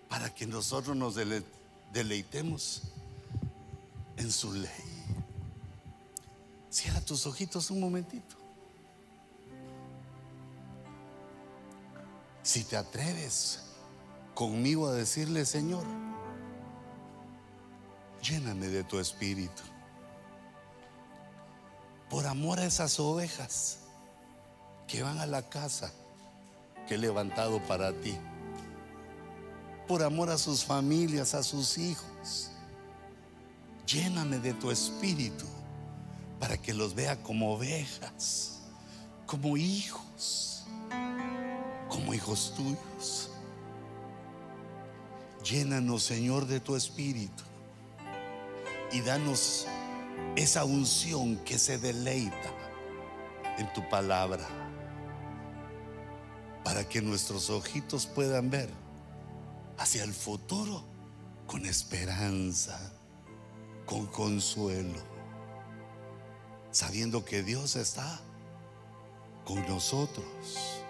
para 0.09 0.33
que 0.33 0.47
nosotros 0.47 0.97
nos 0.97 1.17
deleitemos 1.93 2.83
en 4.17 4.31
su 4.31 4.53
ley. 4.53 4.71
Cierra 6.71 7.01
tus 7.01 7.27
ojitos 7.27 7.71
un 7.71 7.81
momentito. 7.81 8.42
Si 12.43 12.65
te 12.65 12.77
atreves 12.77 13.61
conmigo 14.35 14.89
a 14.89 14.93
decirle, 14.93 15.47
Señor, 15.47 15.85
lléname 18.23 18.69
de 18.69 18.83
tu 18.83 18.99
espíritu. 18.99 19.63
Por 22.11 22.27
amor 22.27 22.59
a 22.59 22.65
esas 22.65 22.99
ovejas 22.99 23.79
que 24.87 25.03
van 25.03 25.19
a 25.19 25.27
la 25.27 25.49
casa 25.49 25.93
que 26.87 26.97
he 26.97 26.99
levantado 26.99 27.63
para 27.63 27.93
ti. 27.93 28.19
Por 29.87 30.03
amor 30.03 30.31
a 30.31 30.39
sus 30.39 30.65
familias, 30.65 31.35
a 31.35 31.43
sus 31.43 31.79
hijos. 31.79 32.51
Lléname 33.87 34.39
de 34.39 34.53
tu 34.55 34.71
espíritu 34.71 35.47
para 36.41 36.57
que 36.57 36.75
los 36.75 36.95
vea 36.95 37.23
como 37.23 37.55
ovejas, 37.55 38.61
como 39.27 39.57
hijos, 39.57 40.65
como 41.93 42.15
hijos 42.15 42.55
tuyos. 42.57 43.31
Llénanos, 45.45 46.03
Señor, 46.03 46.47
de 46.47 46.59
tu 46.59 46.75
espíritu 46.75 47.43
y 48.91 49.01
danos 49.01 49.67
esa 50.35 50.65
unción 50.65 51.37
que 51.45 51.59
se 51.59 51.79
deleita 51.79 52.51
en 53.59 53.71
tu 53.75 53.87
palabra 53.91 54.47
para 56.65 56.89
que 56.89 57.03
nuestros 57.03 57.51
ojitos 57.51 58.07
puedan 58.07 58.49
ver 58.49 58.71
hacia 59.77 60.05
el 60.05 60.15
futuro 60.15 60.83
con 61.47 61.67
esperanza, 61.67 62.93
con 63.85 64.07
consuelo, 64.07 65.01
sabiendo 66.71 67.25
que 67.25 67.43
Dios 67.43 67.77
está 67.77 68.21
con 69.45 69.67
nosotros, 69.67 70.82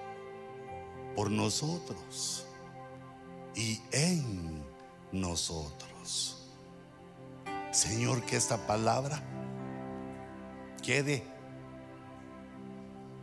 por 1.15 1.31
nosotros 1.31 2.47
y 3.55 3.81
en 3.93 4.65
nosotros. 5.13 6.39
Señor, 7.71 8.23
que 8.25 8.37
esta 8.37 8.67
palabra 8.67 9.23
quede 10.83 11.23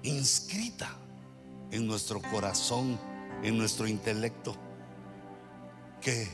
inscrita 0.04 0.90
en 1.72 1.88
nuestro 1.88 2.22
corazón, 2.22 3.00
en 3.44 3.58
nuestro 3.58 3.88
intelecto, 3.88 4.56
que 6.02 6.28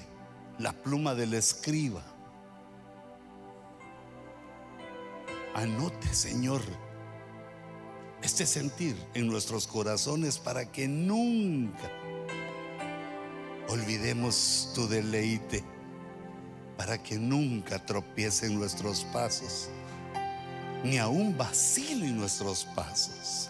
la 0.59 0.71
pluma 0.71 1.15
del 1.15 1.33
escriba 1.33 2.03
anote, 5.55 6.13
Señor, 6.13 6.61
este 8.25 8.45
sentir 8.45 8.95
en 9.13 9.27
nuestros 9.27 9.67
corazones 9.67 10.37
para 10.37 10.71
que 10.71 10.87
nunca 10.87 11.91
olvidemos 13.69 14.71
tu 14.75 14.87
deleite, 14.87 15.63
para 16.77 17.01
que 17.01 17.17
nunca 17.17 17.85
tropiecen 17.85 18.57
nuestros 18.57 19.05
pasos, 19.13 19.69
ni 20.83 20.97
aún 20.97 21.37
vacilen 21.37 22.17
nuestros 22.17 22.65
pasos 22.75 23.49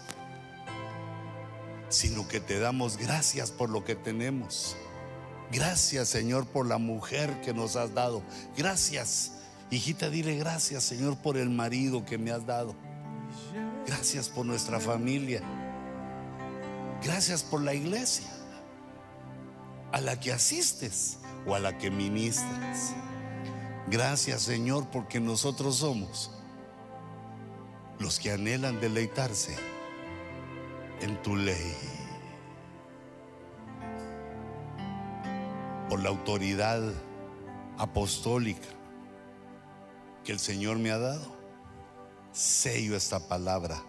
sino 1.88 2.26
que 2.28 2.40
te 2.40 2.58
damos 2.58 2.96
gracias 2.96 3.50
por 3.50 3.70
lo 3.70 3.84
que 3.84 3.94
tenemos. 3.94 4.76
Gracias, 5.52 6.08
Señor, 6.08 6.46
por 6.46 6.66
la 6.66 6.78
mujer 6.78 7.40
que 7.40 7.54
nos 7.54 7.76
has 7.76 7.94
dado. 7.94 8.22
Gracias, 8.56 9.32
hijita, 9.70 10.10
dile 10.10 10.36
gracias, 10.36 10.82
Señor, 10.82 11.16
por 11.16 11.36
el 11.36 11.50
marido 11.50 12.04
que 12.04 12.18
me 12.18 12.32
has 12.32 12.44
dado. 12.44 12.74
Gracias 13.96 14.28
por 14.28 14.44
nuestra 14.44 14.78
familia. 14.78 15.40
Gracias 17.02 17.42
por 17.42 17.62
la 17.62 17.72
iglesia 17.72 18.28
a 19.90 20.02
la 20.02 20.20
que 20.20 20.34
asistes 20.34 21.16
o 21.46 21.54
a 21.54 21.60
la 21.60 21.78
que 21.78 21.90
ministras. 21.90 22.94
Gracias, 23.86 24.42
Señor, 24.42 24.86
porque 24.92 25.18
nosotros 25.18 25.76
somos 25.76 26.30
los 27.98 28.20
que 28.20 28.32
anhelan 28.32 28.80
deleitarse 28.82 29.56
en 31.00 31.20
tu 31.22 31.34
ley. 31.34 31.74
Por 35.88 36.02
la 36.02 36.10
autoridad 36.10 36.82
apostólica 37.78 38.68
que 40.22 40.32
el 40.32 40.38
Señor 40.38 40.78
me 40.78 40.90
ha 40.90 40.98
dado, 40.98 41.35
sello 42.36 42.94
esta 42.94 43.18
palabra 43.18 43.82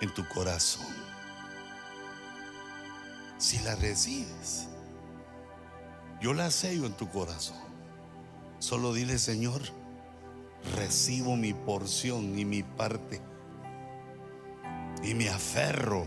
en 0.00 0.12
tu 0.14 0.26
corazón. 0.28 0.86
Si 3.36 3.58
la 3.58 3.74
recibes, 3.74 4.66
yo 6.22 6.32
la 6.32 6.50
sello 6.50 6.86
en 6.86 6.94
tu 6.94 7.10
corazón. 7.10 7.58
Solo 8.60 8.94
dile, 8.94 9.18
Señor, 9.18 9.60
recibo 10.74 11.36
mi 11.36 11.52
porción 11.52 12.38
y 12.38 12.46
mi 12.46 12.62
parte 12.62 13.20
y 15.02 15.12
me 15.12 15.28
aferro 15.28 16.06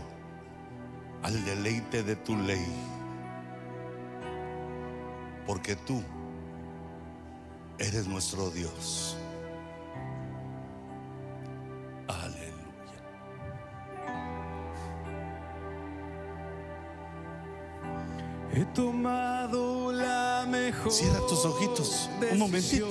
al 1.22 1.44
deleite 1.44 2.02
de 2.02 2.16
tu 2.16 2.36
ley. 2.36 2.66
Porque 5.46 5.76
tú 5.76 6.02
eres 7.78 8.08
nuestro 8.08 8.50
Dios. 8.50 9.16
He 18.60 18.66
tomado 18.74 19.90
la 19.90 20.44
mejor. 20.46 20.92
Cierra 20.92 21.20
tus 21.26 21.46
ojitos. 21.46 22.10
Un 22.30 22.38
momentito. 22.38 22.88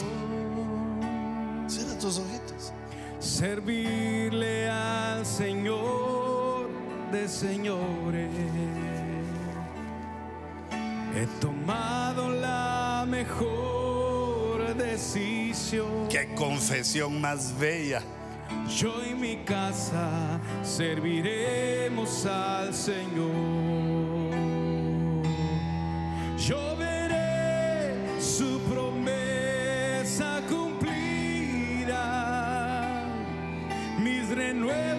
Cierra 1.68 1.96
tus 2.00 2.18
ojitos. 2.18 2.74
Servirle 3.20 4.68
al 4.68 5.24
Señor 5.24 6.72
de 7.12 7.28
señores. 7.28 8.32
He 11.16 11.28
tomado 11.40 12.30
la 12.30 13.06
mejor 13.08 14.76
decisión. 14.76 16.08
Qué 16.10 16.34
confesión 16.34 17.22
más 17.22 17.56
bella. 17.60 18.02
Yo 18.76 19.06
y 19.06 19.14
mi 19.14 19.38
casa 19.46 20.40
serviremos 20.64 22.26
al 22.26 22.74
Señor. 22.74 23.89
Cumplida. 34.70 34.70
Mis 34.70 34.76
renuevos 34.76 34.90
les 34.90 34.99